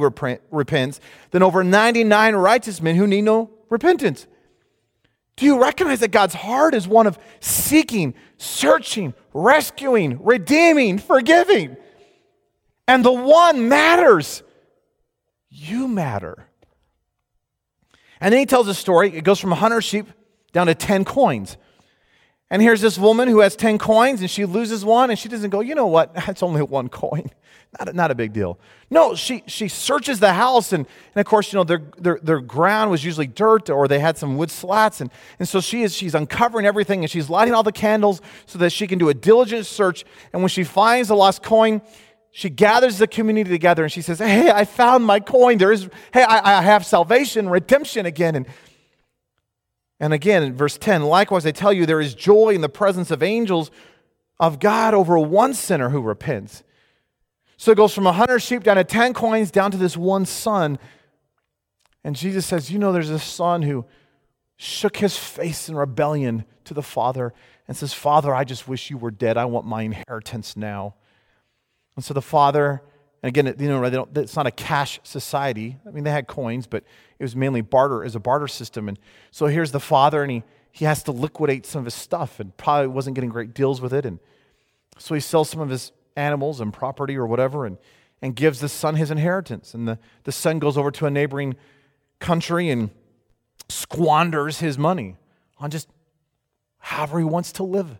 repents 0.50 1.00
than 1.30 1.42
over 1.42 1.64
99 1.64 2.36
righteous 2.36 2.80
men 2.80 2.96
who 2.96 3.06
need 3.06 3.22
no 3.22 3.50
repentance. 3.70 4.26
Do 5.36 5.46
you 5.46 5.60
recognize 5.60 6.00
that 6.00 6.12
God's 6.12 6.34
heart 6.34 6.74
is 6.74 6.86
one 6.86 7.08
of 7.08 7.18
seeking, 7.40 8.14
searching, 8.36 9.14
rescuing, 9.32 10.22
redeeming, 10.22 10.98
forgiving? 10.98 11.76
And 12.86 13.04
the 13.04 13.12
one 13.12 13.68
matters. 13.68 14.42
You 15.48 15.88
matter. 15.88 16.46
And 18.24 18.32
then 18.32 18.38
he 18.38 18.46
tells 18.46 18.68
a 18.68 18.74
story. 18.74 19.14
It 19.14 19.22
goes 19.22 19.38
from 19.38 19.50
100 19.50 19.82
sheep 19.82 20.06
down 20.52 20.68
to 20.68 20.74
10 20.74 21.04
coins. 21.04 21.58
And 22.48 22.62
here's 22.62 22.80
this 22.80 22.96
woman 22.96 23.28
who 23.28 23.40
has 23.40 23.54
10 23.54 23.76
coins 23.76 24.22
and 24.22 24.30
she 24.30 24.46
loses 24.46 24.82
one 24.82 25.10
and 25.10 25.18
she 25.18 25.28
doesn't 25.28 25.50
go, 25.50 25.60
you 25.60 25.74
know 25.74 25.88
what? 25.88 26.14
That's 26.26 26.42
only 26.42 26.62
one 26.62 26.88
coin. 26.88 27.30
Not 27.78 27.88
a, 27.88 27.92
not 27.92 28.10
a 28.12 28.14
big 28.14 28.32
deal. 28.32 28.60
No, 28.88 29.16
she, 29.16 29.42
she 29.48 29.66
searches 29.66 30.20
the 30.20 30.32
house 30.32 30.72
and, 30.72 30.86
and 30.86 31.20
of 31.20 31.26
course, 31.26 31.52
you 31.52 31.56
know, 31.56 31.64
their, 31.64 31.82
their, 31.98 32.20
their 32.22 32.40
ground 32.40 32.88
was 32.88 33.04
usually 33.04 33.26
dirt 33.26 33.68
or 33.68 33.88
they 33.88 33.98
had 33.98 34.16
some 34.16 34.36
wood 34.36 34.52
slats. 34.52 35.00
And, 35.00 35.10
and 35.40 35.48
so 35.48 35.60
she 35.60 35.82
is, 35.82 35.92
she's 35.92 36.14
uncovering 36.14 36.66
everything 36.66 37.02
and 37.02 37.10
she's 37.10 37.28
lighting 37.28 37.52
all 37.52 37.64
the 37.64 37.72
candles 37.72 38.20
so 38.46 38.60
that 38.60 38.70
she 38.70 38.86
can 38.86 39.00
do 39.00 39.08
a 39.08 39.14
diligent 39.14 39.66
search. 39.66 40.04
And 40.32 40.40
when 40.40 40.50
she 40.50 40.62
finds 40.62 41.08
the 41.08 41.16
lost 41.16 41.42
coin, 41.42 41.82
she 42.36 42.50
gathers 42.50 42.98
the 42.98 43.06
community 43.06 43.48
together 43.48 43.84
and 43.84 43.92
she 43.92 44.02
says, 44.02 44.18
Hey, 44.18 44.50
I 44.50 44.64
found 44.64 45.04
my 45.04 45.20
coin. 45.20 45.56
There 45.56 45.70
is, 45.70 45.88
hey, 46.12 46.24
I, 46.24 46.58
I 46.58 46.62
have 46.62 46.84
salvation, 46.84 47.48
redemption 47.48 48.06
again. 48.06 48.34
And 48.34 48.46
and 50.00 50.12
again, 50.12 50.42
in 50.42 50.56
verse 50.56 50.76
10, 50.76 51.04
likewise, 51.04 51.46
I 51.46 51.52
tell 51.52 51.72
you, 51.72 51.86
there 51.86 52.00
is 52.00 52.12
joy 52.12 52.50
in 52.50 52.60
the 52.60 52.68
presence 52.68 53.12
of 53.12 53.22
angels 53.22 53.70
of 54.40 54.58
God 54.58 54.94
over 54.94 55.16
one 55.16 55.54
sinner 55.54 55.90
who 55.90 56.02
repents. 56.02 56.64
So 57.56 57.70
it 57.70 57.76
goes 57.76 57.94
from 57.94 58.02
100 58.02 58.40
sheep 58.40 58.64
down 58.64 58.76
to 58.76 58.84
10 58.84 59.14
coins 59.14 59.52
down 59.52 59.70
to 59.70 59.76
this 59.76 59.96
one 59.96 60.26
son. 60.26 60.80
And 62.02 62.16
Jesus 62.16 62.44
says, 62.44 62.68
You 62.68 62.80
know, 62.80 62.92
there's 62.92 63.10
a 63.10 63.20
son 63.20 63.62
who 63.62 63.84
shook 64.56 64.96
his 64.96 65.16
face 65.16 65.68
in 65.68 65.76
rebellion 65.76 66.44
to 66.64 66.74
the 66.74 66.82
Father 66.82 67.32
and 67.68 67.76
says, 67.76 67.94
Father, 67.94 68.34
I 68.34 68.42
just 68.42 68.66
wish 68.66 68.90
you 68.90 68.98
were 68.98 69.12
dead. 69.12 69.36
I 69.36 69.44
want 69.44 69.66
my 69.66 69.82
inheritance 69.82 70.56
now. 70.56 70.96
And 71.96 72.04
so 72.04 72.14
the 72.14 72.22
Father 72.22 72.82
and 73.24 73.34
again, 73.34 73.54
you 73.58 73.68
know, 73.68 74.06
it's 74.16 74.36
not 74.36 74.46
a 74.46 74.50
cash 74.50 75.00
society. 75.02 75.78
I 75.88 75.90
mean, 75.92 76.04
they 76.04 76.10
had 76.10 76.26
coins, 76.26 76.66
but 76.66 76.84
it 77.18 77.24
was 77.24 77.34
mainly 77.34 77.62
barter 77.62 78.04
as 78.04 78.14
a 78.14 78.20
barter 78.20 78.46
system. 78.46 78.86
And 78.86 78.98
so 79.30 79.46
here's 79.46 79.72
the 79.72 79.80
father, 79.80 80.22
and 80.22 80.30
he, 80.30 80.42
he 80.70 80.84
has 80.84 81.02
to 81.04 81.12
liquidate 81.12 81.64
some 81.64 81.78
of 81.78 81.84
his 81.86 81.94
stuff 81.94 82.38
and 82.38 82.54
probably 82.58 82.88
wasn't 82.88 83.14
getting 83.14 83.30
great 83.30 83.54
deals 83.54 83.80
with 83.80 83.94
it. 83.94 84.04
And 84.04 84.18
so 84.98 85.14
he 85.14 85.22
sells 85.22 85.48
some 85.48 85.62
of 85.62 85.70
his 85.70 85.90
animals 86.16 86.60
and 86.60 86.70
property 86.70 87.16
or 87.16 87.26
whatever 87.26 87.64
and, 87.64 87.78
and 88.20 88.36
gives 88.36 88.60
the 88.60 88.68
son 88.68 88.96
his 88.96 89.10
inheritance. 89.10 89.72
And 89.72 89.88
the, 89.88 89.98
the 90.24 90.32
son 90.32 90.58
goes 90.58 90.76
over 90.76 90.90
to 90.90 91.06
a 91.06 91.10
neighboring 91.10 91.56
country 92.18 92.68
and 92.68 92.90
squanders 93.70 94.60
his 94.60 94.76
money 94.76 95.16
on 95.56 95.70
just 95.70 95.88
however 96.76 97.20
he 97.20 97.24
wants 97.24 97.52
to 97.52 97.62
live. 97.62 97.96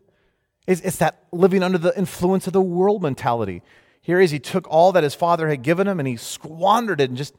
It's, 0.66 0.82
it's 0.82 0.98
that 0.98 1.24
living 1.32 1.62
under 1.62 1.78
the 1.78 1.96
influence 1.96 2.46
of 2.46 2.52
the 2.52 2.60
world 2.60 3.00
mentality. 3.02 3.62
Here 4.04 4.20
is 4.20 4.30
he 4.30 4.38
took 4.38 4.68
all 4.68 4.92
that 4.92 5.02
his 5.02 5.14
father 5.14 5.48
had 5.48 5.62
given 5.62 5.88
him 5.88 5.98
and 5.98 6.06
he 6.06 6.18
squandered 6.18 7.00
it 7.00 7.08
in 7.08 7.16
just 7.16 7.34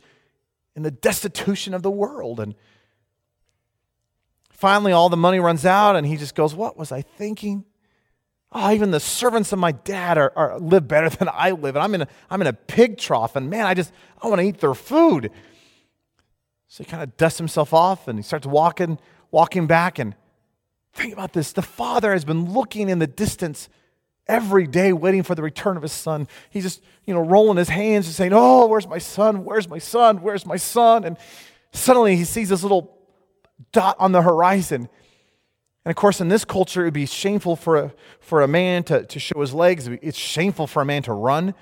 in 0.76 0.82
the 0.82 0.90
destitution 0.90 1.76
of 1.76 1.84
the 1.84 1.92
world. 1.92 2.40
And 2.40 2.56
finally, 4.50 4.92
all 4.92 5.08
the 5.10 5.16
money 5.16 5.40
runs 5.40 5.64
out, 5.64 5.96
and 5.96 6.08
he 6.08 6.18
just 6.18 6.34
goes, 6.34 6.56
What 6.56 6.76
was 6.76 6.92
I 6.92 7.04
thinking? 7.04 7.66
Oh, 8.52 8.72
even 8.72 8.90
the 8.90 9.00
servants 9.00 9.52
of 9.52 9.60
my 9.60 9.74
dad 9.74 10.18
are, 10.18 10.34
are 10.36 10.60
live 10.60 10.88
better 10.88 11.10
than 11.18 11.30
I 11.32 11.52
live. 11.52 11.76
And 11.76 11.84
I'm 11.84 11.94
in, 11.94 12.02
a, 12.02 12.08
I'm 12.32 12.42
in 12.42 12.48
a 12.48 12.54
pig 12.54 12.98
trough, 12.98 13.36
and 13.36 13.48
man, 13.48 13.68
I 13.68 13.76
just 13.76 13.94
I 14.20 14.28
want 14.28 14.42
to 14.42 14.48
eat 14.48 14.58
their 14.58 14.74
food. 14.74 15.30
So 16.68 16.84
he 16.84 16.90
kind 16.90 17.04
of 17.04 17.16
dusts 17.16 17.38
himself 17.38 17.76
off 17.76 18.08
and 18.08 18.18
he 18.18 18.24
starts 18.24 18.48
walking, 18.48 18.98
walking 19.30 19.68
back. 19.68 20.00
And 20.00 20.16
think 20.94 21.14
about 21.14 21.32
this 21.32 21.54
the 21.54 21.62
father 21.62 22.12
has 22.12 22.26
been 22.26 22.52
looking 22.52 22.90
in 22.90 22.98
the 22.98 23.08
distance 23.08 23.70
every 24.28 24.68
day 24.68 24.94
waiting 24.94 25.24
for 25.24 25.36
the 25.36 25.44
return 25.44 25.78
of 25.78 25.84
his 25.84 25.92
son. 25.92 26.28
He's 26.50 26.64
just, 26.64 26.82
you 27.06 27.14
know, 27.14 27.22
rolling 27.22 27.58
his 27.58 27.70
hands 27.70 28.08
and 28.08 28.16
saying, 28.16 28.32
Oh, 28.34 28.68
where's 28.68 28.88
my 28.88 28.98
son? 28.98 29.44
Where's 29.44 29.70
my 29.70 29.78
son? 29.78 30.22
Where's 30.22 30.46
my 30.46 30.58
son? 30.58 31.04
And 31.04 31.18
suddenly 31.72 32.16
he 32.16 32.24
sees 32.24 32.50
this 32.50 32.64
little 32.64 32.98
dot 33.72 33.96
on 34.00 34.12
the 34.12 34.22
horizon. 34.22 34.90
And 35.86 35.92
of 35.92 35.96
course, 35.96 36.20
in 36.20 36.30
this 36.30 36.44
culture, 36.44 36.82
it 36.82 36.86
would 36.86 36.94
be 36.94 37.06
shameful 37.06 37.56
for 37.56 37.78
a, 37.78 37.94
for 38.20 38.42
a 38.42 38.48
man 38.48 38.84
to, 38.86 39.06
to 39.06 39.20
show 39.20 39.40
his 39.40 39.54
legs. 39.54 39.88
It's 39.88 40.18
shameful 40.18 40.66
for 40.66 40.82
a 40.82 40.86
man 40.86 41.04
to 41.04 41.14
run. 41.14 41.54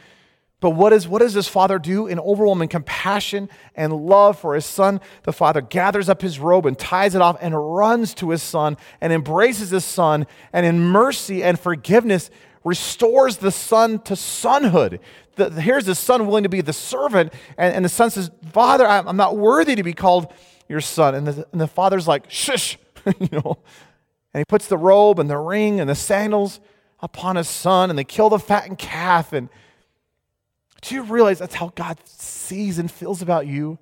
But 0.61 0.69
what, 0.69 0.93
is, 0.93 1.09
what 1.09 1.19
does 1.19 1.33
this 1.33 1.49
father 1.49 1.77
do? 1.77 2.07
In 2.07 2.21
overwhelming 2.21 2.69
compassion 2.69 3.49
and 3.75 3.91
love 3.91 4.39
for 4.39 4.55
his 4.55 4.65
son, 4.65 5.01
the 5.23 5.33
father 5.33 5.59
gathers 5.59 6.07
up 6.07 6.21
his 6.21 6.39
robe 6.39 6.65
and 6.65 6.79
ties 6.79 7.15
it 7.15 7.21
off 7.21 7.35
and 7.41 7.75
runs 7.75 8.13
to 8.13 8.29
his 8.29 8.41
son 8.41 8.77
and 9.01 9.11
embraces 9.11 9.71
his 9.71 9.83
son. 9.83 10.25
And 10.53 10.65
in 10.65 10.79
mercy 10.79 11.43
and 11.43 11.59
forgiveness, 11.59 12.29
restores 12.63 13.37
the 13.37 13.51
son 13.51 13.99
to 13.99 14.13
sonhood. 14.13 14.99
The, 15.35 15.49
here's 15.49 15.85
the 15.85 15.95
son 15.95 16.27
willing 16.27 16.43
to 16.43 16.49
be 16.49 16.61
the 16.61 16.73
servant, 16.73 17.33
and, 17.57 17.75
and 17.75 17.85
the 17.85 17.89
son 17.89 18.11
says, 18.11 18.31
Father, 18.51 18.85
I'm 18.85 19.17
not 19.17 19.37
worthy 19.37 19.75
to 19.75 19.83
be 19.83 19.93
called 19.93 20.31
your 20.69 20.81
son. 20.81 21.15
And 21.15 21.27
the, 21.27 21.47
and 21.51 21.59
the 21.59 21.67
father's 21.67 22.07
like, 22.07 22.29
Shush, 22.29 22.77
you 23.19 23.29
know. 23.31 23.57
And 24.33 24.41
he 24.41 24.45
puts 24.45 24.67
the 24.67 24.77
robe 24.77 25.19
and 25.19 25.29
the 25.29 25.37
ring 25.37 25.79
and 25.79 25.89
the 25.89 25.95
sandals 25.95 26.59
upon 26.99 27.35
his 27.35 27.49
son, 27.49 27.89
and 27.89 27.99
they 27.99 28.03
kill 28.03 28.29
the 28.29 28.39
fattened 28.39 28.77
calf. 28.77 29.33
And 29.33 29.49
do 30.81 30.95
you 30.95 31.03
realize 31.03 31.39
that's 31.39 31.55
how 31.55 31.71
God 31.75 31.97
sees 32.05 32.79
and 32.79 32.89
feels 32.89 33.21
about 33.21 33.47
you? 33.47 33.79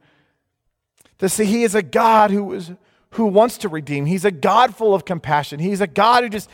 To 1.19 1.29
see 1.29 1.45
He 1.45 1.63
is 1.63 1.75
a 1.75 1.83
God 1.83 2.31
who 2.31 2.53
is 2.53 2.71
who 3.11 3.25
wants 3.25 3.57
to 3.59 3.69
redeem. 3.69 4.05
He's 4.05 4.25
a 4.25 4.31
God 4.31 4.75
full 4.75 4.95
of 4.95 5.05
compassion. 5.05 5.59
He's 5.59 5.81
a 5.81 5.87
God 5.87 6.23
who 6.23 6.29
just 6.29 6.49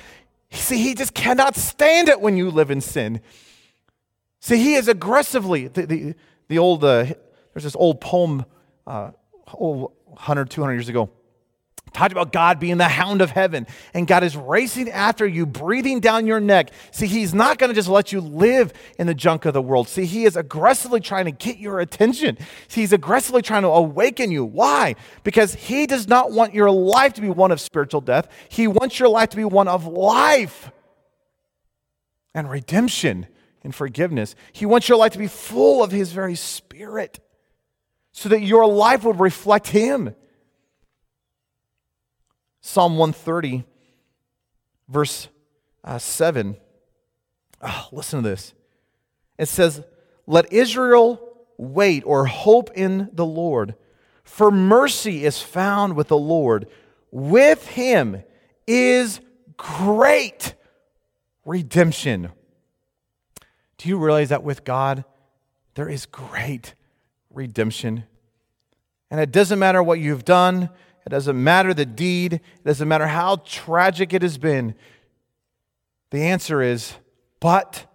See, 0.51 0.77
he 0.77 0.93
just 0.93 1.13
cannot 1.13 1.55
stand 1.55 2.10
it 2.10 2.21
when 2.21 2.38
you 2.38 2.49
live 2.49 2.71
in 2.71 2.81
sin. 2.81 3.21
See, 4.39 4.57
he 4.57 4.75
is 4.75 4.88
aggressively, 4.88 5.67
the, 5.67 5.86
the, 5.86 6.15
the 6.47 6.57
old, 6.57 6.83
uh, 6.83 7.05
there's 7.53 7.63
this 7.63 7.75
old 7.75 7.99
poem, 7.99 8.45
uh, 8.86 9.12
old 9.53 9.91
100, 10.05 10.49
200 10.49 10.73
years 10.73 10.89
ago, 10.89 11.10
talked 11.93 12.12
about 12.12 12.32
God 12.32 12.60
being 12.60 12.78
the 12.78 12.88
hound 12.88 13.21
of 13.21 13.32
heaven, 13.32 13.67
and 13.93 14.08
God 14.08 14.23
is 14.23 14.36
racing 14.36 14.89
after 14.89 15.28
you, 15.28 15.45
breathing 15.45 16.00
down 16.00 16.28
your 16.28 16.39
neck. 16.39 16.71
See, 16.91 17.08
He's 17.08 17.34
not 17.34 17.58
going 17.58 17.69
to 17.69 17.76
just 17.76 17.88
let 17.88 18.12
you 18.12 18.21
live 18.21 18.73
in 19.00 19.08
the 19.08 19.13
junk 19.13 19.45
of 19.45 19.54
the 19.54 19.62
world. 19.62 19.88
See, 19.88 20.06
He 20.06 20.26
is 20.26 20.36
aggressively 20.36 21.00
trying 21.00 21.26
to 21.26 21.32
get 21.32 21.58
your 21.58 21.80
attention. 21.80 22.38
See, 22.67 22.82
He's 22.82 22.93
aggressively 22.93 23.41
trying 23.41 23.63
to 23.63 23.69
awaken 23.69 24.32
you. 24.32 24.45
Why? 24.45 24.95
Because 25.23 25.54
He 25.54 25.88
does 25.88 26.08
not 26.08 26.32
want 26.32 26.54
your 26.54 26.71
life 26.71 27.13
to 27.13 27.21
be 27.21 27.30
one 27.30 27.52
of 27.52 27.62
spiritual 27.62 28.02
death, 28.02 28.28
He 28.50 28.67
wants 28.67 29.00
your 29.00 29.10
life 29.10 29.30
to 29.30 29.38
be 29.38 29.45
one 29.45 29.67
of 29.67 29.86
life 29.86 30.71
and 32.34 32.50
redemption 32.50 33.28
and 33.63 33.73
forgiveness. 33.73 34.36
He 34.54 34.65
wants 34.65 34.88
your 34.88 34.97
life 34.97 35.13
to 35.13 35.19
be 35.19 35.28
full 35.28 35.84
of 35.84 35.91
His 35.91 36.12
very 36.12 36.36
Spirit 36.36 37.19
so 38.12 38.30
that 38.30 38.41
your 38.41 38.65
life 38.65 39.04
would 39.04 39.19
reflect 39.19 39.67
Him. 39.67 40.15
Psalm 42.67 42.97
130, 42.97 43.63
verse 44.89 45.30
uh, 45.86 45.97
7. 45.97 46.58
Oh, 47.62 47.88
listen 47.93 48.21
to 48.21 48.30
this. 48.30 48.53
It 49.38 49.47
says, 49.47 49.82
Let 50.25 50.51
Israel 50.51 51.21
wait 51.58 52.03
or 52.06 52.25
hope 52.25 52.71
in 52.75 53.10
the 53.13 53.25
Lord, 53.25 53.75
for 54.25 54.51
mercy 54.51 55.23
is 55.23 55.41
found 55.41 55.95
with 55.95 56.10
the 56.10 56.17
Lord. 56.17 56.67
With 57.10 57.65
him 57.69 58.21
is 58.67 59.21
great 59.56 60.53
redemption. 61.45 62.34
Do 63.77 63.88
you 63.88 63.97
realize 63.97 64.27
that 64.27 64.43
with 64.43 64.65
God, 64.65 65.06
there 65.75 65.88
is 65.88 66.06
great 66.06 66.73
redemption? 67.30 68.03
And 69.10 69.21
it 69.21 69.32
doesn't 69.32 69.58
matter 69.58 69.82
what 69.82 69.99
you've 69.99 70.25
done, 70.25 70.69
it 71.08 71.12
doesn't 71.12 71.41
matter 71.41 71.74
the 71.74 71.86
deed, 71.86 72.34
it 72.34 72.63
doesn't 72.65 72.88
matter 72.88 73.08
how 73.08 73.38
tragic 73.38 74.13
it 74.13 74.22
has 74.22 74.38
been. 74.38 74.76
The 76.12 76.24
answer 76.24 76.62
is, 76.62 76.96
but 77.39 77.86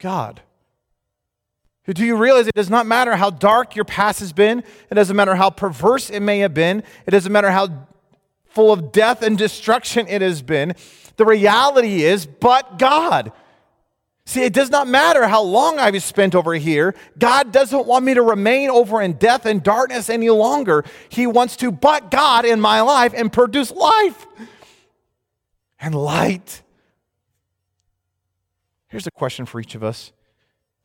God. 0.00 0.42
Do 1.86 2.04
you 2.04 2.16
realize 2.16 2.48
it 2.48 2.54
does 2.56 2.68
not 2.68 2.84
matter 2.84 3.14
how 3.14 3.30
dark 3.30 3.76
your 3.76 3.84
past 3.84 4.18
has 4.18 4.32
been? 4.32 4.64
It 4.90 4.94
doesn't 4.94 5.14
matter 5.14 5.36
how 5.36 5.50
perverse 5.50 6.10
it 6.10 6.18
may 6.18 6.40
have 6.40 6.52
been. 6.52 6.82
It 7.06 7.12
doesn't 7.12 7.30
matter 7.30 7.52
how 7.52 7.86
full 8.46 8.72
of 8.72 8.90
death 8.90 9.22
and 9.22 9.38
destruction 9.38 10.08
it 10.08 10.20
has 10.20 10.42
been. 10.42 10.74
The 11.16 11.24
reality 11.24 12.02
is, 12.02 12.26
but 12.26 12.80
God. 12.80 13.30
See, 14.28 14.42
it 14.42 14.52
does 14.52 14.70
not 14.70 14.88
matter 14.88 15.28
how 15.28 15.42
long 15.42 15.78
I've 15.78 16.02
spent 16.02 16.34
over 16.34 16.52
here. 16.54 16.96
God 17.16 17.52
doesn't 17.52 17.86
want 17.86 18.04
me 18.04 18.14
to 18.14 18.22
remain 18.22 18.70
over 18.70 19.00
in 19.00 19.12
death 19.12 19.46
and 19.46 19.62
darkness 19.62 20.10
any 20.10 20.30
longer. 20.30 20.84
He 21.08 21.28
wants 21.28 21.56
to 21.58 21.70
but 21.70 22.10
God 22.10 22.44
in 22.44 22.60
my 22.60 22.80
life 22.80 23.14
and 23.16 23.32
produce 23.32 23.70
life 23.70 24.26
and 25.78 25.94
light. 25.94 26.62
Here's 28.88 29.06
a 29.06 29.12
question 29.12 29.46
for 29.46 29.60
each 29.60 29.76
of 29.76 29.84
us 29.84 30.12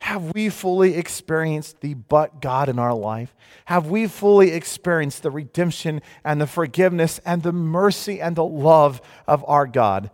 Have 0.02 0.32
we 0.34 0.48
fully 0.48 0.94
experienced 0.94 1.80
the 1.80 1.94
but 1.94 2.40
God 2.40 2.68
in 2.68 2.78
our 2.78 2.94
life? 2.94 3.34
Have 3.64 3.88
we 3.88 4.06
fully 4.06 4.52
experienced 4.52 5.24
the 5.24 5.32
redemption 5.32 6.00
and 6.24 6.40
the 6.40 6.46
forgiveness 6.46 7.18
and 7.26 7.42
the 7.42 7.52
mercy 7.52 8.20
and 8.20 8.36
the 8.36 8.44
love 8.44 9.02
of 9.26 9.44
our 9.48 9.66
God? 9.66 10.12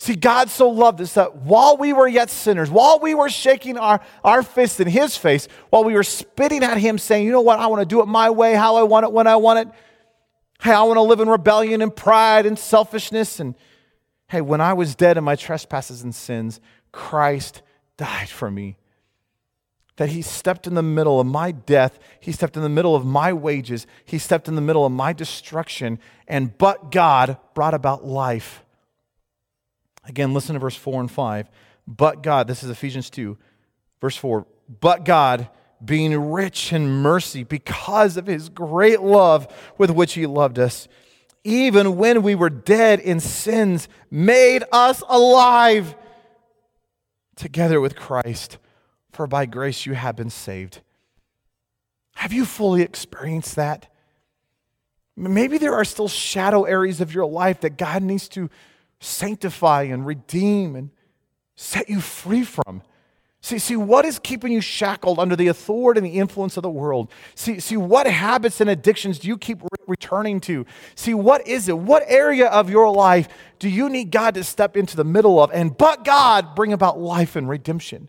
See, 0.00 0.14
God 0.14 0.48
so 0.48 0.70
loved 0.70 1.00
us 1.00 1.14
that 1.14 1.36
while 1.36 1.76
we 1.76 1.92
were 1.92 2.06
yet 2.06 2.30
sinners, 2.30 2.70
while 2.70 3.00
we 3.00 3.14
were 3.14 3.28
shaking 3.28 3.76
our, 3.76 4.00
our 4.22 4.44
fist 4.44 4.78
in 4.78 4.86
His 4.86 5.16
face, 5.16 5.48
while 5.70 5.82
we 5.82 5.94
were 5.94 6.04
spitting 6.04 6.62
at 6.62 6.78
Him, 6.78 6.98
saying, 6.98 7.24
You 7.24 7.32
know 7.32 7.40
what? 7.40 7.58
I 7.58 7.66
want 7.66 7.80
to 7.80 7.86
do 7.86 8.00
it 8.00 8.06
my 8.06 8.30
way, 8.30 8.54
how 8.54 8.76
I 8.76 8.84
want 8.84 9.04
it, 9.04 9.12
when 9.12 9.26
I 9.26 9.36
want 9.36 9.58
it. 9.58 9.74
Hey, 10.62 10.72
I 10.72 10.82
want 10.82 10.98
to 10.98 11.02
live 11.02 11.20
in 11.20 11.28
rebellion 11.28 11.82
and 11.82 11.94
pride 11.94 12.46
and 12.46 12.58
selfishness. 12.58 13.40
And 13.40 13.56
Hey, 14.28 14.42
when 14.42 14.60
I 14.60 14.74
was 14.74 14.94
dead 14.94 15.16
in 15.16 15.24
my 15.24 15.36
trespasses 15.36 16.02
and 16.02 16.14
sins, 16.14 16.60
Christ 16.92 17.62
died 17.96 18.28
for 18.28 18.50
me. 18.50 18.76
That 19.96 20.10
he 20.10 20.22
stepped 20.22 20.66
in 20.66 20.74
the 20.74 20.82
middle 20.82 21.18
of 21.18 21.26
my 21.26 21.50
death, 21.50 21.98
he 22.20 22.30
stepped 22.30 22.56
in 22.56 22.62
the 22.62 22.68
middle 22.68 22.94
of 22.94 23.04
my 23.04 23.32
wages, 23.32 23.86
he 24.04 24.18
stepped 24.18 24.46
in 24.46 24.54
the 24.54 24.60
middle 24.60 24.86
of 24.86 24.92
my 24.92 25.12
destruction, 25.12 25.98
and 26.28 26.56
but 26.56 26.92
God 26.92 27.38
brought 27.54 27.74
about 27.74 28.04
life. 28.04 28.62
Again, 30.08 30.34
listen 30.34 30.54
to 30.54 30.58
verse 30.58 30.74
4 30.74 31.00
and 31.00 31.10
5. 31.10 31.48
But 31.86 32.22
God, 32.22 32.48
this 32.48 32.62
is 32.62 32.70
Ephesians 32.70 33.10
2, 33.10 33.36
verse 34.00 34.16
4. 34.16 34.46
But 34.80 35.04
God, 35.04 35.48
being 35.84 36.30
rich 36.32 36.72
in 36.72 36.88
mercy 36.88 37.44
because 37.44 38.16
of 38.16 38.26
his 38.26 38.48
great 38.48 39.00
love 39.00 39.46
with 39.76 39.90
which 39.90 40.14
he 40.14 40.26
loved 40.26 40.58
us, 40.58 40.88
even 41.44 41.96
when 41.96 42.22
we 42.22 42.34
were 42.34 42.50
dead 42.50 43.00
in 43.00 43.20
sins, 43.20 43.88
made 44.10 44.64
us 44.72 45.02
alive 45.08 45.94
together 47.36 47.80
with 47.80 47.94
Christ. 47.94 48.58
For 49.12 49.26
by 49.26 49.46
grace 49.46 49.86
you 49.86 49.94
have 49.94 50.16
been 50.16 50.30
saved. 50.30 50.80
Have 52.16 52.32
you 52.32 52.44
fully 52.44 52.82
experienced 52.82 53.56
that? 53.56 53.90
Maybe 55.16 55.58
there 55.58 55.74
are 55.74 55.84
still 55.84 56.08
shadow 56.08 56.64
areas 56.64 57.00
of 57.00 57.14
your 57.14 57.26
life 57.26 57.60
that 57.60 57.76
God 57.78 58.02
needs 58.02 58.28
to 58.30 58.50
sanctify 59.00 59.84
and 59.84 60.06
redeem 60.06 60.76
and 60.76 60.90
set 61.56 61.88
you 61.88 62.00
free 62.00 62.44
from. 62.44 62.82
See, 63.40 63.58
see, 63.60 63.76
what 63.76 64.04
is 64.04 64.18
keeping 64.18 64.52
you 64.52 64.60
shackled 64.60 65.20
under 65.20 65.36
the 65.36 65.46
authority 65.46 65.98
and 65.98 66.06
the 66.06 66.18
influence 66.18 66.56
of 66.56 66.64
the 66.64 66.70
world? 66.70 67.10
See, 67.36 67.60
see, 67.60 67.76
what 67.76 68.06
habits 68.08 68.60
and 68.60 68.68
addictions 68.68 69.20
do 69.20 69.28
you 69.28 69.38
keep 69.38 69.62
re- 69.62 69.68
returning 69.86 70.40
to? 70.42 70.66
See, 70.96 71.14
what 71.14 71.46
is 71.46 71.68
it? 71.68 71.78
What 71.78 72.02
area 72.08 72.48
of 72.48 72.68
your 72.68 72.90
life 72.90 73.28
do 73.60 73.68
you 73.68 73.88
need 73.88 74.10
God 74.10 74.34
to 74.34 74.42
step 74.42 74.76
into 74.76 74.96
the 74.96 75.04
middle 75.04 75.40
of 75.42 75.52
and 75.52 75.76
but 75.76 76.04
God 76.04 76.56
bring 76.56 76.72
about 76.72 76.98
life 76.98 77.36
and 77.36 77.48
redemption? 77.48 78.08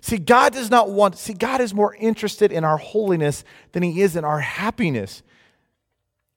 See, 0.00 0.18
God 0.18 0.54
does 0.54 0.70
not 0.70 0.90
want, 0.90 1.16
see, 1.18 1.34
God 1.34 1.60
is 1.60 1.74
more 1.74 1.94
interested 1.94 2.50
in 2.50 2.64
our 2.64 2.78
holiness 2.78 3.44
than 3.72 3.82
he 3.82 4.00
is 4.00 4.16
in 4.16 4.24
our 4.24 4.40
happiness. 4.40 5.22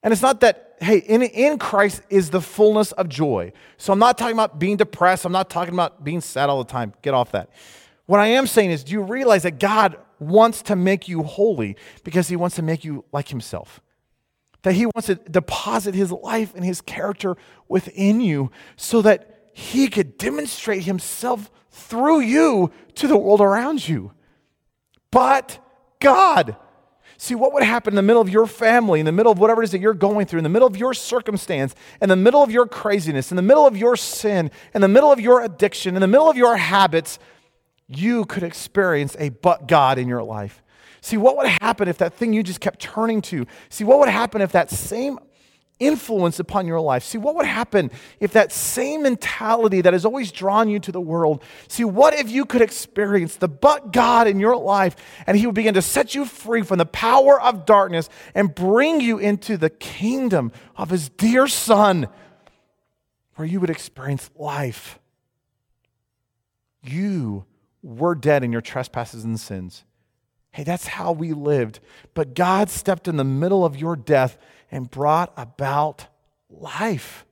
And 0.02 0.12
it's 0.12 0.22
not 0.22 0.40
that, 0.40 0.65
hey, 0.80 0.98
in, 0.98 1.22
in 1.22 1.58
Christ 1.58 2.02
is 2.10 2.30
the 2.30 2.40
fullness 2.40 2.92
of 2.92 3.08
joy. 3.08 3.52
So 3.76 3.92
I'm 3.92 3.98
not 3.98 4.18
talking 4.18 4.34
about 4.34 4.58
being 4.58 4.76
depressed. 4.76 5.24
I'm 5.24 5.32
not 5.32 5.50
talking 5.50 5.74
about 5.74 6.04
being 6.04 6.20
sad 6.20 6.48
all 6.48 6.62
the 6.62 6.70
time. 6.70 6.92
Get 7.02 7.14
off 7.14 7.32
that. 7.32 7.50
What 8.06 8.20
I 8.20 8.28
am 8.28 8.46
saying 8.46 8.70
is, 8.70 8.84
do 8.84 8.92
you 8.92 9.02
realize 9.02 9.42
that 9.42 9.58
God 9.58 9.96
wants 10.18 10.62
to 10.62 10.76
make 10.76 11.08
you 11.08 11.22
holy 11.22 11.76
because 12.04 12.28
he 12.28 12.36
wants 12.36 12.56
to 12.56 12.62
make 12.62 12.84
you 12.84 13.04
like 13.12 13.28
himself? 13.28 13.80
That 14.62 14.74
he 14.74 14.86
wants 14.86 15.06
to 15.06 15.16
deposit 15.16 15.94
his 15.94 16.12
life 16.12 16.54
and 16.54 16.64
his 16.64 16.80
character 16.80 17.36
within 17.68 18.20
you 18.20 18.50
so 18.76 19.02
that 19.02 19.50
he 19.52 19.88
could 19.88 20.18
demonstrate 20.18 20.82
himself 20.82 21.50
through 21.70 22.20
you 22.20 22.70
to 22.94 23.08
the 23.08 23.16
world 23.16 23.40
around 23.40 23.88
you. 23.88 24.12
But 25.10 25.58
God, 26.00 26.56
See, 27.18 27.34
what 27.34 27.52
would 27.54 27.62
happen 27.62 27.92
in 27.92 27.96
the 27.96 28.02
middle 28.02 28.20
of 28.20 28.28
your 28.28 28.46
family, 28.46 29.00
in 29.00 29.06
the 29.06 29.12
middle 29.12 29.32
of 29.32 29.38
whatever 29.38 29.62
it 29.62 29.66
is 29.66 29.72
that 29.72 29.80
you're 29.80 29.94
going 29.94 30.26
through, 30.26 30.38
in 30.38 30.44
the 30.44 30.50
middle 30.50 30.68
of 30.68 30.76
your 30.76 30.92
circumstance, 30.92 31.74
in 32.00 32.08
the 32.08 32.16
middle 32.16 32.42
of 32.42 32.50
your 32.50 32.66
craziness, 32.66 33.30
in 33.30 33.36
the 33.36 33.42
middle 33.42 33.66
of 33.66 33.76
your 33.76 33.96
sin, 33.96 34.50
in 34.74 34.82
the 34.82 34.88
middle 34.88 35.10
of 35.10 35.20
your 35.20 35.42
addiction, 35.42 35.94
in 35.94 36.00
the 36.00 36.06
middle 36.06 36.28
of 36.28 36.36
your 36.36 36.56
habits, 36.56 37.18
you 37.88 38.24
could 38.26 38.42
experience 38.42 39.16
a 39.18 39.30
but 39.30 39.66
God 39.66 39.98
in 39.98 40.08
your 40.08 40.22
life. 40.22 40.62
See, 41.00 41.16
what 41.16 41.36
would 41.36 41.46
happen 41.46 41.88
if 41.88 41.98
that 41.98 42.14
thing 42.14 42.32
you 42.32 42.42
just 42.42 42.60
kept 42.60 42.80
turning 42.80 43.22
to? 43.22 43.46
See, 43.68 43.84
what 43.84 44.00
would 44.00 44.08
happen 44.08 44.40
if 44.42 44.52
that 44.52 44.70
same 44.70 45.18
influence 45.78 46.38
upon 46.40 46.66
your 46.66 46.80
life? 46.80 47.04
See, 47.04 47.18
what 47.18 47.34
would 47.34 47.46
happen 47.46 47.90
if 48.20 48.32
that 48.32 48.52
same 48.52 49.02
mentality 49.02 49.80
that 49.80 49.92
has 49.92 50.04
always 50.04 50.32
drawn 50.32 50.68
you 50.68 50.78
to 50.80 50.92
the 50.92 51.00
world, 51.00 51.42
see, 51.68 51.84
what 51.84 52.14
if 52.14 52.30
you 52.30 52.44
could 52.44 52.62
experience 52.62 53.36
the 53.36 53.48
but 53.48 53.92
God 53.92 54.26
in 54.26 54.40
your 54.40 54.56
life 54.56 54.96
and 55.26 55.36
He 55.36 55.46
would 55.46 55.54
begin 55.54 55.74
to 55.74 55.82
set 55.82 56.14
you 56.14 56.24
free 56.24 56.62
from 56.62 56.78
the 56.78 56.86
power 56.86 57.40
of 57.40 57.66
darkness 57.66 58.08
and 58.34 58.54
bring 58.54 59.00
you 59.00 59.18
into 59.18 59.56
the 59.56 59.70
kingdom 59.70 60.52
of 60.76 60.90
His 60.90 61.08
dear 61.08 61.46
Son, 61.46 62.08
where 63.34 63.46
you 63.46 63.60
would 63.60 63.70
experience 63.70 64.30
life? 64.36 64.98
You 66.82 67.44
were 67.82 68.14
dead 68.14 68.42
in 68.42 68.52
your 68.52 68.60
trespasses 68.60 69.24
and 69.24 69.38
sins. 69.38 69.84
Hey, 70.52 70.64
that's 70.64 70.86
how 70.86 71.12
we 71.12 71.34
lived. 71.34 71.80
But 72.14 72.34
God 72.34 72.70
stepped 72.70 73.08
in 73.08 73.16
the 73.16 73.24
middle 73.24 73.64
of 73.64 73.76
your 73.76 73.94
death 73.94 74.38
and 74.70 74.90
brought 74.90 75.32
about 75.36 76.06
life. 76.50 77.24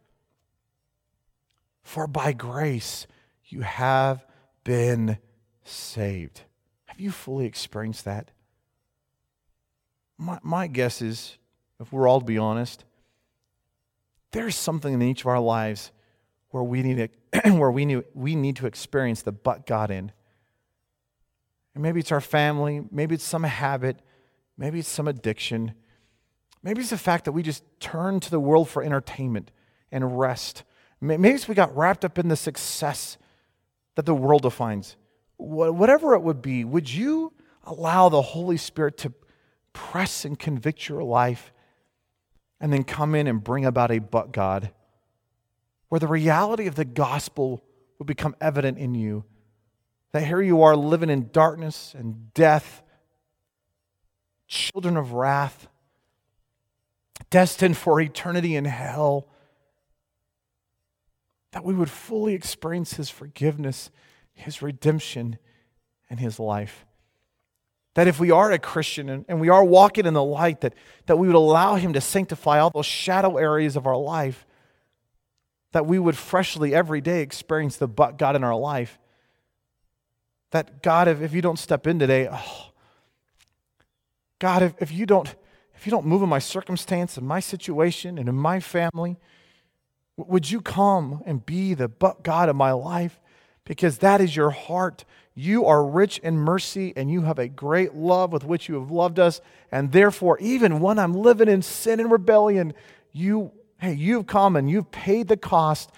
For 1.82 2.07
by 2.07 2.32
grace 2.32 3.07
you 3.47 3.61
have 3.61 4.24
been 4.64 5.18
saved. 5.64 6.43
Have 6.87 7.01
you 7.01 7.11
fully 7.11 7.47
experienced 7.47 8.05
that? 8.05 8.30
My, 10.16 10.39
my 10.43 10.66
guess 10.66 11.03
is, 11.03 11.39
if 11.80 11.93
we're 11.93 12.09
all 12.09 12.20
to 12.20 12.26
be 12.26 12.39
honest, 12.39 12.85
there's 14.30 14.57
something 14.57 14.95
in 14.95 15.03
each 15.03 15.22
of 15.22 15.26
our 15.26 15.41
lives 15.41 15.91
where 16.51 16.62
we 16.62 16.82
need 16.82 17.11
to, 17.32 17.53
where 17.59 17.70
we 17.70 17.85
need, 17.85 18.05
we 18.14 18.35
need 18.35 18.57
to 18.57 18.66
experience 18.66 19.22
the 19.22 19.32
but 19.32 19.66
God 19.66 19.91
in. 19.91 20.12
And 21.74 21.82
maybe 21.82 22.01
it's 22.01 22.12
our 22.12 22.20
family, 22.20 22.85
maybe 22.91 23.16
it's 23.16 23.24
some 23.24 23.43
habit, 23.43 23.99
maybe 24.57 24.78
it's 24.78 24.89
some 24.89 25.09
addiction, 25.09 25.74
maybe 26.65 26.81
it's 26.81 26.91
the 26.91 26.99
fact 26.99 27.27
that 27.27 27.33
we 27.33 27.45
just 27.45 27.62
turn 27.79 28.19
to 28.19 28.31
the 28.31 28.41
world 28.41 28.69
for 28.69 28.83
entertainment 28.83 29.53
and 29.93 30.19
rest. 30.19 30.65
Maybe 31.01 31.39
we 31.47 31.55
got 31.55 31.77
wrapped 31.77 32.05
up 32.05 32.19
in 32.19 32.29
the 32.29 32.37
success 32.37 33.19
that 33.95 34.07
the 34.07 34.15
world 34.15 34.43
defines. 34.43 34.97
Whatever 35.37 36.15
it 36.15 36.23
would 36.23 36.43
be, 36.43 36.65
would 36.65 36.93
you 36.93 37.33
allow 37.65 38.09
the 38.09 38.23
Holy 38.23 38.57
Spirit 38.57 38.97
to 38.99 39.12
press 39.73 40.25
and 40.25 40.39
convict 40.39 40.89
your 40.89 41.03
life 41.03 41.53
and 42.61 42.73
then 42.73 42.85
come 42.85 43.15
in 43.15 43.27
and 43.27 43.45
bring 43.45 43.65
about 43.65 43.91
a 43.91 43.99
but 43.99 44.33
God 44.33 44.71
where 45.89 45.99
the 45.99 46.09
reality 46.09 46.67
of 46.67 46.75
the 46.75 46.85
gospel 46.85 47.62
would 47.99 48.07
become 48.07 48.35
evident 48.41 48.79
in 48.79 48.95
you? 48.95 49.25
That 50.12 50.25
here 50.25 50.41
you 50.41 50.62
are 50.62 50.77
living 50.77 51.11
in 51.11 51.31
darkness 51.33 51.95
and 51.97 52.33
death, 52.33 52.83
children 54.47 54.97
of 54.97 55.12
wrath, 55.12 55.69
destined 57.35 57.76
for 57.76 58.01
eternity 58.01 58.55
in 58.55 58.64
hell. 58.64 59.26
That 61.51 61.64
we 61.64 61.74
would 61.74 61.91
fully 61.91 62.35
experience 62.35 62.95
His 62.95 63.11
forgiveness, 63.11 63.91
His 64.35 64.62
redemption, 64.62 65.39
and 66.09 66.20
His 66.20 66.39
life. 66.39 66.87
That 67.95 68.07
if 68.07 68.20
we 68.20 68.30
are 68.30 68.53
a 68.53 68.61
Christian 68.61 69.09
and, 69.09 69.24
and 69.28 69.41
we 69.41 69.49
are 69.49 69.64
walking 69.64 70.07
in 70.07 70.14
the 70.14 70.22
light, 70.22 70.61
that, 70.61 70.74
that 71.07 71.16
we 71.16 71.26
would 71.26 71.35
allow 71.35 71.74
Him 71.74 71.93
to 71.95 72.01
sanctify 72.01 72.61
all 72.61 72.70
those 72.70 72.87
shadow 72.87 73.37
areas 73.37 73.74
of 73.74 73.85
our 73.89 73.97
life. 73.97 74.47
That 75.72 75.87
we 75.87 75.99
would 75.99 76.16
freshly 76.16 76.72
every 76.72 77.01
day 77.01 77.20
experience 77.20 77.78
the 77.78 77.89
but 77.89 78.16
God 78.16 78.37
in 78.37 78.45
our 78.45 78.57
life 78.57 78.97
that 80.53 80.85
God, 80.85 81.09
if, 81.09 81.20
if 81.20 81.35
you 81.35 81.43
don't 81.43 81.59
step 81.59 81.85
in 81.89 81.99
today, 81.99 82.28
oh, 82.30 82.70
God, 84.39 84.62
if, 84.62 84.74
if 84.78 84.93
you 84.93 85.05
don't 85.05 85.35
if 85.75 85.87
you 85.87 85.91
don't 85.91 86.07
move 86.07 86.22
in 86.22 86.29
my 86.29 86.39
circumstance 86.39 87.16
and 87.16 87.27
my 87.27 87.41
situation 87.41 88.18
and 88.18 88.29
in 88.29 88.35
my 88.35 88.61
family, 88.61 89.16
would 90.16 90.51
you 90.51 90.61
come 90.61 91.22
and 91.27 91.45
be 91.45 91.75
the 91.75 91.89
God 92.22 92.49
of 92.49 92.57
my 92.57 92.72
life? 92.72 93.20
Because 93.64 93.99
that 93.99 94.20
is 94.20 94.37
your 94.37 94.51
heart. 94.51 95.05
You 95.35 95.66
are 95.66 95.85
rich 95.85 96.18
in 96.18 96.37
mercy 96.37 96.93
and 96.97 97.11
you 97.11 97.22
have 97.22 97.39
a 97.39 97.49
great 97.49 97.95
love 97.95 98.33
with 98.33 98.45
which 98.45 98.68
you 98.68 98.79
have 98.79 98.91
loved 98.91 99.18
us. 99.18 99.41
And 99.72 99.91
therefore, 99.91 100.39
even 100.39 100.81
when 100.81 100.99
I'm 100.99 101.14
living 101.14 101.49
in 101.49 101.62
sin 101.62 101.99
and 101.99 102.12
rebellion, 102.12 102.75
you, 103.12 103.51
hey, 103.79 103.95
you've 103.95 104.27
come 104.27 104.55
and 104.55 104.70
you've 104.70 104.91
paid 104.93 105.29
the 105.29 105.37
cost 105.37 105.91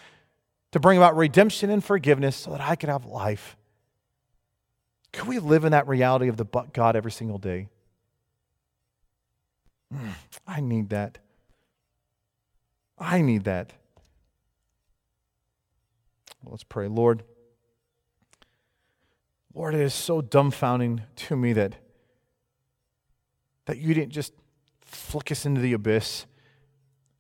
to 0.73 0.81
bring 0.81 0.97
about 0.97 1.17
redemption 1.17 1.69
and 1.69 1.85
forgiveness 1.85 2.37
so 2.37 2.51
that 2.53 2.61
I 2.61 2.77
could 2.77 2.89
have 2.89 3.05
life. 3.05 3.57
Can 5.13 5.29
we 5.29 5.39
live 5.39 5.65
in 5.65 5.73
that 5.73 5.89
reality 5.89 6.29
of 6.29 6.37
the 6.37 6.45
God 6.45 6.97
every 6.97 7.13
single 7.13 7.39
day? 7.39 7.69
I 10.47 10.61
need 10.61 10.91
that. 10.91 11.19
I 12.99 13.21
need 13.21 13.45
that. 13.45 13.73
Let's 16.45 16.65
pray. 16.65 16.87
Lord, 16.87 17.25
Lord, 19.53 19.75
it 19.75 19.81
is 19.81 19.95
so 19.95 20.21
dumbfounding 20.21 21.03
to 21.17 21.37
me 21.37 21.53
that, 21.55 21.77
that 23.65 23.79
you 23.79 23.95
didn't 23.95 24.13
just 24.13 24.33
flick 24.81 25.33
us 25.33 25.45
into 25.45 25.61
the 25.61 25.73
abyss. 25.73 26.27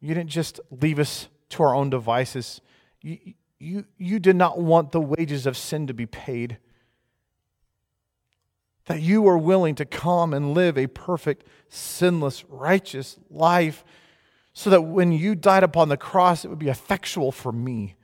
You 0.00 0.14
didn't 0.14 0.30
just 0.30 0.60
leave 0.70 0.98
us 0.98 1.28
to 1.50 1.62
our 1.62 1.74
own 1.74 1.90
devices. 1.90 2.60
You, 3.00 3.18
you, 3.58 3.84
you 3.98 4.18
did 4.18 4.36
not 4.36 4.58
want 4.58 4.92
the 4.92 5.00
wages 5.00 5.46
of 5.46 5.56
sin 5.56 5.86
to 5.86 5.94
be 5.94 6.06
paid 6.06 6.58
that 8.86 9.02
you 9.02 9.26
are 9.28 9.38
willing 9.38 9.74
to 9.76 9.84
come 9.84 10.32
and 10.32 10.54
live 10.54 10.78
a 10.78 10.86
perfect, 10.86 11.46
sinless, 11.68 12.44
righteous 12.48 13.18
life 13.30 13.84
so 14.52 14.70
that 14.70 14.82
when 14.82 15.12
you 15.12 15.34
died 15.34 15.62
upon 15.62 15.90
the 15.90 15.96
cross, 15.98 16.44
it 16.44 16.48
would 16.48 16.58
be 16.58 16.70
effectual 16.70 17.30
for 17.30 17.52
me. 17.52 17.94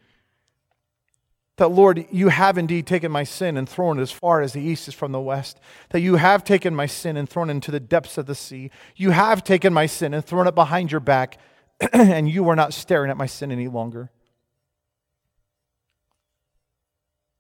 that, 1.57 1.69
Lord, 1.69 2.07
you 2.11 2.29
have 2.29 2.59
indeed 2.59 2.87
taken 2.87 3.13
my 3.13 3.25
sin 3.25 3.57
and 3.57 3.69
thrown 3.69 3.99
it 3.99 4.03
as 4.03 4.11
far 4.11 4.43
as 4.43 4.53
the 4.53 4.61
east 4.61 4.89
is 4.89 4.95
from 4.95 5.13
the 5.13 5.21
west. 5.21 5.61
That 5.91 6.01
you 6.01 6.17
have 6.17 6.45
taken 6.45 6.75
my 6.75 6.87
sin 6.87 7.17
and 7.17 7.29
thrown 7.29 7.49
it 7.49 7.53
into 7.53 7.71
the 7.71 7.79
depths 7.79 8.19
of 8.19 8.27
the 8.27 8.35
sea. 8.35 8.71
You 8.97 9.13
have 9.13 9.45
taken 9.45 9.73
my 9.73 9.87
sin 9.87 10.13
and 10.13 10.25
thrown 10.25 10.47
it 10.47 10.55
behind 10.55 10.91
your 10.91 11.01
back, 11.01 11.39
and 11.93 12.29
you 12.29 12.49
are 12.49 12.57
not 12.57 12.75
staring 12.75 13.11
at 13.11 13.17
my 13.17 13.27
sin 13.27 13.53
any 13.53 13.69
longer. 13.69 14.11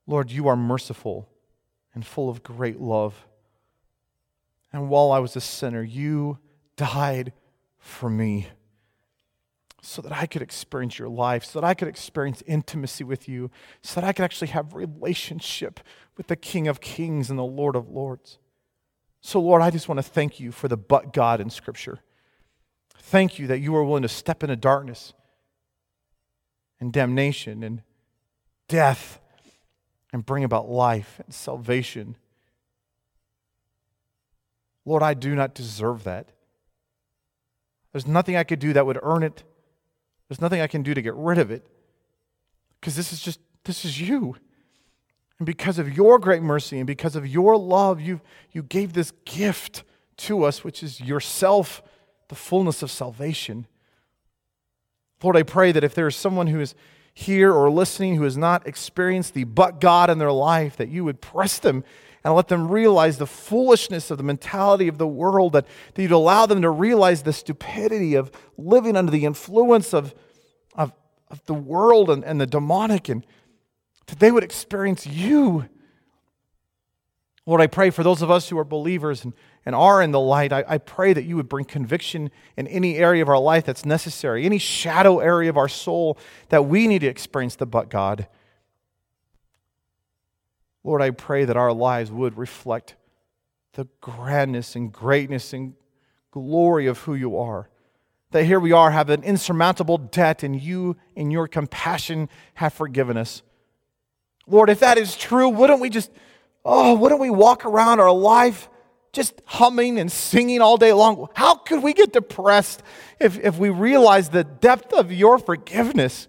Lord, 0.06 0.30
you 0.30 0.46
are 0.48 0.56
merciful 0.56 1.28
and 1.94 2.06
full 2.06 2.30
of 2.30 2.42
great 2.42 2.80
love. 2.80 3.26
And 4.72 4.88
while 4.88 5.12
I 5.12 5.18
was 5.18 5.36
a 5.36 5.40
sinner, 5.40 5.82
you 5.82 6.38
died 6.76 7.32
for 7.78 8.08
me 8.08 8.48
so 9.84 10.00
that 10.00 10.12
I 10.12 10.26
could 10.26 10.42
experience 10.42 10.98
your 10.98 11.08
life, 11.08 11.44
so 11.44 11.60
that 11.60 11.66
I 11.66 11.74
could 11.74 11.88
experience 11.88 12.42
intimacy 12.46 13.02
with 13.02 13.28
you, 13.28 13.50
so 13.82 14.00
that 14.00 14.06
I 14.06 14.12
could 14.12 14.24
actually 14.24 14.48
have 14.48 14.74
relationship 14.74 15.80
with 16.16 16.28
the 16.28 16.36
King 16.36 16.68
of 16.68 16.80
Kings 16.80 17.28
and 17.30 17.38
the 17.38 17.44
Lord 17.44 17.74
of 17.74 17.88
Lords. 17.88 18.38
So, 19.20 19.40
Lord, 19.40 19.60
I 19.60 19.70
just 19.70 19.88
want 19.88 19.98
to 19.98 20.02
thank 20.02 20.38
you 20.38 20.52
for 20.52 20.68
the 20.68 20.76
but 20.76 21.12
God 21.12 21.40
in 21.40 21.50
Scripture. 21.50 21.98
Thank 22.96 23.40
you 23.40 23.48
that 23.48 23.58
you 23.58 23.74
are 23.74 23.84
willing 23.84 24.02
to 24.02 24.08
step 24.08 24.44
into 24.44 24.56
darkness 24.56 25.12
and 26.80 26.92
damnation 26.92 27.64
and 27.64 27.82
death 28.68 29.20
and 30.12 30.24
bring 30.24 30.44
about 30.44 30.68
life 30.68 31.20
and 31.24 31.34
salvation. 31.34 32.16
Lord, 34.84 35.02
I 35.02 35.14
do 35.14 35.34
not 35.34 35.54
deserve 35.54 36.04
that. 36.04 36.28
There's 37.92 38.06
nothing 38.06 38.36
I 38.36 38.44
could 38.44 38.58
do 38.58 38.72
that 38.72 38.86
would 38.86 38.98
earn 39.02 39.22
it. 39.22 39.44
There's 40.28 40.40
nothing 40.40 40.60
I 40.60 40.66
can 40.66 40.82
do 40.82 40.94
to 40.94 41.02
get 41.02 41.14
rid 41.14 41.38
of 41.38 41.50
it. 41.50 41.66
Because 42.80 42.96
this 42.96 43.12
is 43.12 43.20
just, 43.20 43.38
this 43.64 43.84
is 43.84 44.00
you. 44.00 44.36
And 45.38 45.46
because 45.46 45.78
of 45.78 45.94
your 45.96 46.18
great 46.18 46.42
mercy 46.42 46.78
and 46.78 46.86
because 46.86 47.16
of 47.16 47.26
your 47.26 47.56
love, 47.56 48.00
you, 48.00 48.20
you 48.50 48.62
gave 48.62 48.92
this 48.92 49.12
gift 49.24 49.84
to 50.18 50.44
us, 50.44 50.64
which 50.64 50.82
is 50.82 51.00
yourself, 51.00 51.82
the 52.28 52.34
fullness 52.34 52.82
of 52.82 52.90
salvation. 52.90 53.66
Lord, 55.22 55.36
I 55.36 55.42
pray 55.42 55.70
that 55.72 55.84
if 55.84 55.94
there 55.94 56.06
is 56.06 56.16
someone 56.16 56.46
who 56.46 56.60
is 56.60 56.74
here 57.14 57.52
or 57.52 57.70
listening 57.70 58.16
who 58.16 58.24
has 58.24 58.38
not 58.38 58.66
experienced 58.66 59.34
the 59.34 59.44
but 59.44 59.80
God 59.80 60.10
in 60.10 60.18
their 60.18 60.32
life, 60.32 60.76
that 60.76 60.88
you 60.88 61.04
would 61.04 61.20
press 61.20 61.58
them 61.58 61.84
and 62.24 62.34
let 62.34 62.48
them 62.48 62.68
realize 62.68 63.18
the 63.18 63.26
foolishness 63.26 64.10
of 64.10 64.18
the 64.18 64.24
mentality 64.24 64.88
of 64.88 64.98
the 64.98 65.06
world, 65.06 65.52
that, 65.52 65.66
that 65.94 66.02
you'd 66.02 66.12
allow 66.12 66.46
them 66.46 66.62
to 66.62 66.70
realize 66.70 67.22
the 67.22 67.32
stupidity 67.32 68.14
of 68.14 68.30
living 68.56 68.96
under 68.96 69.10
the 69.10 69.24
influence 69.24 69.92
of, 69.92 70.14
of, 70.74 70.92
of 71.28 71.44
the 71.46 71.54
world 71.54 72.10
and, 72.10 72.24
and 72.24 72.40
the 72.40 72.46
demonic, 72.46 73.08
and 73.08 73.26
that 74.06 74.18
they 74.18 74.30
would 74.30 74.44
experience 74.44 75.06
you. 75.06 75.68
Lord, 77.44 77.60
I 77.60 77.66
pray 77.66 77.90
for 77.90 78.04
those 78.04 78.22
of 78.22 78.30
us 78.30 78.48
who 78.48 78.58
are 78.58 78.64
believers 78.64 79.24
and 79.24 79.32
and 79.64 79.74
are 79.74 80.02
in 80.02 80.10
the 80.10 80.20
light, 80.20 80.52
I, 80.52 80.64
I, 80.66 80.78
pray 80.78 81.12
that 81.12 81.24
you 81.24 81.36
would 81.36 81.48
bring 81.48 81.64
conviction 81.64 82.30
in 82.56 82.66
any 82.66 82.96
area 82.96 83.22
of 83.22 83.28
our 83.28 83.38
life 83.38 83.64
that's 83.64 83.84
necessary, 83.84 84.44
any 84.44 84.58
shadow 84.58 85.20
area 85.20 85.50
of 85.50 85.56
our 85.56 85.68
soul 85.68 86.18
that 86.48 86.64
we 86.64 86.88
need 86.88 87.00
to 87.00 87.06
experience 87.06 87.56
the 87.56 87.66
but 87.66 87.88
God. 87.88 88.26
Lord, 90.84 91.02
I 91.02 91.10
pray 91.10 91.44
that 91.44 91.56
our 91.56 91.72
lives 91.72 92.10
would 92.10 92.36
reflect 92.36 92.96
the 93.74 93.88
grandness 94.00 94.76
and 94.76 94.92
greatness 94.92 95.52
and 95.52 95.74
glory 96.30 96.86
of 96.86 96.98
who 96.98 97.14
you 97.14 97.38
are. 97.38 97.68
That 98.32 98.44
here 98.44 98.60
we 98.60 98.72
are, 98.72 98.90
have 98.90 99.10
an 99.10 99.22
insurmountable 99.22 99.98
debt, 99.98 100.42
and 100.42 100.60
you, 100.60 100.96
in 101.14 101.30
your 101.30 101.46
compassion, 101.46 102.28
have 102.54 102.72
forgiven 102.72 103.16
us. 103.16 103.42
Lord, 104.46 104.70
if 104.70 104.80
that 104.80 104.98
is 104.98 105.16
true, 105.16 105.48
wouldn't 105.48 105.80
we 105.80 105.90
just, 105.90 106.10
oh, 106.64 106.94
wouldn't 106.94 107.20
we 107.20 107.30
walk 107.30 107.64
around 107.64 108.00
our 108.00 108.12
life 108.12 108.68
just 109.12 109.42
humming 109.44 109.98
and 109.98 110.10
singing 110.10 110.60
all 110.60 110.76
day 110.76 110.92
long. 110.92 111.28
How 111.34 111.54
could 111.54 111.82
we 111.82 111.92
get 111.92 112.12
depressed 112.12 112.82
if, 113.20 113.38
if 113.38 113.58
we 113.58 113.68
realize 113.68 114.30
the 114.30 114.44
depth 114.44 114.92
of 114.92 115.12
your 115.12 115.38
forgiveness? 115.38 116.28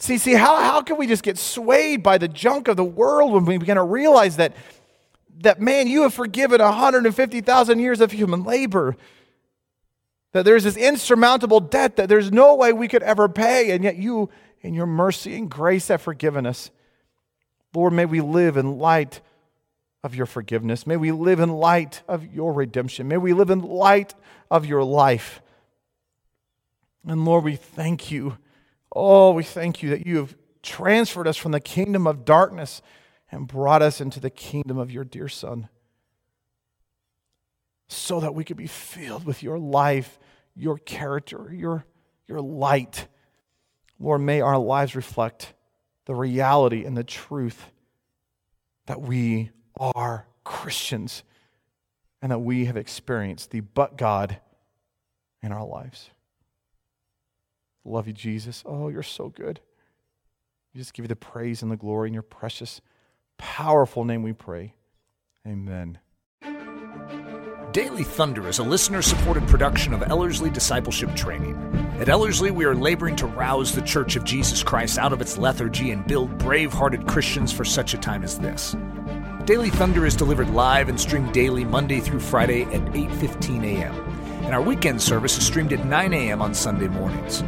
See, 0.00 0.16
see, 0.16 0.32
how, 0.32 0.56
how 0.56 0.80
can 0.80 0.96
we 0.96 1.06
just 1.06 1.22
get 1.22 1.36
swayed 1.36 2.02
by 2.02 2.16
the 2.16 2.26
junk 2.26 2.68
of 2.68 2.78
the 2.78 2.84
world 2.84 3.32
when 3.32 3.44
we 3.44 3.58
begin 3.58 3.76
to 3.76 3.82
realize 3.82 4.36
that, 4.36 4.56
that 5.40 5.60
man, 5.60 5.88
you 5.88 6.02
have 6.02 6.14
forgiven 6.14 6.62
150,000 6.62 7.78
years 7.78 8.00
of 8.00 8.10
human 8.10 8.42
labor? 8.42 8.96
That 10.32 10.46
there's 10.46 10.64
this 10.64 10.78
insurmountable 10.78 11.60
debt 11.60 11.96
that 11.96 12.08
there's 12.08 12.32
no 12.32 12.54
way 12.54 12.72
we 12.72 12.88
could 12.88 13.02
ever 13.02 13.28
pay, 13.28 13.72
and 13.72 13.84
yet 13.84 13.96
you, 13.96 14.30
in 14.62 14.72
your 14.72 14.86
mercy 14.86 15.36
and 15.36 15.50
grace, 15.50 15.88
have 15.88 16.00
forgiven 16.00 16.46
us. 16.46 16.70
Lord, 17.74 17.92
may 17.92 18.06
we 18.06 18.22
live 18.22 18.56
in 18.56 18.78
light 18.78 19.20
of 20.02 20.14
your 20.14 20.26
forgiveness. 20.26 20.86
May 20.86 20.96
we 20.96 21.12
live 21.12 21.40
in 21.40 21.50
light 21.50 22.00
of 22.08 22.24
your 22.34 22.54
redemption. 22.54 23.06
May 23.06 23.18
we 23.18 23.34
live 23.34 23.50
in 23.50 23.60
light 23.60 24.14
of 24.50 24.64
your 24.64 24.82
life. 24.82 25.42
And 27.06 27.26
Lord, 27.26 27.44
we 27.44 27.56
thank 27.56 28.10
you. 28.10 28.38
Oh, 28.94 29.32
we 29.32 29.42
thank 29.42 29.82
you 29.82 29.90
that 29.90 30.06
you 30.06 30.16
have 30.16 30.36
transferred 30.62 31.28
us 31.28 31.36
from 31.36 31.52
the 31.52 31.60
kingdom 31.60 32.06
of 32.06 32.24
darkness 32.24 32.82
and 33.30 33.46
brought 33.46 33.82
us 33.82 34.00
into 34.00 34.20
the 34.20 34.30
kingdom 34.30 34.78
of 34.78 34.90
your 34.90 35.04
dear 35.04 35.28
Son 35.28 35.68
so 37.88 38.20
that 38.20 38.34
we 38.34 38.44
could 38.44 38.56
be 38.56 38.66
filled 38.66 39.24
with 39.24 39.42
your 39.42 39.58
life, 39.58 40.18
your 40.54 40.78
character, 40.78 41.50
your, 41.52 41.84
your 42.28 42.40
light. 42.40 43.08
Lord, 43.98 44.20
may 44.20 44.40
our 44.40 44.58
lives 44.58 44.94
reflect 44.94 45.54
the 46.06 46.14
reality 46.14 46.84
and 46.84 46.96
the 46.96 47.04
truth 47.04 47.70
that 48.86 49.00
we 49.00 49.50
are 49.76 50.26
Christians 50.44 51.22
and 52.22 52.32
that 52.32 52.40
we 52.40 52.66
have 52.66 52.76
experienced 52.76 53.50
the 53.50 53.60
but 53.60 53.96
God 53.96 54.38
in 55.42 55.52
our 55.52 55.64
lives. 55.64 56.10
Love 57.84 58.06
you, 58.06 58.12
Jesus. 58.12 58.62
Oh, 58.66 58.88
you're 58.88 59.02
so 59.02 59.28
good. 59.28 59.60
We 60.72 60.80
just 60.80 60.94
give 60.94 61.04
you 61.04 61.08
the 61.08 61.16
praise 61.16 61.62
and 61.62 61.70
the 61.70 61.76
glory 61.76 62.08
in 62.08 62.14
your 62.14 62.22
precious, 62.22 62.80
powerful 63.38 64.04
name 64.04 64.22
we 64.22 64.32
pray. 64.32 64.74
Amen. 65.46 65.98
Daily 67.72 68.02
Thunder 68.02 68.48
is 68.48 68.58
a 68.58 68.64
listener 68.64 69.00
supported 69.00 69.46
production 69.46 69.94
of 69.94 70.02
Ellerslie 70.02 70.50
Discipleship 70.50 71.14
Training. 71.14 71.56
At 72.00 72.08
Ellerslie, 72.08 72.50
we 72.50 72.64
are 72.64 72.74
laboring 72.74 73.14
to 73.16 73.26
rouse 73.26 73.72
the 73.72 73.82
Church 73.82 74.16
of 74.16 74.24
Jesus 74.24 74.62
Christ 74.64 74.98
out 74.98 75.12
of 75.12 75.20
its 75.20 75.38
lethargy 75.38 75.92
and 75.92 76.04
build 76.04 76.36
brave 76.38 76.72
hearted 76.72 77.06
Christians 77.06 77.52
for 77.52 77.64
such 77.64 77.94
a 77.94 77.98
time 77.98 78.24
as 78.24 78.38
this. 78.40 78.74
Daily 79.44 79.70
Thunder 79.70 80.04
is 80.04 80.16
delivered 80.16 80.50
live 80.50 80.88
and 80.88 81.00
streamed 81.00 81.32
daily 81.32 81.64
Monday 81.64 82.00
through 82.00 82.20
Friday 82.20 82.62
at 82.62 82.82
8:15 82.92 83.64
a.m. 83.64 83.94
And 84.44 84.54
our 84.54 84.62
weekend 84.62 85.00
service 85.00 85.38
is 85.38 85.46
streamed 85.46 85.72
at 85.72 85.84
9 85.84 86.12
a.m. 86.12 86.42
on 86.42 86.54
Sunday 86.54 86.88
mornings. 86.88 87.44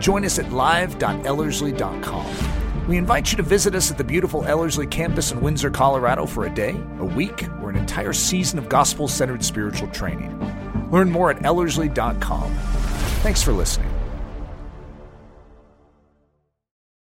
Join 0.00 0.24
us 0.24 0.38
at 0.38 0.52
live.ellerslie.com. 0.52 2.88
We 2.88 2.96
invite 2.96 3.30
you 3.30 3.36
to 3.36 3.44
visit 3.44 3.76
us 3.76 3.90
at 3.90 3.98
the 3.98 4.04
beautiful 4.04 4.44
Ellerslie 4.44 4.88
campus 4.88 5.30
in 5.30 5.40
Windsor, 5.40 5.70
Colorado 5.70 6.26
for 6.26 6.46
a 6.46 6.50
day, 6.52 6.74
a 6.98 7.04
week, 7.04 7.46
or 7.62 7.70
an 7.70 7.76
entire 7.76 8.12
season 8.12 8.58
of 8.58 8.68
gospel 8.68 9.06
centered 9.06 9.44
spiritual 9.44 9.86
training. 9.88 10.36
Learn 10.90 11.10
more 11.10 11.30
at 11.30 11.44
ellerslie.com. 11.44 12.52
Thanks 13.22 13.42
for 13.42 13.52
listening. 13.52 13.89